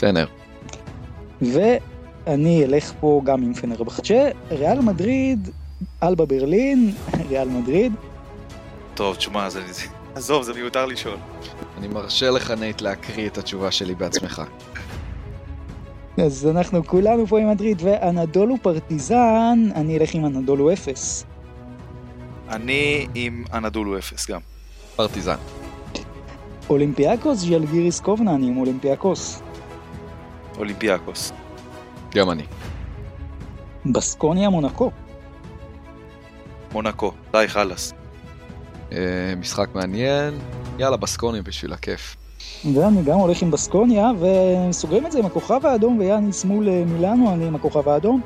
פנר. 0.00 0.26
ואני 1.42 2.64
אלך 2.64 2.92
פה 3.00 3.20
גם 3.24 3.42
עם 3.42 3.54
פנרבחצ'ה. 3.54 4.28
ריאל 4.50 4.80
מדריד, 4.80 5.48
אלבה 6.02 6.24
ברלין, 6.26 6.94
ריאל 7.28 7.48
מדריד. 7.48 7.92
טוב, 8.98 9.16
תשמע, 9.16 9.50
זה... 9.50 9.62
עזוב, 10.14 10.42
זה 10.42 10.54
מיותר 10.54 10.86
לשאול. 10.86 11.16
אני 11.78 11.88
מרשה 11.88 12.30
לך, 12.30 12.50
נייט, 12.50 12.80
להקריא 12.80 13.26
את 13.26 13.38
התשובה 13.38 13.70
שלי 13.70 13.94
בעצמך. 13.94 14.42
אז 16.26 16.46
אנחנו 16.46 16.86
כולנו 16.86 17.26
פה 17.26 17.40
עם 17.40 17.50
מדריד, 17.50 17.82
ואנדולו 17.84 18.56
פרטיזן, 18.62 19.58
אני 19.74 19.98
אלך 19.98 20.14
עם 20.14 20.26
אנדולו 20.26 20.72
אפס. 20.72 21.24
אני 22.48 23.06
עם 23.14 23.44
אנדולו 23.52 23.98
אפס 23.98 24.30
גם. 24.30 24.40
פרטיזן. 24.96 25.36
אולימפיאקוס 26.70 27.38
ז'לגיריס 27.38 28.00
קובנה, 28.00 28.34
אני 28.34 28.46
עם 28.46 28.56
אולימפיאקוס. 28.56 29.42
אולימפיאקוס. 30.56 31.32
גם 32.14 32.30
אני. 32.30 32.44
בסקוניה 33.86 34.50
מונקו. 34.50 34.90
מונקו. 36.72 37.12
די, 37.32 37.44
חלאס. 37.48 37.97
אה, 38.92 39.34
משחק 39.36 39.68
מעניין. 39.74 40.34
יאללה, 40.78 40.96
בסקוניה 40.96 41.42
בשביל 41.42 41.72
הכיף. 41.72 42.16
ואני 42.74 43.02
גם 43.02 43.18
הולך 43.18 43.42
עם 43.42 43.50
בסקוניה, 43.50 44.10
וסוגרים 44.20 45.06
את 45.06 45.12
זה 45.12 45.18
עם 45.18 45.26
הכוכב 45.26 45.66
האדום 45.66 45.98
ויאניס 45.98 46.44
מול 46.44 46.68
אה, 46.68 46.84
מילאנו, 46.84 47.32
אני 47.32 47.46
עם 47.46 47.54
הכוכב 47.54 47.88
האדום. 47.88 48.20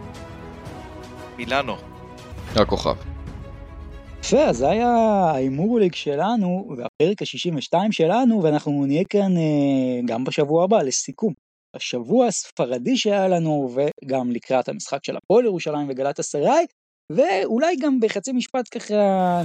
מילאנו. 1.36 1.76
הכוכב. 2.56 2.94
יפה, 4.20 4.44
אז 4.44 4.56
זה 4.56 4.70
היה 4.70 4.89
ההימור 5.32 5.78
ליג 5.78 5.94
שלנו, 5.94 6.68
והפרק 6.76 7.22
ה-62 7.22 7.78
שלנו, 7.90 8.43
ואנחנו 8.43 8.86
נהיה 8.86 9.05
כאן 9.05 9.36
אה, 9.36 10.01
גם 10.05 10.24
בשבוע 10.24 10.64
הבא 10.64 10.82
לסיכום. 10.82 11.32
השבוע 11.74 12.26
הספרדי 12.26 12.97
שהיה 12.97 13.28
לנו, 13.28 13.70
וגם 13.74 14.30
לקראת 14.30 14.68
המשחק 14.68 15.05
של 15.05 15.16
הפועל 15.16 15.44
ירושלים 15.44 15.86
וגלת 15.90 16.20
אסריי, 16.20 16.66
ואולי 17.16 17.76
גם 17.76 18.01
בחצי 18.01 18.32
משפט 18.32 18.78
ככה 18.78 18.94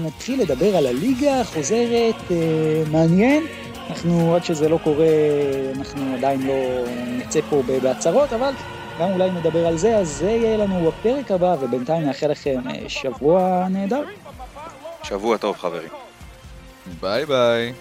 נתחיל 0.05 0.41
לדבר 0.41 0.77
על 0.77 0.85
הליגה 0.85 1.41
החוזרת, 1.41 2.31
אה, 2.31 2.83
מעניין. 2.91 3.43
אנחנו, 3.89 4.35
עד 4.35 4.43
שזה 4.43 4.69
לא 4.69 4.79
קורה, 4.83 5.07
אנחנו 5.75 6.15
עדיין 6.15 6.47
לא 6.47 6.83
נצא 7.07 7.39
פה 7.49 7.63
בהצהרות, 7.81 8.33
אבל 8.33 8.53
גם 8.99 9.11
אולי 9.11 9.31
נדבר 9.31 9.67
על 9.67 9.77
זה, 9.77 9.97
אז 9.97 10.09
זה 10.09 10.29
יהיה 10.29 10.57
לנו 10.57 10.91
בפרק 10.91 11.31
הבא, 11.31 11.55
ובינתיים 11.59 12.03
נאחל 12.03 12.27
לכם 12.27 12.59
אה, 12.69 12.89
שבוע 12.89 13.67
נהדר. 13.69 14.03
שבוע 15.03 15.37
טוב, 15.37 15.57
חברים. 15.57 15.89
ביי 17.01 17.25
ביי. 17.25 17.73